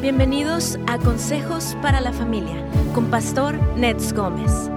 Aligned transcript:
Bienvenidos 0.00 0.78
a 0.86 0.96
Consejos 0.96 1.76
para 1.82 2.00
la 2.00 2.12
Familia 2.12 2.64
con 2.94 3.10
Pastor 3.10 3.56
Nets 3.76 4.12
Gómez. 4.12 4.70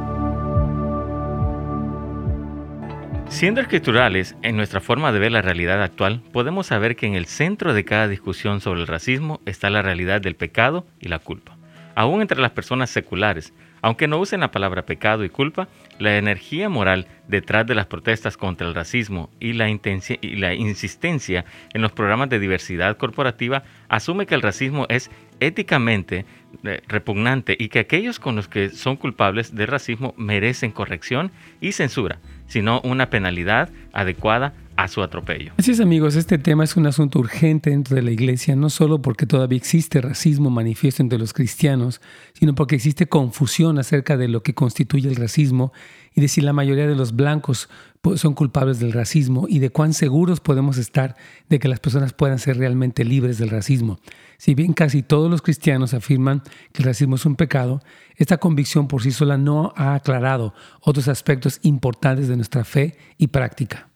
Siendo 3.30 3.62
escriturales 3.62 4.36
en 4.42 4.58
nuestra 4.58 4.82
forma 4.82 5.12
de 5.12 5.20
ver 5.20 5.32
la 5.32 5.44
realidad 5.44 5.84
actual, 5.84 6.24
podemos 6.34 6.66
saber 6.66 6.96
que 6.96 7.06
en 7.06 7.14
el 7.14 7.28
centro 7.28 7.76
de 7.76 7.86
cada 7.86 8.08
discusión 8.08 8.62
sobre 8.62 8.82
el 8.82 8.88
racismo 8.88 9.42
está 9.46 9.70
la 9.70 9.84
realidad 9.84 10.22
del 10.22 10.36
pecado 10.36 10.88
y 11.00 11.08
la 11.08 11.20
culpa. 11.20 11.56
Aún 11.94 12.22
entre 12.22 12.42
las 12.42 12.52
personas 12.52 12.90
seculares, 12.90 13.54
aunque 13.82 14.08
no 14.08 14.20
usen 14.20 14.42
la 14.42 14.52
palabra 14.52 14.86
pecado 14.86 15.24
y 15.24 15.30
culpa, 15.30 15.68
la 16.00 16.18
energía 16.18 16.70
moral 16.70 17.08
detrás 17.28 17.66
de 17.66 17.76
las 17.76 17.88
protestas 17.88 18.38
contra 18.38 18.68
el 18.68 18.76
racismo 18.76 19.30
y 19.40 19.54
la, 19.54 19.70
insistencia 19.70 21.46
en 21.74 21.82
los 21.82 21.92
programas 21.92 22.30
de 22.30 22.40
diversidad 22.40 22.98
corporativa 22.98 23.64
asume 23.90 24.26
que 24.26 24.36
el 24.36 24.42
racismo 24.42 24.86
es 24.90 25.10
éticamente 25.40 26.26
eh, 26.64 26.82
repugnante 26.88 27.56
y 27.58 27.70
que 27.70 27.80
aquellos 27.80 28.20
con 28.20 28.36
los 28.36 28.48
que 28.48 28.70
son 28.70 28.98
culpables 28.98 29.56
de 29.56 29.66
racismo 29.66 30.14
merecen 30.18 30.72
corrección 30.72 31.32
y 31.60 31.72
censura, 31.72 32.20
sino 32.48 32.82
una 32.82 33.10
penalidad 33.10 33.70
adecuada 33.94 34.54
a 34.82 34.88
su 34.88 35.04
atropello. 35.04 35.54
Amigos, 35.82 36.16
este 36.16 36.38
tema 36.38 36.64
es 36.64 36.76
un 36.76 36.88
asunto 36.88 37.20
urgente 37.20 37.70
dentro 37.70 37.96
de 37.96 38.02
la 38.02 38.12
iglesia, 38.12 38.56
no 38.56 38.70
solo 38.70 39.02
porque 39.02 39.26
todavía 39.26 39.58
existe 39.58 40.02
racismo 40.02 40.50
manifiesto 40.50 41.04
entre 41.04 41.20
los 41.20 41.34
cristianos, 41.34 42.02
sino 42.34 42.56
porque 42.56 42.76
existe 42.76 43.08
confusión 43.08 43.78
acerca 43.78 44.18
de 44.18 44.28
lo 44.28 44.42
que 44.42 44.56
constituye 44.56 45.08
el 45.08 45.16
racismo 45.16 45.72
y 46.14 46.22
de 46.22 46.28
si 46.28 46.42
la 46.42 46.54
mayoría 46.54 46.88
de 46.88 46.96
los 46.96 47.16
blancos 47.16 47.70
son 48.16 48.34
culpables 48.34 48.80
del 48.80 48.92
racismo 48.92 49.46
y 49.48 49.60
de 49.60 49.70
cuán 49.70 49.94
seguros 49.94 50.40
podemos 50.40 50.78
estar 50.78 51.16
de 51.48 51.60
que 51.60 51.68
las 51.68 51.80
personas 51.80 52.14
puedan 52.14 52.40
ser 52.40 52.58
realmente 52.58 53.06
libres 53.06 53.38
del 53.38 53.50
racismo. 53.50 54.00
Si 54.38 54.56
bien 54.56 54.74
casi 54.74 55.04
todos 55.04 55.30
los 55.30 55.44
cristianos 55.44 55.94
afirman 55.94 56.42
que 56.74 56.82
el 56.82 56.86
racismo 56.86 57.16
es 57.16 57.26
un 57.26 57.36
pecado, 57.36 57.82
esta 58.16 58.40
convicción 58.40 58.88
por 58.88 59.04
sí 59.04 59.12
sola 59.12 59.38
no 59.38 59.74
ha 59.78 59.94
aclarado 59.94 60.54
otros 60.82 61.08
aspectos 61.08 61.60
importantes 61.62 62.28
de 62.28 62.36
nuestra 62.36 62.64
fe 62.64 62.98
y 63.18 63.28
práctica. 63.28 63.91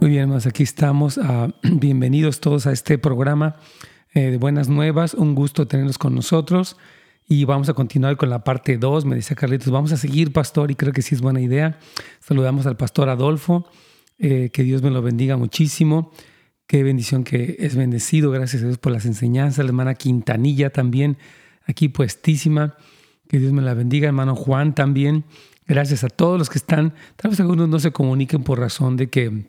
Muy 0.00 0.08
bien, 0.08 0.22
hermanos, 0.22 0.46
aquí 0.46 0.62
estamos. 0.62 1.18
Ah, 1.18 1.48
bienvenidos 1.62 2.40
todos 2.40 2.66
a 2.66 2.72
este 2.72 2.96
programa 2.96 3.56
eh, 4.14 4.30
de 4.30 4.38
Buenas 4.38 4.70
Nuevas. 4.70 5.12
Un 5.12 5.34
gusto 5.34 5.68
tenerlos 5.68 5.98
con 5.98 6.14
nosotros. 6.14 6.78
Y 7.28 7.44
vamos 7.44 7.68
a 7.68 7.74
continuar 7.74 8.16
con 8.16 8.30
la 8.30 8.42
parte 8.42 8.78
2. 8.78 9.04
Me 9.04 9.14
dice 9.14 9.36
Carlitos, 9.36 9.70
vamos 9.70 9.92
a 9.92 9.98
seguir, 9.98 10.32
pastor, 10.32 10.70
y 10.70 10.74
creo 10.74 10.94
que 10.94 11.02
sí 11.02 11.14
es 11.14 11.20
buena 11.20 11.42
idea. 11.42 11.78
Saludamos 12.18 12.64
al 12.64 12.78
pastor 12.78 13.10
Adolfo. 13.10 13.68
Eh, 14.18 14.50
que 14.52 14.62
Dios 14.62 14.82
me 14.82 14.90
lo 14.90 15.02
bendiga 15.02 15.36
muchísimo. 15.36 16.12
Qué 16.70 16.84
bendición 16.84 17.24
que 17.24 17.56
es 17.58 17.74
bendecido. 17.74 18.30
Gracias 18.30 18.62
a 18.62 18.66
Dios 18.66 18.78
por 18.78 18.92
las 18.92 19.04
enseñanzas. 19.04 19.64
La 19.64 19.70
hermana 19.70 19.96
Quintanilla 19.96 20.70
también, 20.70 21.18
aquí 21.66 21.88
puestísima. 21.88 22.76
Que 23.26 23.40
Dios 23.40 23.52
me 23.52 23.60
la 23.60 23.74
bendiga. 23.74 24.06
Hermano 24.06 24.36
Juan 24.36 24.72
también. 24.72 25.24
Gracias 25.66 26.04
a 26.04 26.08
todos 26.08 26.38
los 26.38 26.48
que 26.48 26.58
están. 26.58 26.94
Tal 27.16 27.32
vez 27.32 27.40
algunos 27.40 27.68
no 27.68 27.80
se 27.80 27.90
comuniquen 27.90 28.44
por 28.44 28.60
razón 28.60 28.96
de 28.96 29.10
que 29.10 29.48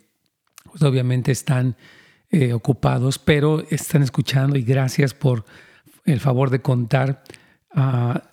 pues 0.64 0.82
obviamente 0.82 1.32
están 1.32 1.76
eh, 2.32 2.54
ocupados, 2.54 3.20
pero 3.20 3.68
están 3.70 4.02
escuchando 4.02 4.58
y 4.58 4.64
gracias 4.64 5.14
por 5.14 5.46
el 6.06 6.20
favor 6.20 6.50
de 6.50 6.64
contar 6.64 7.22
ah, 7.76 8.24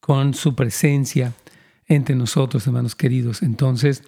con 0.00 0.32
su 0.32 0.56
presencia 0.56 1.34
entre 1.86 2.16
nosotros, 2.16 2.66
hermanos 2.66 2.94
queridos. 2.94 3.42
Entonces, 3.42 4.04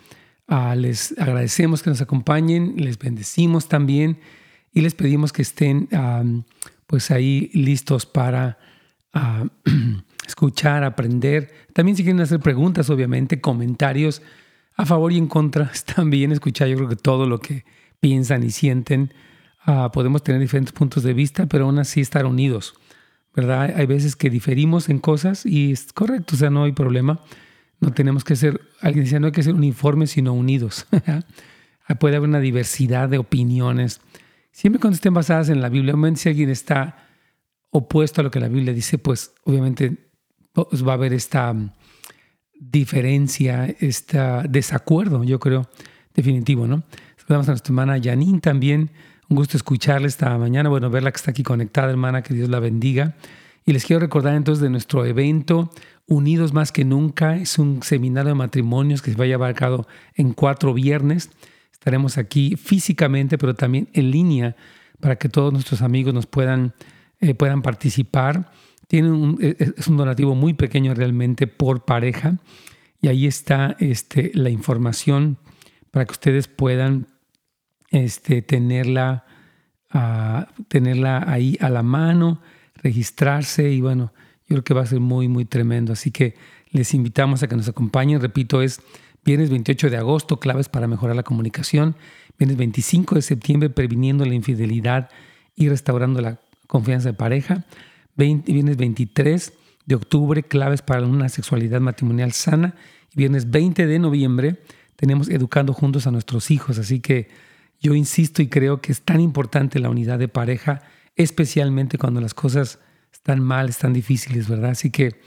ah, 0.50 0.74
les 0.74 1.18
agradecemos 1.18 1.82
que 1.82 1.88
nos 1.88 2.02
acompañen, 2.02 2.74
les 2.76 2.98
bendecimos 2.98 3.68
también 3.68 4.18
y 4.74 4.82
les 4.82 4.94
pedimos 4.94 5.32
que 5.32 5.42
estén 5.42 5.88
pues 6.86 7.12
ahí 7.12 7.50
listos 7.54 8.04
para 8.04 8.58
ah, 9.14 9.44
escuchar, 10.26 10.82
aprender. 10.82 11.52
También 11.72 11.96
si 11.96 12.02
quieren 12.02 12.20
hacer 12.20 12.40
preguntas, 12.40 12.90
obviamente, 12.90 13.40
comentarios 13.40 14.22
a 14.76 14.84
favor 14.84 15.12
y 15.12 15.18
en 15.18 15.28
contra, 15.28 15.70
también 15.94 16.32
escuchar 16.32 16.68
yo 16.68 16.76
creo 16.76 16.88
que 16.88 16.96
todo 16.96 17.26
lo 17.26 17.40
que 17.40 17.64
piensan 18.00 18.42
y 18.42 18.50
sienten. 18.50 19.14
Ah, 19.64 19.90
podemos 19.92 20.24
tener 20.24 20.40
diferentes 20.40 20.72
puntos 20.72 21.04
de 21.04 21.14
vista, 21.14 21.46
pero 21.46 21.66
aún 21.66 21.78
así 21.78 22.00
estar 22.00 22.26
unidos, 22.26 22.74
¿verdad? 23.36 23.72
Hay 23.76 23.86
veces 23.86 24.16
que 24.16 24.28
diferimos 24.28 24.88
en 24.88 24.98
cosas 24.98 25.46
y 25.46 25.70
es 25.70 25.92
correcto, 25.92 26.34
o 26.34 26.38
sea, 26.38 26.50
no 26.50 26.64
hay 26.64 26.72
problema. 26.72 27.20
No 27.80 27.92
tenemos 27.92 28.24
que 28.24 28.36
ser, 28.36 28.60
alguien 28.80 29.04
decía, 29.04 29.20
no 29.20 29.26
hay 29.26 29.32
que 29.32 29.42
ser 29.42 29.54
uniformes, 29.54 30.10
sino 30.10 30.34
unidos. 30.34 30.86
Puede 31.98 32.16
haber 32.16 32.28
una 32.28 32.40
diversidad 32.40 33.08
de 33.08 33.18
opiniones. 33.18 34.00
Siempre 34.52 34.80
cuando 34.80 34.94
estén 34.94 35.14
basadas 35.14 35.48
en 35.48 35.60
la 35.60 35.68
Biblia, 35.68 35.94
obviamente 35.94 36.20
si 36.20 36.28
alguien 36.28 36.50
está 36.50 37.08
opuesto 37.70 38.20
a 38.20 38.24
lo 38.24 38.30
que 38.30 38.40
la 38.40 38.48
Biblia 38.48 38.72
dice, 38.72 38.98
pues 38.98 39.32
obviamente 39.44 39.96
pues, 40.52 40.86
va 40.86 40.92
a 40.92 40.94
haber 40.94 41.12
esta 41.12 41.52
mm, 41.52 41.72
diferencia, 42.60 43.66
este 43.80 44.18
desacuerdo, 44.48 45.24
yo 45.24 45.40
creo, 45.40 45.68
definitivo, 46.14 46.66
¿no? 46.66 46.82
Saludamos 47.16 47.48
a 47.48 47.52
nuestra 47.52 47.72
hermana 47.72 48.00
Janine 48.02 48.40
también. 48.40 48.90
Un 49.28 49.36
gusto 49.36 49.56
escucharla 49.56 50.08
esta 50.08 50.36
mañana. 50.36 50.68
Bueno, 50.68 50.90
verla 50.90 51.12
que 51.12 51.16
está 51.16 51.30
aquí 51.30 51.44
conectada, 51.44 51.90
hermana, 51.90 52.22
que 52.22 52.34
Dios 52.34 52.48
la 52.48 52.58
bendiga. 52.58 53.14
Y 53.64 53.72
les 53.72 53.84
quiero 53.84 54.00
recordar 54.00 54.34
entonces 54.34 54.62
de 54.62 54.70
nuestro 54.70 55.04
evento 55.04 55.70
Unidos 56.10 56.52
más 56.52 56.72
que 56.72 56.84
nunca. 56.84 57.36
Es 57.36 57.56
un 57.56 57.84
seminario 57.84 58.30
de 58.30 58.34
matrimonios 58.34 59.00
que 59.00 59.12
se 59.12 59.16
va 59.16 59.26
a 59.26 59.28
llevar 59.28 59.62
a 59.62 59.86
en 60.16 60.32
cuatro 60.32 60.74
viernes. 60.74 61.30
Estaremos 61.72 62.18
aquí 62.18 62.56
físicamente, 62.56 63.38
pero 63.38 63.54
también 63.54 63.88
en 63.92 64.10
línea 64.10 64.56
para 64.98 65.14
que 65.16 65.28
todos 65.28 65.52
nuestros 65.52 65.82
amigos 65.82 66.12
nos 66.12 66.26
puedan, 66.26 66.74
eh, 67.20 67.34
puedan 67.34 67.62
participar. 67.62 68.50
Tiene 68.88 69.12
un, 69.12 69.38
e, 69.40 69.56
e, 69.56 69.72
es 69.76 69.86
un 69.86 69.98
donativo 69.98 70.34
muy 70.34 70.54
pequeño 70.54 70.94
realmente 70.94 71.46
por 71.46 71.84
pareja. 71.84 72.38
Y 73.00 73.06
ahí 73.06 73.28
está 73.28 73.76
este, 73.78 74.32
la 74.34 74.50
información 74.50 75.38
para 75.92 76.06
que 76.06 76.12
ustedes 76.12 76.48
puedan 76.48 77.06
este, 77.90 78.42
tenerla, 78.42 79.26
ah, 79.90 80.48
tenerla 80.66 81.24
ahí 81.28 81.56
a 81.60 81.70
la 81.70 81.84
mano, 81.84 82.42
registrarse 82.82 83.70
y 83.70 83.80
bueno, 83.80 84.12
yo 84.48 84.56
creo 84.56 84.64
que 84.64 84.74
va 84.74 84.82
a 84.82 84.86
ser 84.86 85.00
muy, 85.00 85.28
muy 85.28 85.44
tremendo. 85.44 85.92
Así 85.92 86.10
que 86.10 86.34
les 86.70 86.94
invitamos 86.94 87.42
a 87.42 87.48
que 87.48 87.56
nos 87.56 87.68
acompañen. 87.68 88.20
Repito, 88.20 88.62
es 88.62 88.80
viernes 89.24 89.50
28 89.50 89.90
de 89.90 89.96
agosto, 89.96 90.40
claves 90.40 90.68
para 90.68 90.86
mejorar 90.86 91.16
la 91.16 91.22
comunicación. 91.22 91.96
Viernes 92.38 92.56
25 92.56 93.14
de 93.16 93.22
septiembre, 93.22 93.70
previniendo 93.70 94.24
la 94.24 94.34
infidelidad 94.34 95.10
y 95.54 95.68
restaurando 95.68 96.20
la 96.20 96.40
confianza 96.66 97.10
de 97.10 97.14
pareja. 97.14 97.64
viernes 98.16 98.76
23 98.76 99.52
de 99.86 99.94
octubre, 99.94 100.42
claves 100.42 100.82
para 100.82 101.04
una 101.06 101.28
sexualidad 101.28 101.80
matrimonial 101.80 102.32
sana. 102.32 102.74
Y 103.12 103.18
viernes 103.18 103.50
20 103.50 103.86
de 103.86 103.98
noviembre, 103.98 104.62
tenemos 104.96 105.28
educando 105.28 105.72
juntos 105.74 106.06
a 106.06 106.10
nuestros 106.10 106.50
hijos. 106.50 106.78
Así 106.78 107.00
que 107.00 107.28
yo 107.80 107.94
insisto 107.94 108.42
y 108.42 108.48
creo 108.48 108.80
que 108.80 108.92
es 108.92 109.02
tan 109.02 109.20
importante 109.20 109.78
la 109.78 109.90
unidad 109.90 110.18
de 110.18 110.28
pareja, 110.28 110.82
especialmente 111.16 111.98
cuando 111.98 112.20
las 112.20 112.34
cosas 112.34 112.78
están 113.12 113.40
mal, 113.40 113.68
están 113.68 113.92
difíciles, 113.92 114.48
¿verdad? 114.48 114.70
Así 114.70 114.90
que 114.90 115.20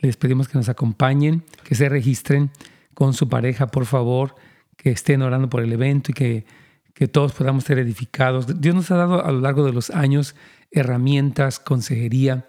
les 0.00 0.16
pedimos 0.16 0.48
que 0.48 0.58
nos 0.58 0.68
acompañen, 0.68 1.44
que 1.64 1.74
se 1.74 1.88
registren 1.88 2.50
con 2.94 3.14
su 3.14 3.28
pareja, 3.28 3.68
por 3.68 3.86
favor, 3.86 4.34
que 4.76 4.90
estén 4.90 5.22
orando 5.22 5.48
por 5.48 5.62
el 5.62 5.72
evento 5.72 6.10
y 6.10 6.14
que, 6.14 6.46
que 6.94 7.08
todos 7.08 7.32
podamos 7.32 7.64
ser 7.64 7.78
edificados. 7.78 8.60
Dios 8.60 8.74
nos 8.74 8.90
ha 8.90 8.96
dado 8.96 9.24
a 9.24 9.32
lo 9.32 9.40
largo 9.40 9.64
de 9.64 9.72
los 9.72 9.90
años 9.90 10.34
herramientas, 10.70 11.58
consejería, 11.58 12.46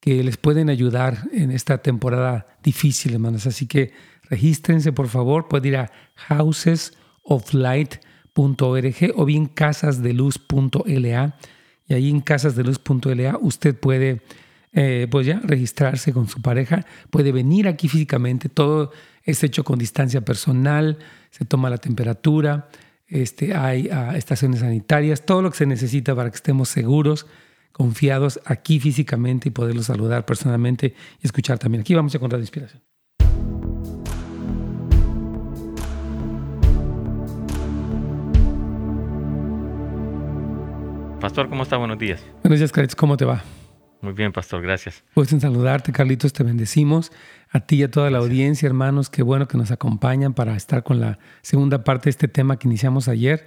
que 0.00 0.22
les 0.22 0.36
pueden 0.36 0.68
ayudar 0.68 1.28
en 1.32 1.50
esta 1.50 1.78
temporada 1.78 2.58
difícil, 2.62 3.14
hermanos. 3.14 3.46
Así 3.46 3.66
que 3.66 3.92
regístrense, 4.24 4.92
por 4.92 5.08
favor. 5.08 5.48
Pueden 5.48 5.68
ir 5.68 5.76
a 5.78 5.92
Houses 6.28 6.92
of 7.22 7.54
Light 7.54 7.96
o 8.36 9.24
bien 9.24 9.46
casasdeluz.la 9.46 11.38
y 11.86 11.94
ahí 11.94 12.10
en 12.10 12.20
casasdeluz.la 12.20 13.38
usted 13.40 13.76
puede 13.78 14.22
eh, 14.72 15.06
pues 15.08 15.26
ya 15.26 15.40
registrarse 15.44 16.12
con 16.12 16.26
su 16.26 16.42
pareja, 16.42 16.84
puede 17.10 17.30
venir 17.30 17.68
aquí 17.68 17.88
físicamente, 17.88 18.48
todo 18.48 18.90
es 19.22 19.44
hecho 19.44 19.62
con 19.62 19.78
distancia 19.78 20.22
personal, 20.22 20.98
se 21.30 21.44
toma 21.44 21.70
la 21.70 21.78
temperatura, 21.78 22.68
este, 23.06 23.54
hay 23.54 23.88
ah, 23.92 24.16
estaciones 24.16 24.60
sanitarias, 24.60 25.24
todo 25.24 25.42
lo 25.42 25.50
que 25.50 25.58
se 25.58 25.66
necesita 25.66 26.16
para 26.16 26.30
que 26.30 26.36
estemos 26.36 26.68
seguros, 26.68 27.26
confiados 27.70 28.40
aquí 28.44 28.80
físicamente 28.80 29.48
y 29.48 29.52
poderlos 29.52 29.86
saludar 29.86 30.26
personalmente 30.26 30.94
y 31.22 31.26
escuchar 31.26 31.58
también. 31.58 31.82
Aquí 31.82 31.94
vamos 31.94 32.14
a 32.14 32.18
encontrar 32.18 32.40
inspiración. 32.40 32.82
Pastor, 41.24 41.48
¿cómo 41.48 41.62
está? 41.62 41.78
Buenos 41.78 41.98
días. 41.98 42.22
Buenos 42.42 42.58
días, 42.58 42.70
Carlitos. 42.70 42.96
¿Cómo 42.96 43.16
te 43.16 43.24
va? 43.24 43.42
Muy 44.02 44.12
bien, 44.12 44.30
pastor, 44.30 44.60
gracias. 44.60 45.02
Pues 45.14 45.32
en 45.32 45.40
saludarte, 45.40 45.90
Carlitos, 45.90 46.34
te 46.34 46.44
bendecimos. 46.44 47.12
A 47.50 47.60
ti 47.60 47.76
y 47.76 47.82
a 47.82 47.90
toda 47.90 48.10
la 48.10 48.18
audiencia, 48.18 48.66
hermanos, 48.66 49.08
qué 49.08 49.22
bueno 49.22 49.48
que 49.48 49.56
nos 49.56 49.70
acompañan 49.70 50.34
para 50.34 50.54
estar 50.54 50.82
con 50.82 51.00
la 51.00 51.18
segunda 51.40 51.82
parte 51.82 52.04
de 52.04 52.10
este 52.10 52.28
tema 52.28 52.58
que 52.58 52.68
iniciamos 52.68 53.08
ayer. 53.08 53.46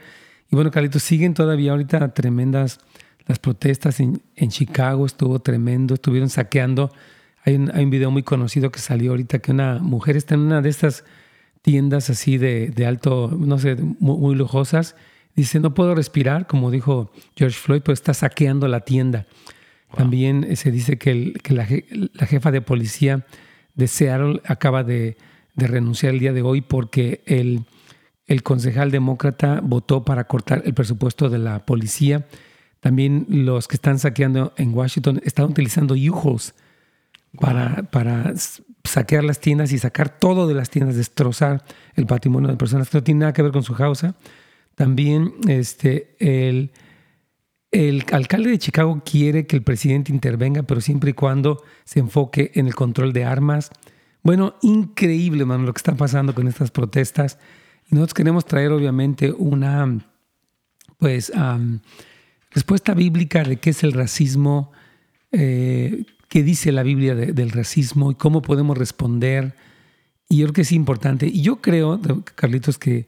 Y 0.49 0.55
bueno, 0.55 0.71
Carlitos, 0.71 1.03
siguen 1.03 1.35
todavía 1.35 1.69
ahorita 1.69 2.15
tremendas 2.15 2.79
las 3.27 3.37
protestas 3.37 3.99
en, 3.99 4.23
Chicago, 4.47 5.05
estuvo 5.05 5.37
tremendo, 5.37 5.93
estuvieron 5.93 6.29
saqueando. 6.31 6.91
Hay 7.45 7.57
un, 7.57 7.69
hay 7.75 7.83
un, 7.83 7.91
video 7.91 8.09
muy 8.09 8.23
conocido 8.23 8.71
que 8.71 8.79
salió 8.79 9.11
ahorita 9.11 9.37
que 9.37 9.51
una 9.51 9.77
mujer 9.77 10.17
está 10.17 10.33
en 10.33 10.41
una 10.41 10.63
de 10.63 10.69
estas 10.69 11.03
tiendas 11.61 12.09
así 12.09 12.39
de, 12.39 12.71
de 12.71 12.87
alto, 12.87 13.37
no 13.39 13.59
sé, 13.59 13.75
muy, 13.75 14.33
lujosas. 14.33 14.95
Dice, 15.37 15.59
no 15.59 15.75
puedo 15.75 15.93
respirar, 15.93 16.47
como 16.47 16.71
dijo 16.71 17.11
George 17.35 17.59
Floyd, 17.59 17.83
pues 17.83 17.99
está 17.99 18.15
saqueando 18.15 18.67
la 18.67 18.79
tienda. 18.79 19.27
También 19.95 20.43
eh, 20.43 20.55
se 20.55 20.71
dice 20.71 20.97
que, 20.97 21.11
el, 21.11 21.41
que 21.43 21.53
la, 21.53 21.67
la, 21.91 22.25
jefa 22.25 22.49
de 22.49 22.61
policía 22.61 23.23
de 23.75 23.87
Seattle 23.87 24.41
acaba 24.45 24.83
de, 24.83 25.15
de 25.53 25.67
renunciar 25.67 26.15
el 26.15 26.19
día 26.19 26.33
de 26.33 26.41
hoy 26.41 26.61
porque 26.61 27.21
el, 27.27 27.65
el 28.25 28.41
concejal 28.41 28.89
demócrata 28.89 29.61
votó 29.63 30.03
para 30.03 30.23
cortar 30.23 30.63
el 30.65 30.73
presupuesto 30.73 31.29
de 31.29 31.37
la 31.37 31.67
policía. 31.67 32.25
También 32.79 33.27
los 33.29 33.67
que 33.67 33.75
están 33.75 33.99
saqueando 33.99 34.53
en 34.57 34.73
Washington 34.73 35.21
están 35.23 35.45
utilizando 35.45 35.93
U-Hauls 35.93 36.55
para, 37.39 37.83
para 37.91 38.33
saquear 38.83 39.23
las 39.23 39.39
tiendas 39.39 39.71
y 39.71 39.77
sacar 39.77 40.17
todo 40.17 40.47
de 40.47 40.55
las 40.55 40.71
tiendas, 40.71 40.95
destrozar 40.95 41.63
el 41.93 42.07
patrimonio 42.07 42.49
de 42.49 42.57
personas 42.57 42.89
que 42.89 42.97
no 42.97 43.03
tiene 43.03 43.19
nada 43.19 43.33
que 43.33 43.43
ver 43.43 43.51
con 43.51 43.61
su 43.61 43.75
causa. 43.75 44.15
También 44.77 45.33
este, 45.47 46.15
el, 46.19 46.69
alcalde 48.11 48.51
de 48.51 48.59
Chicago 48.59 49.01
quiere 49.03 49.47
que 49.47 49.55
el 49.55 49.63
presidente 49.63 50.11
intervenga, 50.11 50.61
pero 50.61 50.81
siempre 50.81 51.09
y 51.09 51.13
cuando 51.13 51.63
se 51.83 51.99
enfoque 51.99 52.51
en 52.53 52.67
el 52.67 52.75
control 52.75 53.11
de 53.11 53.25
armas. 53.25 53.71
Bueno, 54.21 54.53
increíble, 54.61 55.45
mano, 55.45 55.63
lo 55.63 55.73
que 55.73 55.79
está 55.79 55.95
pasando 55.95 56.35
con 56.35 56.47
estas 56.47 56.69
protestas. 56.69 57.39
Nosotros 57.89 58.13
queremos 58.13 58.45
traer, 58.45 58.71
obviamente, 58.71 59.31
una 59.31 59.97
pues 60.99 61.31
respuesta 62.51 62.93
bíblica 62.93 63.43
de 63.43 63.57
qué 63.57 63.71
es 63.71 63.83
el 63.83 63.93
racismo, 63.93 64.71
eh, 65.31 66.05
qué 66.29 66.43
dice 66.43 66.71
la 66.71 66.83
Biblia 66.83 67.15
del 67.15 67.49
racismo 67.49 68.11
y 68.11 68.15
cómo 68.15 68.43
podemos 68.43 68.77
responder. 68.77 69.55
Y 70.29 70.37
yo 70.37 70.45
creo 70.45 70.53
que 70.53 70.61
es 70.61 70.71
importante. 70.71 71.25
Y 71.25 71.41
yo 71.41 71.61
creo, 71.63 71.99
Carlitos, 72.35 72.77
que 72.77 73.07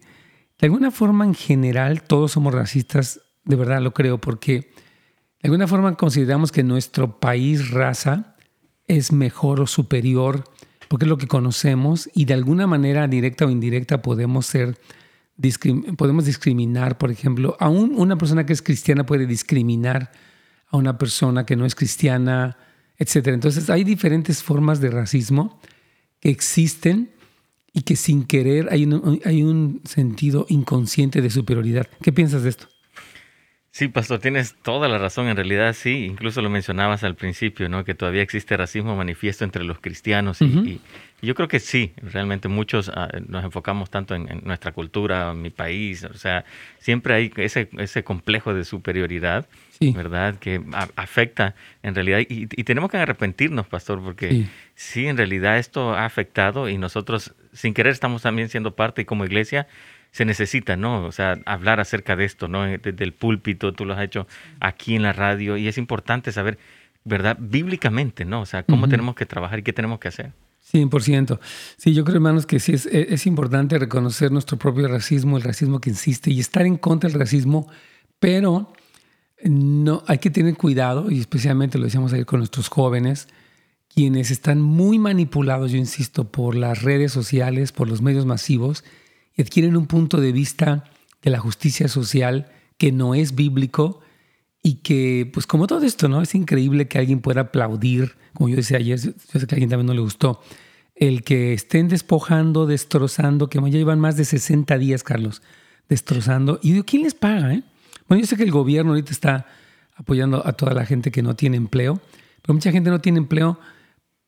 de 0.60 0.66
alguna 0.66 0.90
forma 0.90 1.24
en 1.24 1.34
general 1.34 2.02
todos 2.02 2.32
somos 2.32 2.52
racistas, 2.54 3.20
de 3.44 3.56
verdad 3.56 3.80
lo 3.80 3.94
creo, 3.94 4.20
porque 4.20 4.72
de 5.42 5.46
alguna 5.46 5.66
forma 5.66 5.96
consideramos 5.96 6.52
que 6.52 6.62
nuestro 6.62 7.18
país, 7.18 7.70
raza, 7.70 8.36
es 8.86 9.10
mejor 9.12 9.60
o 9.60 9.66
superior, 9.66 10.44
porque 10.88 11.06
es 11.06 11.08
lo 11.08 11.16
que 11.16 11.28
conocemos 11.28 12.10
y 12.14 12.26
de 12.26 12.34
alguna 12.34 12.66
manera 12.66 13.08
directa 13.08 13.46
o 13.46 13.50
indirecta 13.50 14.02
podemos 14.02 14.46
ser 14.46 14.78
podemos 15.96 16.26
discriminar, 16.26 16.98
por 16.98 17.10
ejemplo, 17.10 17.56
aún 17.60 17.94
una 17.96 18.18
persona 18.18 18.44
que 18.44 18.52
es 18.52 18.60
cristiana 18.60 19.06
puede 19.06 19.26
discriminar 19.26 20.12
a 20.66 20.76
una 20.76 20.98
persona 20.98 21.46
que 21.46 21.56
no 21.56 21.64
es 21.64 21.74
cristiana, 21.74 22.58
etc. 22.98 23.28
Entonces 23.28 23.70
hay 23.70 23.82
diferentes 23.82 24.42
formas 24.42 24.82
de 24.82 24.90
racismo 24.90 25.58
que 26.20 26.28
existen 26.28 27.12
y 27.72 27.82
que 27.82 27.96
sin 27.96 28.24
querer 28.24 28.68
hay 28.70 28.84
un, 28.84 29.20
hay 29.24 29.42
un 29.42 29.80
sentido 29.84 30.46
inconsciente 30.48 31.20
de 31.20 31.30
superioridad. 31.30 31.86
¿Qué 32.02 32.12
piensas 32.12 32.42
de 32.42 32.50
esto? 32.50 32.68
Sí, 33.72 33.86
pastor, 33.86 34.18
tienes 34.18 34.56
toda 34.62 34.88
la 34.88 34.98
razón. 34.98 35.28
En 35.28 35.36
realidad, 35.36 35.72
sí, 35.74 36.04
incluso 36.04 36.42
lo 36.42 36.50
mencionabas 36.50 37.04
al 37.04 37.14
principio, 37.14 37.68
¿no? 37.68 37.84
Que 37.84 37.94
todavía 37.94 38.20
existe 38.20 38.56
racismo 38.56 38.96
manifiesto 38.96 39.44
entre 39.44 39.62
los 39.62 39.78
cristianos. 39.78 40.42
Y, 40.42 40.80
yo 41.22 41.34
creo 41.36 41.46
que 41.46 41.60
sí, 41.60 41.92
realmente 41.96 42.48
muchos 42.48 42.88
ah, 42.88 43.08
nos 43.28 43.44
enfocamos 43.44 43.88
tanto 43.88 44.16
en, 44.16 44.40
nuestra 44.42 44.72
cultura, 44.72 45.30
en 45.30 45.42
mi 45.42 45.50
país. 45.50 46.02
O 46.02 46.14
sea, 46.14 46.44
siempre 46.80 47.14
hay 47.14 47.32
ese, 47.36 47.68
ese 47.78 48.02
complejo 48.02 48.54
de 48.54 48.64
superioridad, 48.64 49.46
¿verdad? 49.80 50.34
Que 50.40 50.60
afecta 50.96 51.54
en 51.84 51.94
realidad. 51.94 52.22
Y, 52.28 52.46
tenemos 52.64 52.90
que 52.90 52.96
arrepentirnos, 52.96 53.68
pastor, 53.68 54.02
porque 54.02 54.46
sí, 54.74 55.06
en 55.06 55.16
realidad 55.16 55.58
esto 55.58 55.94
ha 55.94 56.06
afectado 56.06 56.68
y 56.68 56.76
nosotros, 56.76 57.34
sin 57.52 57.74
querer, 57.74 57.92
estamos 57.92 58.22
también 58.22 58.48
siendo 58.48 58.74
parte 58.74 59.02
y 59.02 59.04
como 59.04 59.24
iglesia 59.24 59.66
se 60.12 60.24
necesita, 60.24 60.76
¿no? 60.76 61.04
O 61.04 61.12
sea, 61.12 61.38
hablar 61.46 61.80
acerca 61.80 62.16
de 62.16 62.24
esto, 62.24 62.48
¿no? 62.48 62.64
Desde 62.64 63.04
el 63.04 63.12
púlpito, 63.12 63.72
tú 63.72 63.84
lo 63.84 63.94
has 63.94 64.02
hecho 64.02 64.26
aquí 64.60 64.96
en 64.96 65.02
la 65.02 65.12
radio 65.12 65.56
y 65.56 65.68
es 65.68 65.78
importante 65.78 66.32
saber, 66.32 66.58
¿verdad? 67.04 67.36
Bíblicamente, 67.40 68.24
¿no? 68.24 68.40
O 68.40 68.46
sea, 68.46 68.64
cómo 68.64 68.88
tenemos 68.88 69.14
que 69.14 69.26
trabajar 69.26 69.60
y 69.60 69.62
qué 69.62 69.72
tenemos 69.72 70.00
que 70.00 70.08
hacer. 70.08 70.32
100%. 70.72 71.38
Sí, 71.76 71.94
yo 71.94 72.04
creo, 72.04 72.16
hermanos, 72.16 72.46
que 72.46 72.60
sí 72.60 72.72
es, 72.72 72.86
es 72.86 73.26
importante 73.26 73.78
reconocer 73.78 74.30
nuestro 74.30 74.58
propio 74.58 74.88
racismo, 74.88 75.36
el 75.36 75.42
racismo 75.42 75.80
que 75.80 75.90
existe 75.90 76.30
y 76.30 76.40
estar 76.40 76.64
en 76.66 76.76
contra 76.76 77.08
del 77.08 77.18
racismo, 77.18 77.68
pero 78.18 78.72
no 79.42 80.02
hay 80.06 80.18
que 80.18 80.30
tener 80.30 80.56
cuidado, 80.56 81.10
y 81.10 81.18
especialmente 81.18 81.78
lo 81.78 81.84
decíamos 81.84 82.12
ayer 82.12 82.26
con 82.26 82.40
nuestros 82.40 82.68
jóvenes, 82.68 83.28
quienes 83.92 84.30
están 84.30 84.60
muy 84.60 84.98
manipulados, 84.98 85.72
yo 85.72 85.78
insisto, 85.78 86.30
por 86.30 86.54
las 86.54 86.82
redes 86.82 87.12
sociales, 87.12 87.72
por 87.72 87.88
los 87.88 88.02
medios 88.02 88.24
masivos, 88.24 88.84
y 89.36 89.42
adquieren 89.42 89.76
un 89.76 89.86
punto 89.86 90.20
de 90.20 90.32
vista 90.32 90.84
de 91.22 91.30
la 91.30 91.38
justicia 91.38 91.88
social 91.88 92.50
que 92.78 92.92
no 92.92 93.14
es 93.14 93.34
bíblico 93.34 94.00
y 94.62 94.76
que, 94.76 95.30
pues 95.32 95.46
como 95.46 95.66
todo 95.66 95.84
esto, 95.84 96.08
¿no? 96.08 96.22
Es 96.22 96.34
increíble 96.34 96.88
que 96.88 96.98
alguien 96.98 97.20
pueda 97.20 97.42
aplaudir, 97.42 98.16
como 98.34 98.48
yo 98.48 98.56
decía 98.56 98.78
ayer, 98.78 98.98
yo 99.00 99.12
sé 99.40 99.46
que 99.46 99.54
a 99.54 99.56
alguien 99.56 99.70
también 99.70 99.86
no 99.86 99.94
le 99.94 100.00
gustó, 100.00 100.40
el 100.94 101.22
que 101.24 101.54
estén 101.54 101.88
despojando, 101.88 102.66
destrozando, 102.66 103.48
que 103.48 103.58
ya 103.58 103.68
llevan 103.68 104.00
más 104.00 104.16
de 104.16 104.24
60 104.24 104.76
días, 104.78 105.02
Carlos, 105.02 105.42
destrozando. 105.88 106.60
Y 106.62 106.72
digo, 106.72 106.84
¿quién 106.84 107.02
les 107.02 107.14
paga? 107.14 107.54
Eh? 107.54 107.62
Bueno, 108.06 108.20
yo 108.20 108.26
sé 108.26 108.36
que 108.36 108.42
el 108.42 108.50
gobierno 108.50 108.92
ahorita 108.92 109.10
está 109.10 109.46
apoyando 109.94 110.46
a 110.46 110.52
toda 110.52 110.74
la 110.74 110.84
gente 110.84 111.10
que 111.10 111.22
no 111.22 111.34
tiene 111.36 111.56
empleo, 111.56 112.00
pero 112.42 112.54
mucha 112.54 112.70
gente 112.70 112.90
no 112.90 113.00
tiene 113.00 113.18
empleo 113.18 113.58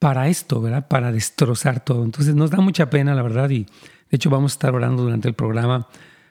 para 0.03 0.27
esto, 0.27 0.61
¿verdad? 0.61 0.89
Para 0.89 1.13
destrozar 1.13 1.85
todo. 1.85 2.05
Entonces 2.05 2.35
nos 2.35 2.51
da 2.51 2.59
mucha 2.59 2.91
pena, 2.91 3.15
la 3.15 3.23
verdad, 3.23 3.49
y 3.51 3.67
de 4.13 4.17
hecho, 4.17 4.31
vamos 4.31 4.51
a 4.51 4.55
estar 4.57 4.75
orando 4.75 5.05
durante 5.05 5.29
el 5.29 5.35
programa 5.35 5.87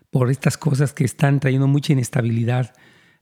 por 0.09 0.29
estas 0.29 0.57
cosas 0.57 0.91
que 0.91 1.05
están 1.05 1.39
trayendo 1.39 1.67
mucha 1.67 1.93
inestabilidad 1.93 2.73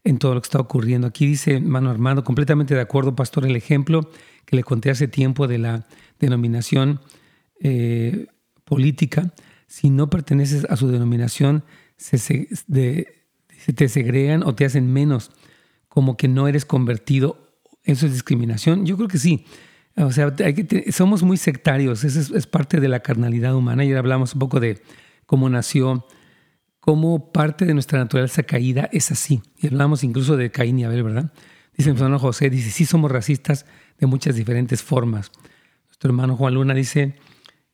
en 0.04 0.18
todo 0.18 0.34
lo 0.34 0.42
que 0.42 0.48
está 0.48 0.60
ocurriendo. 0.60 1.06
Aquí 1.06 1.28
dice 1.28 1.60
Mano 1.60 1.92
Armando, 1.92 2.24
completamente 2.24 2.74
de 2.74 2.82
acuerdo, 2.82 3.16
pastor, 3.16 3.46
el 3.46 3.56
ejemplo 3.56 4.10
que 4.46 4.56
le 4.56 4.64
conté 4.64 4.90
hace 4.90 5.08
tiempo 5.08 5.48
de 5.48 5.60
la 5.60 5.86
denominación 6.20 7.00
eh, 7.62 8.26
política. 8.66 9.32
Si 9.68 9.92
no 9.92 10.10
perteneces 10.10 10.66
a 10.68 10.78
su 10.78 10.88
denominación, 10.88 11.64
se, 11.96 12.18
se, 12.18 12.58
te 13.76 13.88
segregan 13.88 14.42
o 14.42 14.56
te 14.56 14.66
hacen 14.66 14.92
menos, 14.92 15.30
como 15.90 16.18
que 16.18 16.28
no 16.28 16.48
eres 16.48 16.66
convertido. 16.66 17.54
¿Eso 17.84 18.08
es 18.08 18.14
discriminación? 18.14 18.88
Yo 18.88 18.98
creo 18.98 19.08
que 19.08 19.20
sí. 19.20 19.46
O 20.00 20.12
sea, 20.12 20.34
somos 20.92 21.24
muy 21.24 21.36
sectarios, 21.36 22.06
eso 22.06 22.36
es, 22.36 22.48
parte 22.48 22.80
de 22.80 22.88
la 22.88 23.02
carnalidad 23.02 23.54
humana. 23.54 23.84
Ayer 23.84 23.98
hablamos 23.98 24.34
un 24.34 24.40
poco 24.40 24.62
de 24.62 24.82
cómo 25.26 25.50
nació, 25.50 26.08
cómo 26.80 27.34
parte 27.34 27.66
de 27.66 27.74
nuestra 27.74 28.00
naturaleza 28.00 28.44
caída 28.44 28.90
es 28.94 29.12
así. 29.12 29.42
Y 29.58 29.68
hablamos 29.68 30.06
incluso 30.06 30.38
de 30.38 30.52
Caín 30.52 30.80
y 30.80 30.86
Abel, 30.86 31.04
¿verdad? 31.04 31.34
Dice 31.76 31.92
mi 31.92 31.98
hermano 31.98 32.18
José, 32.18 32.50
dice, 32.50 32.72
sí 32.72 32.86
somos 32.86 33.12
racistas 33.12 33.66
de 33.98 34.08
muchas 34.08 34.36
diferentes 34.36 34.82
formas. 34.84 35.32
Nuestro 35.88 36.12
hermano 36.12 36.38
Juan 36.38 36.54
Luna 36.54 36.74
dice, 36.74 37.16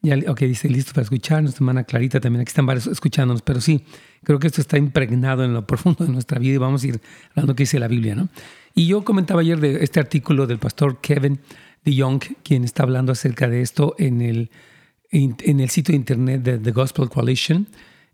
ya, 0.01 0.17
ok, 0.27 0.39
dice, 0.41 0.67
listo 0.67 0.94
para 0.94 1.03
escuchar. 1.03 1.44
Nuestra 1.44 1.63
hermana 1.63 1.84
Clarita 1.84 2.20
también, 2.20 2.41
aquí 2.41 2.50
están 2.50 2.65
varios 2.65 2.88
escuchándonos, 2.88 3.44
pero 3.44 3.62
sí, 3.62 3.86
creo 4.24 4.39
que 4.39 4.48
esto 4.48 4.62
está 4.62 4.79
impregnado 4.79 5.44
en 5.44 5.53
lo 5.53 5.67
profundo 5.67 6.05
de 6.05 6.12
nuestra 6.12 6.39
vida 6.39 6.55
y 6.55 6.58
vamos 6.58 6.84
a 6.84 6.88
ir 6.88 7.01
hablando 7.32 7.55
qué 7.55 7.63
dice 7.63 7.79
la 7.79 7.88
Biblia, 7.88 8.15
¿no? 8.15 8.29
Y 8.74 8.88
yo 8.88 9.05
comentaba 9.05 9.41
ayer 9.41 9.60
de 9.60 9.84
este 9.84 10.00
artículo 10.00 10.48
del 10.48 10.58
pastor 10.58 11.00
Kevin 11.01 11.39
de 11.86 11.94
Young, 11.94 12.22
quien 12.44 12.63
está 12.63 12.84
hablando 12.84 13.12
acerca 13.12 13.48
de 13.48 13.62
esto 13.62 13.96
en 13.98 14.22
el, 14.22 14.50
en, 15.12 15.60
el 15.60 15.70
sitio 15.70 15.94
de 15.94 15.98
internet 15.98 16.42
de 16.42 16.58
The 16.58 16.72
Gospel 16.72 17.10
Coalition 17.10 17.68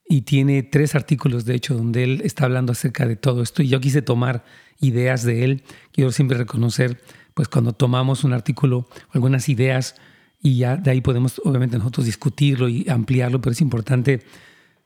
y 0.08 0.22
tiene 0.22 0.62
tres 0.62 0.94
artículos, 0.94 1.46
de 1.46 1.56
hecho, 1.56 1.74
donde 1.74 2.04
él 2.04 2.22
está 2.24 2.46
hablando 2.46 2.74
acerca 2.74 3.08
de 3.08 3.16
todo 3.16 3.42
esto. 3.42 3.64
Y 3.64 3.70
yo 3.70 3.80
quise 3.80 4.02
tomar 4.02 4.44
ideas 4.82 5.24
de 5.24 5.46
él. 5.46 5.64
Quiero 5.94 6.12
siempre 6.12 6.38
reconocer, 6.38 7.02
pues 7.34 7.48
cuando 7.48 7.72
tomamos 7.72 8.26
un 8.26 8.34
artículo, 8.34 8.90
algunas 9.12 9.48
ideas, 9.48 9.96
y 10.44 10.58
ya 10.58 10.76
de 10.76 10.92
ahí 10.92 11.00
podemos, 11.00 11.42
obviamente, 11.46 11.78
nosotros 11.78 12.06
discutirlo 12.06 12.68
y 12.68 12.90
ampliarlo, 12.90 13.40
pero 13.40 13.54
es 13.54 13.62
importante, 13.62 14.22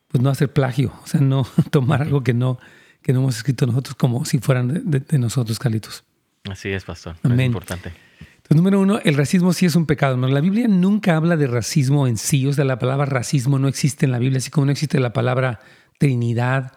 pues 0.08 0.22
no 0.22 0.30
hacer 0.30 0.52
plagio, 0.52 0.92
o 1.02 1.06
sea, 1.08 1.20
no 1.20 1.44
tomar 1.70 2.02
algo 2.02 2.22
que 2.22 2.34
no, 2.34 2.60
que 3.02 3.12
no 3.12 3.18
hemos 3.18 3.36
escrito 3.36 3.66
nosotros 3.66 3.96
como 3.96 4.24
si 4.24 4.38
fueran 4.38 4.88
de, 4.88 5.18
nosotros, 5.18 5.58
Carlitos. 5.58 6.04
Así 6.44 6.68
es, 6.68 6.84
pastor. 6.84 7.16
Es 7.24 7.40
importante 7.40 8.06
número 8.54 8.80
uno, 8.80 9.00
el 9.02 9.16
racismo 9.16 9.52
sí 9.52 9.66
es 9.66 9.74
un 9.74 9.86
pecado. 9.86 10.16
¿no? 10.16 10.28
La 10.28 10.40
Biblia 10.40 10.68
nunca 10.68 11.16
habla 11.16 11.36
de 11.36 11.46
racismo 11.46 12.06
en 12.06 12.16
sí. 12.16 12.46
O 12.46 12.52
sea, 12.52 12.64
la 12.64 12.78
palabra 12.78 13.06
racismo 13.06 13.58
no 13.58 13.68
existe 13.68 14.06
en 14.06 14.12
la 14.12 14.18
Biblia, 14.18 14.38
así 14.38 14.50
como 14.50 14.66
no 14.66 14.72
existe 14.72 15.00
la 15.00 15.12
palabra 15.12 15.60
Trinidad, 15.98 16.72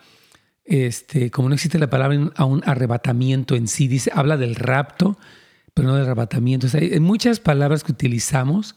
este, 0.66 1.30
como 1.30 1.50
no 1.50 1.56
existe 1.56 1.78
la 1.78 1.90
palabra 1.90 2.32
a 2.36 2.46
un 2.46 2.64
arrebatamiento 2.66 3.56
en 3.56 3.68
sí. 3.68 3.88
Dice, 3.88 4.12
habla 4.14 4.38
del 4.38 4.56
rapto, 4.56 5.18
pero 5.74 5.88
no 5.88 5.96
de 5.96 6.02
arrebatamiento. 6.02 6.68
hay 6.74 7.00
muchas 7.00 7.40
palabras 7.40 7.84
que 7.84 7.92
utilizamos 7.92 8.76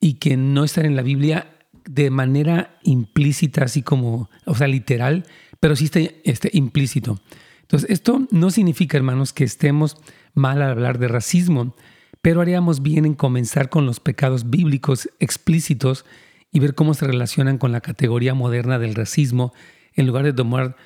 y 0.00 0.14
que 0.14 0.36
no 0.36 0.64
están 0.64 0.86
en 0.86 0.96
la 0.96 1.02
Biblia 1.02 1.46
de 1.88 2.10
manera 2.10 2.78
implícita, 2.82 3.64
así 3.64 3.82
como, 3.82 4.30
o 4.44 4.54
sea, 4.54 4.66
literal, 4.66 5.26
pero 5.60 5.76
sí 5.76 5.86
está 5.86 6.00
este, 6.24 6.50
implícito. 6.52 7.20
Entonces, 7.62 7.90
esto 7.90 8.26
no 8.30 8.50
significa, 8.50 8.96
hermanos, 8.96 9.32
que 9.32 9.44
estemos 9.44 9.96
mal 10.34 10.62
al 10.62 10.70
hablar 10.70 10.98
de 10.98 11.08
racismo, 11.08 11.74
pero 12.22 12.40
haríamos 12.40 12.82
bien 12.82 13.06
en 13.06 13.14
comenzar 13.14 13.68
con 13.70 13.86
los 13.86 14.00
pecados 14.00 14.50
bíblicos 14.50 15.08
explícitos 15.20 16.04
y 16.52 16.60
ver 16.60 16.74
cómo 16.74 16.94
se 16.94 17.06
relacionan 17.06 17.58
con 17.58 17.72
la 17.72 17.80
categoría 17.80 18.34
moderna 18.34 18.78
del 18.78 18.94
racismo 18.94 19.52
en 19.94 20.06
lugar 20.06 20.24
de 20.24 20.32
tomar 20.32 20.76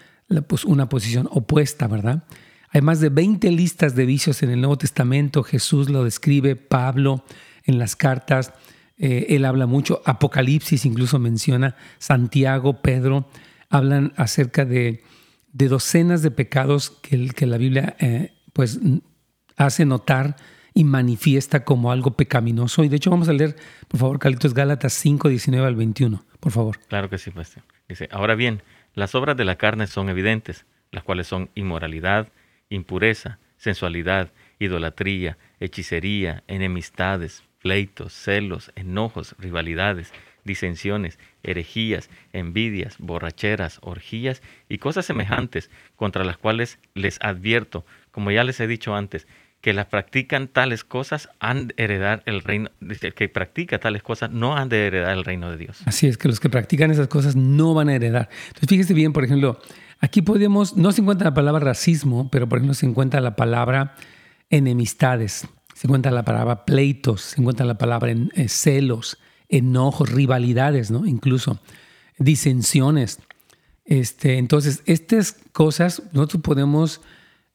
pues, 0.47 0.65
una 0.65 0.89
posición 0.89 1.29
opuesta, 1.31 1.87
¿verdad? 1.89 2.25
Hay 2.71 2.83
más 2.83 3.01
de 3.01 3.09
20 3.09 3.51
listas 3.53 3.95
de 3.95 4.05
vicios 4.05 4.43
en 4.43 4.51
el 4.51 4.61
Nuevo 4.61 4.79
Testamento, 4.79 5.43
Jesús 5.43 5.89
lo 5.89 6.05
describe, 6.05 6.57
Pablo 6.57 7.25
en 7.65 7.79
las 7.79 7.97
cartas, 7.97 8.53
eh, 8.97 9.27
él 9.31 9.45
habla 9.45 9.67
mucho, 9.67 10.03
Apocalipsis 10.05 10.85
incluso 10.85 11.19
menciona, 11.19 11.77
Santiago, 11.99 12.83
Pedro, 12.83 13.29
hablan 13.71 14.13
acerca 14.17 14.65
de, 14.65 15.03
docenas 15.53 16.23
de 16.23 16.31
pecados 16.31 16.91
que, 16.91 17.47
la 17.47 17.59
Biblia 17.59 17.97
eh, 17.99 18.33
pues 18.53 18.81
hace 19.57 19.85
notar 19.85 20.37
y 20.75 20.85
manifiesta 20.85 21.65
como 21.65 21.93
algo 21.93 22.17
pecaminoso. 22.17 22.83
Y 22.85 22.89
de 22.89 22.97
hecho 22.97 23.11
vamos 23.11 23.29
a 23.29 23.33
leer, 23.33 23.57
por 23.89 24.01
favor, 24.01 24.19
Carlitos 24.19 24.53
Gálatas 24.53 24.93
5, 24.95 25.29
19 25.29 25.67
al 25.67 25.77
21, 25.77 26.25
por 26.41 26.53
favor. 26.53 26.79
Claro 26.89 27.09
que 27.09 27.19
sí, 27.19 27.31
pues. 27.31 27.57
Dice, 27.89 28.09
ahora 28.11 28.35
bien, 28.35 28.63
las 28.95 29.15
obras 29.15 29.37
de 29.37 29.45
la 29.45 29.57
carne 29.57 29.87
son 29.87 30.09
evidentes, 30.09 30.67
las 30.91 31.05
cuales 31.05 31.29
son 31.29 31.49
inmoralidad, 31.55 32.29
impureza, 32.69 33.39
sensualidad, 33.57 34.33
idolatría, 34.59 35.39
hechicería, 35.61 36.43
enemistades, 36.49 37.45
pleitos, 37.61 38.13
celos, 38.13 38.73
enojos, 38.75 39.35
rivalidades, 39.39 40.13
disensiones, 40.45 41.19
herejías, 41.43 42.11
envidias, 42.33 42.97
borracheras, 42.99 43.79
orgías 43.83 44.43
y 44.69 44.79
cosas 44.79 45.07
semejantes, 45.07 45.71
contra 45.97 46.25
las 46.25 46.37
cuales 46.37 46.79
les 46.95 47.19
advierto, 47.23 47.87
como 48.11 48.31
ya 48.31 48.45
les 48.45 48.61
he 48.61 48.67
dicho 48.67 48.95
antes, 48.95 49.27
que 49.65 49.73
las 49.73 49.87
practican 49.87 50.47
tales 50.47 50.85
cosas 50.85 51.31
han 51.41 51.69
de 51.69 51.75
heredar 51.79 52.23
el 52.27 52.43
reino, 52.43 52.71
el 52.81 53.15
que 53.15 53.29
practica 53.29 53.81
tales 53.81 54.03
cosas 54.03 54.31
no 54.31 54.57
han 54.57 54.69
de 54.69 54.87
heredar 54.87 55.17
el 55.17 55.25
reino 55.25 55.51
de 55.51 55.57
Dios. 55.57 55.81
Así 55.87 56.07
es, 56.07 56.19
que 56.19 56.29
los 56.29 56.39
que 56.39 56.51
practican 56.51 56.93
esas 56.93 57.09
cosas 57.09 57.35
no 57.35 57.75
van 57.75 57.89
a 57.89 57.95
heredar. 57.95 58.29
Entonces 58.49 58.69
fíjese 58.69 58.95
bien, 58.95 59.13
por 59.13 59.25
ejemplo, 59.25 59.59
aquí 60.01 60.23
podemos, 60.23 60.77
no 60.77 60.93
se 60.93 61.01
encuentra 61.01 61.31
la 61.31 61.35
palabra 61.35 61.65
racismo, 61.65 62.31
pero 62.31 62.49
por 62.49 62.59
ejemplo 62.59 62.75
se 62.75 62.87
encuentra 62.87 63.21
la 63.21 63.35
palabra 63.35 63.97
enemistades 64.51 65.49
se 65.75 65.89
encuentra 65.89 66.13
la 66.13 66.25
palabra 66.25 66.65
pleitos, 66.65 67.21
se 67.21 67.41
encuentra 67.41 67.67
la 67.67 67.77
palabra 67.77 68.13
en, 68.13 68.31
eh, 68.35 68.49
celos, 68.49 69.19
enojos, 69.49 70.11
rivalidades, 70.11 70.91
¿no? 70.91 71.05
Incluso 71.05 71.61
disensiones. 72.19 73.19
Este, 73.85 74.39
entonces, 74.39 74.83
estas 74.87 75.37
cosas 75.53 76.03
nosotros 76.13 76.43
podemos 76.43 77.01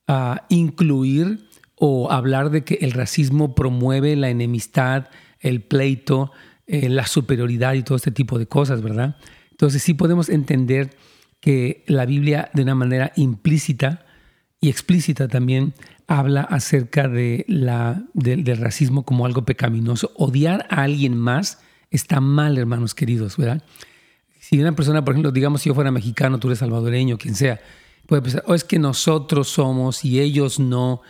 ah, 0.08 0.46
incluir 0.50 1.49
o 1.80 2.12
hablar 2.12 2.52
de 2.52 2.64
que 2.64 2.76
el 2.82 2.92
racismo 2.92 3.56
promueve 3.56 4.16
la 4.16 4.30
enemistad, 4.30 5.08
el 5.40 5.62
pleito, 5.62 6.32
eh, 6.68 6.90
la 6.90 7.08
superioridad 7.08 7.74
y 7.74 7.84
todo 7.84 7.96
este 7.96 8.12
tipo 8.12 8.38
de 8.38 8.46
cosas, 8.46 8.82
¿verdad? 8.82 9.16
Entonces 9.52 9.82
sí 9.82 9.94
podemos 9.94 10.30
entender 10.30 10.96
que 11.40 11.84
la 11.88 12.06
Biblia 12.06 12.50
de 12.54 12.64
una 12.64 12.76
manera 12.76 13.12
implícita 13.16 14.06
y 14.62 14.70
explícita 14.70 15.28
también 15.28 15.74
habla 16.06 16.42
acerca 16.42 17.08
de 17.08 17.46
la, 17.48 18.04
del 18.14 18.58
racismo 18.58 19.04
como 19.04 19.26
algo 19.26 19.46
pecaminoso. 19.46 20.12
Odiar 20.16 20.68
a 20.70 20.84
alguien 20.84 21.18
más 21.18 21.60
está 21.92 22.20
mal, 22.20 22.58
hermanos 22.58 22.94
queridos, 22.94 23.38
¿verdad? 23.38 23.64
Si 24.40 24.60
una 24.60 24.76
persona, 24.76 25.06
por 25.06 25.14
ejemplo, 25.14 25.32
digamos 25.32 25.62
si 25.62 25.70
yo 25.70 25.76
fuera 25.76 25.92
mexicano, 25.92 26.40
tú 26.40 26.48
eres 26.48 26.60
salvadoreño, 26.60 27.18
quien 27.18 27.36
sea, 27.36 27.62
puede 28.06 28.22
pensar, 28.22 28.44
o 28.48 28.52
oh, 28.52 28.56
es 28.56 28.64
que 28.64 28.80
nosotros 28.80 29.48
somos 29.50 30.04
y 30.04 30.20
ellos 30.20 30.60
no, 30.60 31.02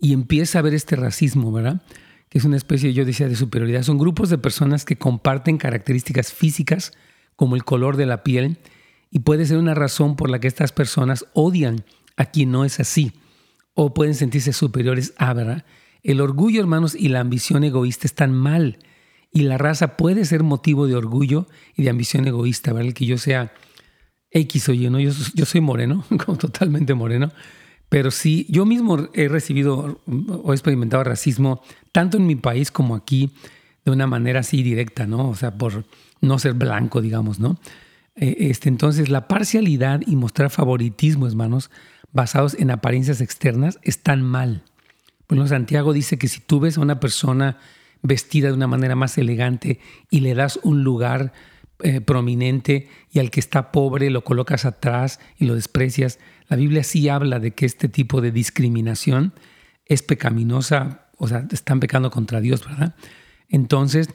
y 0.00 0.12
empieza 0.12 0.58
a 0.58 0.60
haber 0.60 0.74
este 0.74 0.96
racismo, 0.96 1.52
¿verdad? 1.52 1.82
Que 2.28 2.38
es 2.38 2.44
una 2.44 2.56
especie, 2.56 2.92
yo 2.92 3.04
decía, 3.04 3.28
de 3.28 3.36
superioridad. 3.36 3.82
Son 3.82 3.98
grupos 3.98 4.30
de 4.30 4.38
personas 4.38 4.84
que 4.84 4.96
comparten 4.96 5.58
características 5.58 6.32
físicas 6.32 6.92
como 7.36 7.54
el 7.54 7.64
color 7.64 7.96
de 7.96 8.06
la 8.06 8.22
piel 8.22 8.58
y 9.10 9.20
puede 9.20 9.46
ser 9.46 9.58
una 9.58 9.74
razón 9.74 10.16
por 10.16 10.30
la 10.30 10.40
que 10.40 10.48
estas 10.48 10.72
personas 10.72 11.26
odian 11.34 11.84
a 12.16 12.26
quien 12.26 12.50
no 12.50 12.64
es 12.64 12.80
así 12.80 13.12
o 13.74 13.92
pueden 13.92 14.14
sentirse 14.14 14.52
superiores 14.52 15.12
a, 15.16 15.32
¿verdad? 15.34 15.64
El 16.02 16.20
orgullo, 16.20 16.60
hermanos, 16.60 16.94
y 16.94 17.08
la 17.08 17.20
ambición 17.20 17.64
egoísta 17.64 18.06
están 18.06 18.32
mal. 18.32 18.78
Y 19.32 19.42
la 19.42 19.58
raza 19.58 19.96
puede 19.96 20.24
ser 20.24 20.42
motivo 20.42 20.86
de 20.86 20.96
orgullo 20.96 21.46
y 21.76 21.84
de 21.84 21.90
ambición 21.90 22.26
egoísta, 22.26 22.72
¿verdad? 22.72 22.88
El 22.88 22.94
que 22.94 23.06
yo 23.06 23.18
sea 23.18 23.52
X 24.30 24.68
o 24.68 24.72
Y, 24.72 24.88
¿no? 24.88 24.98
Yo, 24.98 25.12
yo 25.34 25.44
soy 25.44 25.60
moreno, 25.60 26.04
como 26.24 26.38
totalmente 26.38 26.94
moreno. 26.94 27.30
Pero 27.90 28.10
sí, 28.12 28.46
yo 28.48 28.64
mismo 28.64 29.10
he 29.14 29.28
recibido 29.28 30.00
o 30.06 30.52
he 30.52 30.54
experimentado 30.54 31.04
racismo 31.04 31.60
tanto 31.92 32.16
en 32.16 32.26
mi 32.26 32.36
país 32.36 32.70
como 32.70 32.94
aquí 32.94 33.32
de 33.84 33.90
una 33.90 34.06
manera 34.06 34.40
así 34.40 34.62
directa, 34.62 35.06
¿no? 35.06 35.28
O 35.28 35.34
sea, 35.34 35.58
por 35.58 35.84
no 36.20 36.38
ser 36.38 36.54
blanco, 36.54 37.02
digamos, 37.02 37.40
¿no? 37.40 37.58
Eh, 38.14 38.36
este, 38.50 38.68
entonces, 38.68 39.08
la 39.08 39.26
parcialidad 39.26 40.02
y 40.06 40.14
mostrar 40.14 40.50
favoritismo, 40.50 41.26
hermanos, 41.26 41.70
basados 42.12 42.54
en 42.54 42.70
apariencias 42.70 43.20
externas 43.20 43.80
están 43.82 44.22
mal. 44.22 44.62
Bueno, 45.28 45.46
Santiago 45.48 45.92
dice 45.92 46.16
que 46.16 46.28
si 46.28 46.40
tú 46.40 46.60
ves 46.60 46.78
a 46.78 46.82
una 46.82 47.00
persona 47.00 47.58
vestida 48.02 48.48
de 48.48 48.54
una 48.54 48.68
manera 48.68 48.94
más 48.94 49.18
elegante 49.18 49.80
y 50.10 50.20
le 50.20 50.34
das 50.34 50.60
un 50.62 50.84
lugar 50.84 51.32
eh, 51.82 52.00
prominente 52.00 52.88
y 53.10 53.18
al 53.18 53.30
que 53.30 53.40
está 53.40 53.72
pobre 53.72 54.10
lo 54.10 54.22
colocas 54.22 54.64
atrás 54.64 55.18
y 55.38 55.46
lo 55.46 55.56
desprecias, 55.56 56.18
la 56.50 56.56
Biblia 56.56 56.82
sí 56.82 57.08
habla 57.08 57.38
de 57.38 57.52
que 57.52 57.64
este 57.64 57.88
tipo 57.88 58.20
de 58.20 58.32
discriminación 58.32 59.32
es 59.86 60.02
pecaminosa, 60.02 61.06
o 61.16 61.28
sea, 61.28 61.46
están 61.52 61.78
pecando 61.78 62.10
contra 62.10 62.40
Dios, 62.40 62.66
¿verdad? 62.66 62.96
Entonces, 63.48 64.08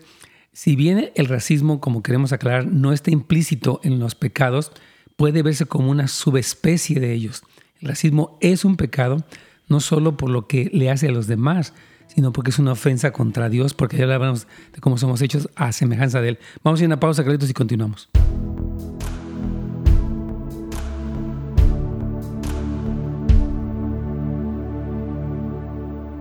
si 0.51 0.75
bien 0.75 1.11
el 1.15 1.27
racismo, 1.27 1.79
como 1.79 2.03
queremos 2.03 2.33
aclarar, 2.33 2.67
no 2.67 2.91
está 2.91 3.09
implícito 3.09 3.79
en 3.83 3.99
los 3.99 4.15
pecados, 4.15 4.73
puede 5.15 5.43
verse 5.43 5.65
como 5.65 5.89
una 5.89 6.09
subespecie 6.09 6.99
de 6.99 7.13
ellos. 7.13 7.41
El 7.79 7.87
racismo 7.87 8.37
es 8.41 8.65
un 8.65 8.75
pecado 8.75 9.25
no 9.69 9.79
solo 9.79 10.17
por 10.17 10.29
lo 10.29 10.45
que 10.47 10.69
le 10.73 10.91
hace 10.91 11.07
a 11.07 11.11
los 11.11 11.27
demás, 11.27 11.73
sino 12.07 12.33
porque 12.33 12.51
es 12.51 12.59
una 12.59 12.73
ofensa 12.73 13.11
contra 13.11 13.47
Dios, 13.47 13.73
porque 13.73 13.97
ya 13.97 14.03
hablamos 14.03 14.47
de 14.73 14.81
cómo 14.81 14.97
somos 14.97 15.21
hechos 15.21 15.49
a 15.55 15.71
semejanza 15.71 16.21
de 16.21 16.29
Él. 16.29 16.39
Vamos 16.63 16.81
a 16.81 16.83
ir 16.83 16.87
a 16.87 16.89
una 16.89 16.99
pausa, 16.99 17.23
Carlitos, 17.23 17.49
y 17.49 17.53
continuamos. 17.53 18.09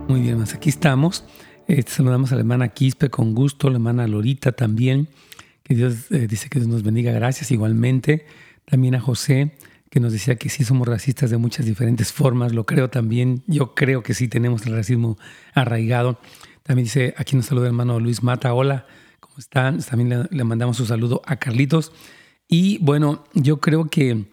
Muy 0.07 0.21
bien, 0.21 0.37
más 0.37 0.53
aquí 0.53 0.69
estamos. 0.69 1.23
Este, 1.67 1.91
saludamos 1.91 2.31
a 2.31 2.35
la 2.35 2.41
hermana 2.41 2.69
Quispe 2.69 3.09
con 3.09 3.33
gusto, 3.33 3.69
la 3.69 3.75
hermana 3.75 4.07
Lorita 4.07 4.51
también. 4.51 5.09
Que 5.63 5.75
Dios 5.75 6.11
eh, 6.11 6.27
dice 6.27 6.49
que 6.49 6.59
Dios 6.59 6.69
nos 6.69 6.83
bendiga. 6.83 7.11
Gracias 7.11 7.51
igualmente. 7.51 8.25
También 8.65 8.95
a 8.95 8.99
José 8.99 9.53
que 9.95 10.01
nos 10.01 10.11
decía 10.11 10.35
que 10.35 10.49
sí 10.49 10.65
somos 10.65 10.89
racistas 10.89 11.29
de 11.29 11.37
muchas 11.37 11.65
diferentes 11.65 12.11
formas, 12.11 12.51
lo 12.51 12.65
creo 12.65 12.89
también, 12.89 13.43
yo 13.47 13.73
creo 13.75 14.03
que 14.03 14.13
sí 14.13 14.27
tenemos 14.27 14.65
el 14.65 14.75
racismo 14.75 15.17
arraigado. 15.53 16.19
También 16.63 16.83
dice, 16.83 17.13
aquí 17.17 17.37
nos 17.37 17.45
saluda 17.45 17.67
el 17.67 17.69
hermano 17.69 18.01
Luis 18.01 18.21
Mata, 18.21 18.53
hola, 18.53 18.87
¿cómo 19.21 19.37
están? 19.37 19.79
También 19.79 20.27
le, 20.29 20.43
mandamos 20.43 20.81
un 20.81 20.87
saludo 20.87 21.21
a 21.25 21.37
Carlitos. 21.37 21.93
Y 22.49 22.77
bueno, 22.79 23.23
yo 23.35 23.61
creo 23.61 23.87
que 23.89 24.25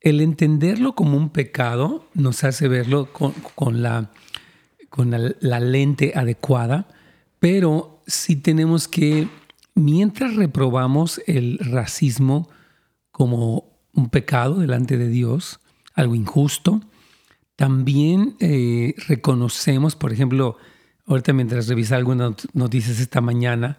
el 0.00 0.20
entenderlo 0.20 0.96
como 0.96 1.16
un 1.16 1.30
pecado 1.30 2.08
nos 2.14 2.42
hace 2.42 2.66
verlo 2.66 3.12
con, 3.12 3.82
la, 3.82 4.10
con 4.94 5.10
la 5.10 5.58
lente 5.58 6.12
adecuada, 6.14 6.86
pero 7.40 8.00
sí 8.06 8.36
tenemos 8.36 8.86
que, 8.86 9.26
mientras 9.74 10.36
reprobamos 10.36 11.20
el 11.26 11.58
racismo 11.58 12.48
como 13.10 13.72
un 13.92 14.08
pecado 14.08 14.60
delante 14.60 14.96
de 14.96 15.08
Dios, 15.08 15.58
algo 15.94 16.14
injusto. 16.14 16.80
También 17.56 18.36
eh, 18.38 18.94
reconocemos, 19.08 19.96
por 19.96 20.12
ejemplo, 20.12 20.58
ahorita 21.06 21.32
mientras 21.32 21.66
revisa 21.66 21.96
algunas 21.96 22.34
noticias 22.52 23.00
esta 23.00 23.20
mañana, 23.20 23.78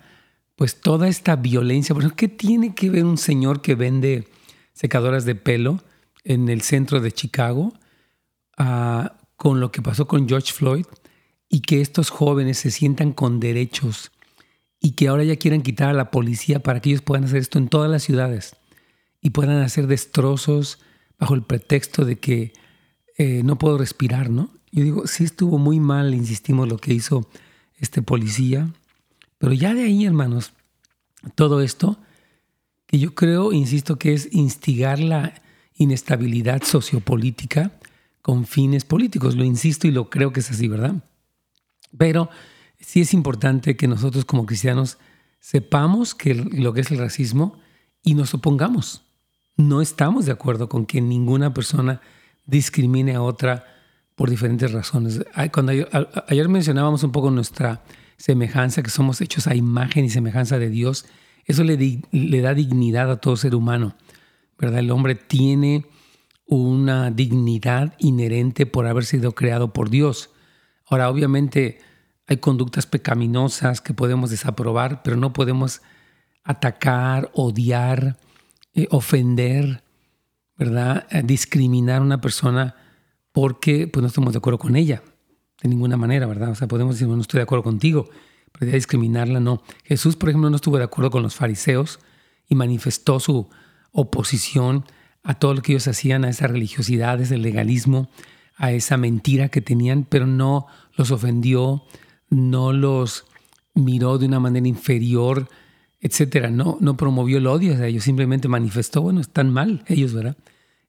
pues 0.58 0.82
toda 0.82 1.08
esta 1.08 1.38
violencia, 1.38 1.96
por 1.96 2.14
¿qué 2.14 2.28
tiene 2.28 2.76
que 2.76 2.90
ver 2.90 3.06
un 3.06 3.18
señor 3.18 3.62
que 3.62 3.76
vende 3.76 4.28
secadoras 4.74 5.24
de 5.24 5.36
pelo 5.36 5.82
en 6.26 6.50
el 6.50 6.60
centro 6.60 7.00
de 7.00 7.14
Chicago 7.14 7.72
ah, 8.58 9.14
con 9.38 9.62
lo 9.62 9.72
que 9.72 9.82
pasó 9.82 10.10
con 10.10 10.28
George 10.28 10.52
Floyd 10.52 10.86
y 11.50 11.62
que 11.62 11.82
estos 11.82 12.10
jóvenes 12.10 12.58
se 12.58 12.72
sientan 12.72 13.14
con 13.14 13.40
derechos 13.40 14.12
y 14.80 14.92
que 14.92 15.08
ahora 15.08 15.24
ya 15.24 15.38
quieran 15.38 15.62
quitar 15.62 15.90
a 15.90 15.94
la 15.94 16.12
policía 16.12 16.60
para 16.62 16.80
que 16.80 16.90
ellos 16.90 17.02
puedan 17.02 17.26
hacer 17.26 17.38
esto 17.38 17.58
en 17.58 17.70
todas 17.70 17.90
las 17.90 18.04
ciudades? 18.04 18.56
y 19.26 19.32
puedan 19.32 19.64
hacer 19.64 19.88
destrozos 19.88 20.78
bajo 21.18 21.34
el 21.34 21.42
pretexto 21.42 22.06
de 22.06 22.20
que 22.20 22.54
eh, 23.18 23.42
no 23.44 23.58
puedo 23.58 23.80
respirar, 23.80 24.30
¿no? 24.30 24.52
yo 24.72 24.84
digo, 24.84 25.08
sí 25.08 25.24
estuvo 25.24 25.58
muy 25.58 25.80
mal, 25.80 26.14
insistimos, 26.14 26.70
lo 26.70 26.78
que 26.78 26.94
hizo 26.94 27.28
este 27.80 28.04
policía, 28.04 28.72
pero 29.40 29.52
ya 29.52 29.74
de 29.74 29.82
ahí, 29.82 30.06
hermanos, 30.06 30.54
todo 31.34 31.62
esto, 31.62 31.98
que 32.86 33.00
yo 33.00 33.16
creo, 33.16 33.52
insisto, 33.52 33.98
que 33.98 34.14
es 34.14 34.30
instigar 34.32 35.00
la 35.00 35.34
inestabilidad 35.74 36.62
sociopolítica 36.62 37.72
con 38.22 38.46
fines 38.46 38.86
políticos. 38.86 39.36
Lo 39.36 39.44
insisto 39.44 39.88
y 39.88 39.92
lo 39.92 40.12
creo 40.12 40.32
que 40.34 40.42
es 40.42 40.52
así, 40.52 40.68
¿verdad? 40.68 41.04
Pero 41.98 42.30
sí 42.80 43.02
es 43.02 43.14
importante 43.14 43.76
que 43.76 43.88
nosotros 43.88 44.26
como 44.26 44.46
cristianos 44.46 44.98
sepamos 45.40 46.16
que 46.16 46.34
lo 46.34 46.74
que 46.74 46.82
es 46.82 46.92
el 46.92 46.98
racismo 46.98 47.60
y 48.04 48.16
nos 48.16 48.34
opongamos. 48.34 49.04
No 49.58 49.82
estamos 49.82 50.26
de 50.26 50.32
acuerdo 50.32 50.70
con 50.70 50.86
que 50.86 51.02
ninguna 51.02 51.54
persona 51.54 52.02
discrimine 52.46 53.16
a 53.16 53.22
otra 53.22 53.66
por 54.16 54.30
diferentes 54.30 54.72
razones. 54.72 55.24
Cuando 55.52 55.72
ayer, 56.28 56.50
mencionábamos 56.50 57.04
un 57.04 57.12
poco 57.12 57.32
nuestra 57.32 57.84
semejanza, 58.18 58.82
que 58.82 58.90
somos 58.90 59.22
hechos 59.22 59.48
a 59.48 59.56
imagen 59.56 60.06
y 60.06 60.10
semejanza 60.10 60.58
de 60.58 60.70
Dios, 60.70 61.06
eso 61.46 61.64
le, 61.64 62.02
le 62.12 62.42
da 62.42 62.54
dignidad 62.54 63.12
a 63.12 63.18
todo 63.18 63.38
ser 63.38 63.56
humano. 63.56 63.96
¿verdad? 64.58 64.80
El 64.80 64.92
hombre 64.92 65.16
tiene 65.16 65.86
una 66.48 67.12
dignidad 67.12 67.94
inherente 68.00 68.66
por 68.66 68.88
haber 68.88 69.06
sido 69.06 69.34
creado 69.34 69.74
por 69.74 69.90
Dios. 69.90 70.30
Ahora, 70.86 71.10
obviamente 71.10 71.80
hay 72.28 72.38
conductas 72.38 72.86
pecaminosas 72.86 73.82
que 73.82 73.94
podemos 73.94 74.30
desaprobar, 74.30 75.04
pero 75.04 75.18
no 75.18 75.34
podemos 75.34 75.82
atacar, 76.44 77.32
odiar, 77.34 78.18
eh, 78.74 78.88
ofender, 78.92 79.84
¿verdad? 80.58 81.08
Eh, 81.10 81.22
discriminar 81.24 82.02
a 82.02 82.06
una 82.06 82.22
persona 82.22 82.76
porque 83.32 83.88
pues, 83.88 84.02
no 84.02 84.08
estamos 84.08 84.34
de 84.34 84.38
acuerdo 84.38 84.60
con 84.60 84.76
ella, 84.76 85.04
de 85.62 85.70
ninguna 85.70 85.98
manera, 85.98 86.26
¿verdad? 86.26 86.52
O 86.52 86.56
sea, 86.56 86.68
podemos 86.68 86.96
decir, 86.96 87.08
no 87.08 87.20
estoy 87.20 87.40
de 87.40 87.44
acuerdo 87.44 87.64
contigo, 87.64 88.08
pero 88.52 88.72
ya 88.72 88.76
discriminarla 88.76 89.40
no. 89.40 89.62
Jesús, 89.84 90.16
por 90.16 90.30
ejemplo, 90.30 90.50
no 90.50 90.56
estuvo 90.56 90.78
de 90.78 90.84
acuerdo 90.84 91.12
con 91.12 91.24
los 91.24 91.36
fariseos 91.36 92.00
y 92.48 92.56
manifestó 92.56 93.20
su 93.20 93.50
oposición 93.92 94.86
a 95.24 95.34
todo 95.34 95.56
lo 95.56 95.62
que 95.62 95.74
ellos 95.74 95.88
hacían, 95.88 96.24
a 96.24 96.30
esa 96.30 96.48
religiosidad, 96.48 97.20
ese 97.20 97.38
legalismo, 97.38 98.10
a 98.56 98.72
esa 98.72 98.98
mentira 98.98 99.50
que 99.50 99.62
tenían, 99.62 100.06
pero 100.06 100.28
no 100.28 100.68
los 100.96 101.12
ofendió, 101.12 101.84
no 102.30 102.74
los 102.74 103.26
miró 103.74 104.18
de 104.18 104.26
una 104.26 104.40
manera 104.40 104.68
inferior, 104.68 105.50
etcétera. 106.00 106.50
No, 106.50 106.78
no 106.80 106.98
promovió 106.98 107.38
el 107.38 107.48
odio 107.48 107.76
a 107.76 107.86
ellos, 107.86 108.04
simplemente 108.04 108.48
manifestó, 108.48 109.02
bueno, 109.02 109.22
están 109.22 109.50
mal 109.52 109.84
ellos, 109.88 110.14
¿verdad? 110.14 110.38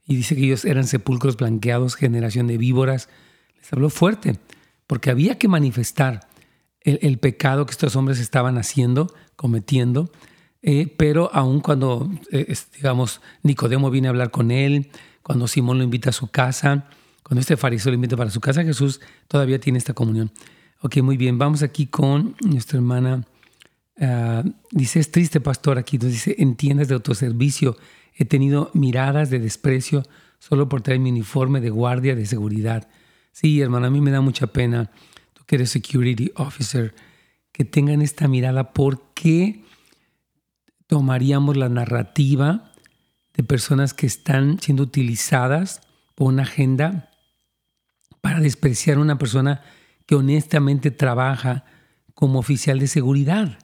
Y 0.06 0.16
dice 0.16 0.36
que 0.36 0.44
ellos 0.44 0.64
eran 0.64 0.86
sepulcros 0.86 1.36
blanqueados, 1.36 1.96
generación 1.96 2.46
de 2.46 2.58
víboras. 2.58 3.08
Les 3.56 3.72
habló 3.72 3.90
fuerte, 3.90 4.38
porque 4.86 5.10
había 5.10 5.36
que 5.38 5.48
manifestar 5.48 6.28
el, 6.82 7.18
pecado 7.18 7.66
que 7.66 7.72
estos 7.72 7.96
hombres 7.96 8.20
estaban 8.20 8.58
haciendo, 8.58 9.12
cometiendo, 9.34 10.12
eh, 10.62 10.94
pero 10.96 11.30
aún 11.32 11.60
cuando, 11.60 12.08
eh, 12.30 12.54
digamos, 12.76 13.20
Nicodemo 13.42 13.90
viene 13.90 14.06
a 14.06 14.10
hablar 14.10 14.30
con 14.30 14.52
él, 14.52 14.90
cuando 15.22 15.48
Simón 15.48 15.78
lo 15.78 15.84
invita 15.84 16.10
a 16.10 16.12
su 16.12 16.28
casa, 16.28 16.88
cuando 17.26 17.40
este 17.40 17.56
fariseo 17.56 17.90
lo 17.90 17.96
invita 17.96 18.16
para 18.16 18.30
su 18.30 18.40
casa, 18.40 18.62
Jesús 18.62 19.00
todavía 19.26 19.58
tiene 19.58 19.78
esta 19.78 19.94
comunión. 19.94 20.30
Ok, 20.80 20.98
muy 20.98 21.16
bien, 21.16 21.38
vamos 21.38 21.62
aquí 21.62 21.86
con 21.86 22.36
nuestra 22.44 22.76
hermana. 22.76 23.26
Ah, 24.00 24.44
dice, 24.70 25.00
es 25.00 25.10
triste, 25.10 25.40
pastor, 25.40 25.78
aquí 25.78 25.98
nos 25.98 26.12
dice, 26.12 26.36
en 26.38 26.54
tiendas 26.54 26.88
de 26.88 26.94
autoservicio 26.94 27.76
he 28.14 28.24
tenido 28.26 28.70
miradas 28.74 29.30
de 29.30 29.40
desprecio 29.40 30.04
solo 30.38 30.68
por 30.68 30.82
traer 30.82 31.00
mi 31.00 31.10
uniforme 31.10 31.60
de 31.60 31.70
guardia 31.70 32.14
de 32.14 32.26
seguridad. 32.26 32.88
Sí, 33.32 33.60
hermano, 33.60 33.86
a 33.86 33.90
mí 33.90 34.00
me 34.00 34.12
da 34.12 34.20
mucha 34.20 34.46
pena, 34.46 34.92
tú 35.32 35.42
que 35.46 35.56
eres 35.56 35.70
security 35.70 36.30
officer, 36.36 36.94
que 37.50 37.64
tengan 37.64 38.02
esta 38.02 38.28
mirada. 38.28 38.72
¿Por 38.72 39.12
qué? 39.14 39.64
tomaríamos 40.86 41.56
la 41.56 41.68
narrativa 41.68 42.72
de 43.34 43.42
personas 43.42 43.94
que 43.94 44.06
están 44.06 44.60
siendo 44.60 44.84
utilizadas 44.84 45.80
por 46.14 46.28
una 46.28 46.42
agenda 46.42 47.10
para 48.26 48.40
despreciar 48.40 48.96
a 48.96 49.00
una 49.02 49.18
persona 49.18 49.62
que 50.04 50.16
honestamente 50.16 50.90
trabaja 50.90 51.64
como 52.12 52.40
oficial 52.40 52.80
de 52.80 52.88
seguridad. 52.88 53.60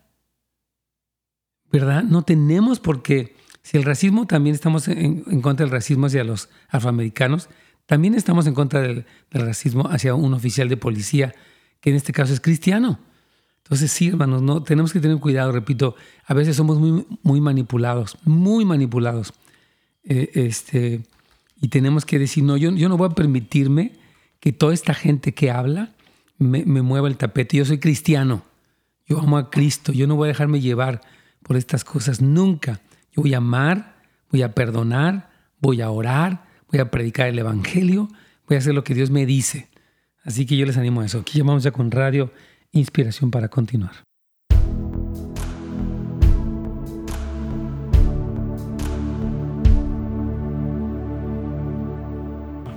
¿Verdad? 1.72 2.04
No 2.04 2.22
tenemos 2.22 2.78
por 2.78 3.02
qué. 3.02 3.34
Si 3.62 3.76
el 3.76 3.82
racismo 3.82 4.28
también 4.28 4.54
estamos 4.54 4.86
en, 4.86 5.40
contra 5.40 5.66
del 5.66 5.72
racismo 5.72 6.06
hacia 6.06 6.22
los 6.22 6.48
afroamericanos, 6.68 7.48
también 7.86 8.14
estamos 8.14 8.46
en 8.46 8.54
contra 8.54 8.82
del 8.82 9.04
racismo 9.32 9.88
hacia 9.90 10.14
un 10.14 10.32
oficial 10.32 10.68
de 10.68 10.76
policía, 10.76 11.34
que 11.80 11.90
en 11.90 11.96
este 11.96 12.12
caso 12.12 12.32
es 12.32 12.40
cristiano. 12.40 13.00
Entonces 13.64 13.90
sí, 13.90 14.10
hermanos, 14.10 14.42
no, 14.42 14.62
tenemos 14.62 14.92
que 14.92 15.00
tener 15.00 15.18
cuidado, 15.18 15.50
repito, 15.50 15.96
a 16.24 16.34
veces 16.34 16.54
somos 16.54 16.78
muy, 16.78 17.40
manipulados, 17.40 18.16
muy 18.24 18.64
manipulados. 18.64 19.32
Eh, 20.04 20.30
este, 20.34 21.02
y 21.60 21.66
tenemos 21.66 22.04
que 22.04 22.20
decir, 22.20 22.44
no, 22.44 22.56
yo, 22.56 22.70
yo 22.70 22.88
no 22.88 22.96
voy 22.96 23.08
a 23.10 23.14
permitirme 23.16 24.00
que 24.42 24.52
toda 24.52 24.74
esta 24.74 24.92
gente 24.92 25.32
que 25.34 25.52
habla 25.52 25.90
me, 26.36 26.64
mueva 26.64 27.06
el 27.06 27.16
tapete. 27.16 27.58
Yo 27.58 27.64
soy 27.64 27.78
cristiano, 27.78 28.42
yo 29.06 29.20
amo 29.20 29.38
a 29.38 29.50
Cristo, 29.50 29.92
yo 29.92 30.08
no 30.08 30.16
voy 30.16 30.26
a 30.26 30.32
dejarme 30.32 30.60
llevar 30.60 31.00
por 31.44 31.56
estas 31.56 31.84
cosas 31.84 32.20
nunca. 32.20 32.80
Yo 33.12 33.22
voy 33.22 33.34
a 33.34 33.36
amar, 33.36 34.02
voy 34.32 34.42
a 34.42 34.52
perdonar, 34.52 35.30
voy 35.60 35.80
a 35.80 35.90
orar, 35.90 36.42
voy 36.68 36.80
a 36.80 36.90
predicar 36.90 37.28
el 37.28 37.38
Evangelio, 37.38 38.08
voy 38.48 38.56
a 38.56 38.58
hacer 38.58 38.74
lo 38.74 38.82
que 38.82 38.94
Dios 38.94 39.12
me 39.12 39.26
dice. 39.26 39.68
Así 40.24 40.44
que 40.44 40.56
yo 40.56 40.66
les 40.66 40.76
animo 40.76 41.02
a 41.02 41.06
eso. 41.06 41.20
Aquí 41.20 41.38
llamamos 41.38 41.62
ya 41.62 41.70
con 41.70 41.92
radio 41.92 42.32
inspiración 42.72 43.30
para 43.30 43.48
continuar. 43.48 43.92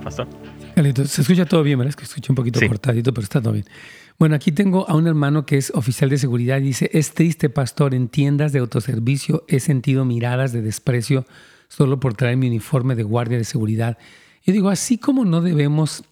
Pastor. 0.04 0.45
Se 0.76 1.22
escucha 1.22 1.46
todo 1.46 1.62
bien, 1.62 1.78
¿verdad? 1.78 1.90
Es 1.90 1.96
que 1.96 2.04
escucha 2.04 2.30
un 2.32 2.36
poquito 2.36 2.60
cortadito, 2.68 3.14
pero 3.14 3.24
está 3.24 3.40
todo 3.40 3.54
bien. 3.54 3.64
Bueno, 4.18 4.34
aquí 4.34 4.52
tengo 4.52 4.88
a 4.88 4.94
un 4.94 5.06
hermano 5.06 5.46
que 5.46 5.56
es 5.56 5.72
oficial 5.74 6.10
de 6.10 6.18
seguridad 6.18 6.58
y 6.58 6.64
dice, 6.64 6.90
es 6.92 7.12
triste, 7.12 7.48
pastor, 7.48 7.94
en 7.94 8.08
tiendas 8.08 8.52
de 8.52 8.58
autoservicio 8.58 9.44
he 9.48 9.58
sentido 9.60 10.04
miradas 10.04 10.52
de 10.52 10.60
desprecio 10.60 11.24
solo 11.68 11.98
por 11.98 12.14
traer 12.14 12.36
mi 12.36 12.48
uniforme 12.48 12.94
de 12.94 13.04
guardia 13.04 13.38
de 13.38 13.44
seguridad. 13.44 13.96
Yo 14.44 14.52
digo, 14.52 14.68
así 14.68 14.98
como 14.98 15.24
no 15.24 15.40
debemos 15.40 16.04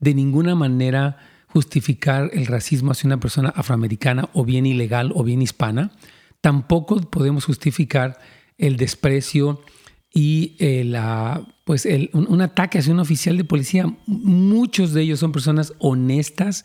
de 0.00 0.14
ninguna 0.14 0.54
manera 0.54 1.18
justificar 1.48 2.30
el 2.32 2.46
racismo 2.46 2.92
hacia 2.92 3.08
una 3.08 3.20
persona 3.20 3.50
afroamericana 3.50 4.30
o 4.32 4.44
bien 4.44 4.64
ilegal 4.64 5.12
o 5.14 5.24
bien 5.24 5.42
hispana, 5.42 5.92
tampoco 6.40 6.96
podemos 7.02 7.44
justificar 7.44 8.18
el 8.56 8.76
desprecio 8.78 9.60
y 10.16 10.56
el, 10.60 10.96
ah, 10.96 11.46
pues 11.64 11.86
un, 12.14 12.40
ataque 12.40 12.78
hacia 12.78 12.90
un 12.90 13.00
oficial 13.00 13.36
de 13.36 13.44
policía. 13.44 13.94
Muchos 14.06 14.94
de 14.94 15.02
ellos 15.02 15.20
son 15.20 15.30
personas 15.30 15.74
honestas, 15.78 16.64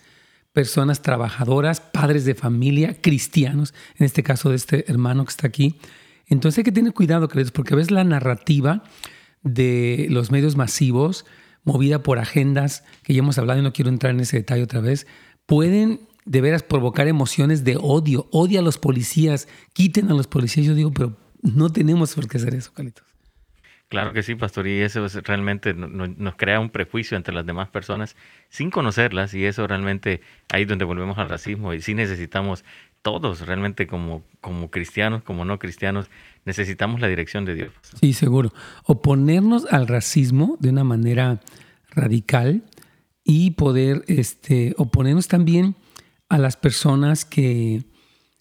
personas 0.53 1.01
trabajadoras, 1.01 1.81
padres 1.81 2.23
de 2.23 2.33
familia, 2.33 3.01
cristianos, 3.01 3.73
en 3.97 4.05
este 4.05 4.23
caso 4.23 4.51
de 4.51 4.55
este 4.55 4.89
hermano 4.89 5.25
que 5.25 5.31
está 5.31 5.47
aquí. 5.47 5.75
Entonces 6.27 6.59
hay 6.59 6.63
que 6.63 6.71
tener 6.71 6.93
cuidado, 6.93 7.27
porque 7.27 7.73
a 7.73 7.75
veces 7.75 7.91
la 7.91 8.05
narrativa 8.05 8.83
de 9.43 10.07
los 10.09 10.31
medios 10.31 10.55
masivos 10.55 11.25
movida 11.65 12.03
por 12.03 12.19
agendas 12.19 12.85
que 13.03 13.13
ya 13.13 13.19
hemos 13.19 13.37
hablado 13.37 13.59
y 13.59 13.63
no 13.63 13.73
quiero 13.73 13.89
entrar 13.89 14.13
en 14.13 14.21
ese 14.21 14.37
detalle 14.37 14.63
otra 14.63 14.79
vez, 14.79 15.07
pueden 15.45 16.07
de 16.23 16.39
veras 16.39 16.63
provocar 16.63 17.09
emociones 17.09 17.65
de 17.65 17.75
odio. 17.75 18.29
Odia 18.31 18.61
a 18.61 18.63
los 18.63 18.77
policías, 18.77 19.49
quiten 19.73 20.09
a 20.09 20.13
los 20.13 20.27
policías. 20.27 20.65
Yo 20.67 20.73
digo, 20.73 20.93
pero 20.93 21.17
no 21.41 21.69
tenemos 21.69 22.15
por 22.15 22.29
qué 22.29 22.37
hacer 22.37 22.55
eso, 22.55 22.71
Carlitos. 22.71 23.10
Claro 23.91 24.13
que 24.13 24.23
sí, 24.23 24.35
pastor, 24.35 24.67
y 24.67 24.79
eso 24.79 25.05
realmente 25.25 25.73
nos 25.73 26.35
crea 26.35 26.61
un 26.61 26.69
prejuicio 26.69 27.17
entre 27.17 27.33
las 27.33 27.45
demás 27.45 27.67
personas 27.67 28.15
sin 28.47 28.71
conocerlas 28.71 29.33
y 29.33 29.43
eso 29.43 29.67
realmente 29.67 30.21
ahí 30.47 30.61
es 30.61 30.67
donde 30.69 30.85
volvemos 30.85 31.17
al 31.17 31.27
racismo 31.27 31.73
y 31.73 31.81
sí 31.81 31.93
necesitamos 31.93 32.63
todos 33.01 33.45
realmente 33.45 33.87
como, 33.87 34.23
como 34.39 34.71
cristianos, 34.71 35.23
como 35.23 35.43
no 35.43 35.59
cristianos, 35.59 36.09
necesitamos 36.45 37.01
la 37.01 37.09
dirección 37.09 37.43
de 37.43 37.55
Dios. 37.55 37.73
Sí, 37.99 38.13
seguro. 38.13 38.53
Oponernos 38.85 39.65
al 39.65 39.89
racismo 39.89 40.55
de 40.61 40.69
una 40.69 40.85
manera 40.85 41.41
radical 41.89 42.63
y 43.25 43.51
poder 43.51 44.05
este, 44.07 44.73
oponernos 44.77 45.27
también 45.27 45.75
a 46.29 46.37
las 46.37 46.55
personas 46.55 47.25
que 47.25 47.83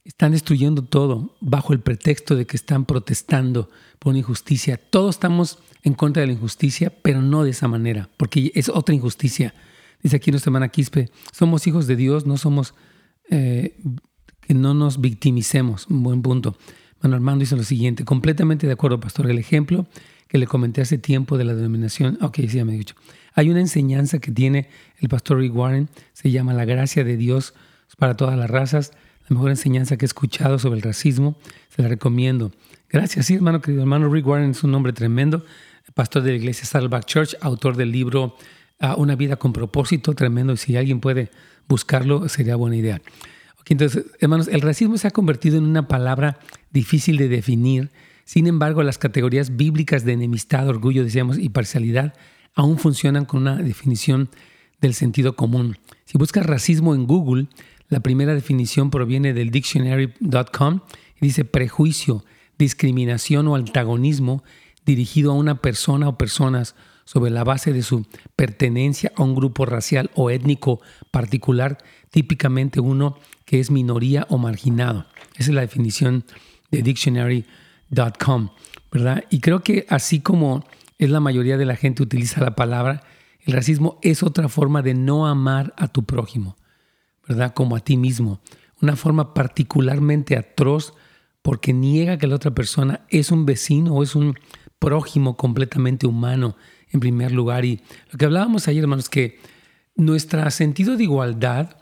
están 0.05 0.33
destruyendo 0.33 0.83
todo 0.83 1.37
bajo 1.41 1.73
el 1.73 1.81
pretexto 1.81 2.37
de 2.37 2.47
que 2.47 2.57
están 2.57 2.85
protestando 2.85 3.71
por 3.99 4.11
una 4.11 4.19
injusticia. 4.19 4.79
Todos 4.79 5.17
estamos 5.17 5.59
en 5.83 5.95
contra 5.95 6.21
de 6.21 6.29
la 6.29 6.33
injusticia, 6.33 6.93
pero 7.03 7.23
no 7.23 7.45
de 7.45 7.51
esa 7.51 7.69
manera, 7.69 8.09
porque 8.17 8.53
es 8.55 8.69
otra 8.69 8.95
injusticia. 8.95 9.55
Dice 10.03 10.17
aquí 10.17 10.31
nuestra 10.31 10.49
hermana 10.49 10.69
Quispe, 10.69 11.11
somos 11.33 11.67
hijos 11.67 11.87
de 11.87 11.97
Dios, 11.97 12.27
no 12.27 12.37
somos, 12.39 12.75
eh, 13.29 13.77
que 14.41 14.55
no 14.55 14.75
nos 14.75 15.01
victimicemos, 15.01 15.87
un 15.89 16.03
buen 16.03 16.23
punto. 16.23 16.57
Hermano 16.99 17.17
Armando 17.17 17.41
dice 17.41 17.57
lo 17.57 17.63
siguiente, 17.63 18.05
completamente 18.05 18.67
de 18.67 18.73
acuerdo, 18.73 19.01
pastor, 19.01 19.31
el 19.31 19.39
ejemplo 19.39 19.87
que 20.29 20.39
le 20.39 20.47
comenté 20.47 20.81
hace 20.81 20.97
tiempo 20.97 21.39
de 21.39 21.45
la 21.45 21.55
denominación, 21.55 22.19
ok, 22.23 22.37
sí, 22.37 22.49
ya 22.49 22.65
me 22.65 22.75
he 22.75 22.79
dicho. 22.79 22.95
Hay 23.35 23.51
una 23.51 23.61
enseñanza 23.61 24.19
que 24.19 24.31
tiene 24.31 24.69
el 24.99 25.09
pastor 25.09 25.39
Rick 25.39 25.55
Warren, 25.55 25.89
se 26.13 26.31
llama 26.31 26.55
La 26.55 26.65
gracia 26.65 27.05
de 27.05 27.17
Dios 27.17 27.55
para 27.99 28.17
todas 28.17 28.39
las 28.39 28.49
razas, 28.49 28.93
mejor 29.31 29.51
enseñanza 29.51 29.97
que 29.97 30.05
he 30.05 30.07
escuchado 30.07 30.59
sobre 30.59 30.77
el 30.77 30.83
racismo, 30.83 31.37
se 31.75 31.83
la 31.83 31.89
recomiendo. 31.89 32.53
Gracias, 32.89 33.27
sí, 33.27 33.35
hermano 33.35 33.61
querido. 33.61 33.83
Hermano 33.83 34.09
Rick 34.09 34.27
Warren 34.27 34.51
es 34.51 34.65
un 34.65 34.75
hombre 34.75 34.93
tremendo, 34.93 35.45
pastor 35.95 36.23
de 36.23 36.31
la 36.31 36.37
iglesia 36.37 36.65
Saddleback 36.67 37.05
Church, 37.05 37.37
autor 37.41 37.77
del 37.77 37.93
libro 37.93 38.37
ah, 38.81 38.95
Una 38.97 39.17
vida 39.17 39.37
con 39.37 39.53
propósito, 39.53 40.15
tremendo. 40.15 40.57
Si 40.57 40.77
alguien 40.77 41.01
puede 41.01 41.31
buscarlo, 41.69 42.29
sería 42.29 42.57
buena 42.57 42.77
idea. 42.77 43.01
entonces, 43.67 44.07
hermanos, 44.19 44.49
el 44.49 44.61
racismo 44.61 44.99
se 44.99 45.07
ha 45.07 45.13
convertido 45.13 45.59
en 45.59 45.65
una 45.65 45.87
palabra 45.87 46.39
difícil 46.73 47.17
de 47.17 47.29
definir. 47.29 47.91
Sin 48.25 48.47
embargo, 48.47 48.83
las 48.83 48.99
categorías 48.99 49.57
bíblicas 49.57 50.05
de 50.05 50.13
enemistad, 50.13 50.69
orgullo, 50.69 51.05
decíamos, 51.05 51.39
y 51.39 51.49
parcialidad 51.49 52.15
aún 52.55 52.79
funcionan 52.79 53.25
con 53.25 53.43
una 53.43 53.57
definición 53.57 54.29
del 54.81 54.95
sentido 54.95 55.37
común. 55.37 55.79
Si 56.05 56.19
buscas 56.19 56.47
racismo 56.47 56.95
en 56.95 57.07
Google, 57.07 57.47
la 57.91 58.01
primera 58.01 58.35
definición 58.35 58.91
proviene 58.91 59.35
del 59.35 59.51
dictionary.com 59.51 60.81
y 61.21 61.27
dice 61.27 61.45
prejuicio, 61.45 62.25
discriminación 62.59 63.49
o 63.49 63.57
antagonismo 63.57 64.43
dirigido 64.87 65.33
a 65.33 65.35
una 65.35 65.61
persona 65.61 66.09
o 66.09 66.17
personas 66.17 66.75
sobre 67.05 67.31
la 67.33 67.43
base 67.43 67.73
de 67.73 67.83
su 67.83 68.07
pertenencia 68.37 69.13
a 69.17 69.23
un 69.23 69.35
grupo 69.35 69.67
racial 69.67 70.11
o 70.15 70.31
étnico 70.31 70.81
particular, 71.11 71.79
típicamente 72.11 72.79
uno 72.81 73.19
que 73.45 73.59
es 73.59 73.71
minoría 73.71 74.27
o 74.31 74.39
marginado. 74.39 75.07
Esa 75.35 75.51
es 75.51 75.55
la 75.55 75.63
definición 75.63 76.25
de 76.71 76.83
dictionary.com, 76.83 78.51
¿verdad? 78.93 79.25
Y 79.31 79.41
creo 79.41 79.61
que 79.65 79.87
así 79.89 80.21
como 80.21 80.65
es 80.99 81.11
la 81.11 81.19
mayoría 81.19 81.57
de 81.57 81.65
la 81.65 81.75
gente 81.75 82.03
utiliza 82.05 82.41
la 82.41 82.55
palabra, 82.55 83.03
el 83.45 83.55
racismo 83.55 83.99
es 84.03 84.23
otra 84.23 84.49
forma 84.49 84.83
de 84.83 84.95
no 84.95 85.27
amar 85.27 85.75
a 85.77 85.89
tu 85.89 86.05
prójimo, 86.05 86.57
Como 87.55 87.77
a 87.77 87.81
ti 87.81 87.97
mismo. 87.97 88.41
Una 88.83 88.97
forma 88.97 89.35
particularmente 89.35 90.37
atroz 90.37 90.95
porque 91.43 91.73
niega 91.73 92.19
que 92.19 92.27
la 92.27 92.37
otra 92.37 92.51
persona 92.53 93.07
es 93.09 93.31
un 93.31 93.47
vecino 93.47 93.95
o 93.95 94.03
es 94.03 94.15
un 94.15 94.35
prójimo 94.79 95.37
completamente 95.37 96.07
humano 96.07 96.57
en 96.91 97.01
primer 97.01 97.33
lugar. 97.33 97.65
Y 97.65 97.83
lo 98.11 98.19
que 98.19 98.25
hablábamos 98.25 98.67
ayer, 98.69 98.83
hermanos, 98.83 99.09
que 99.09 99.39
nuestro 99.95 100.51
sentido 100.51 100.97
de 100.97 101.05
igualdad 101.05 101.77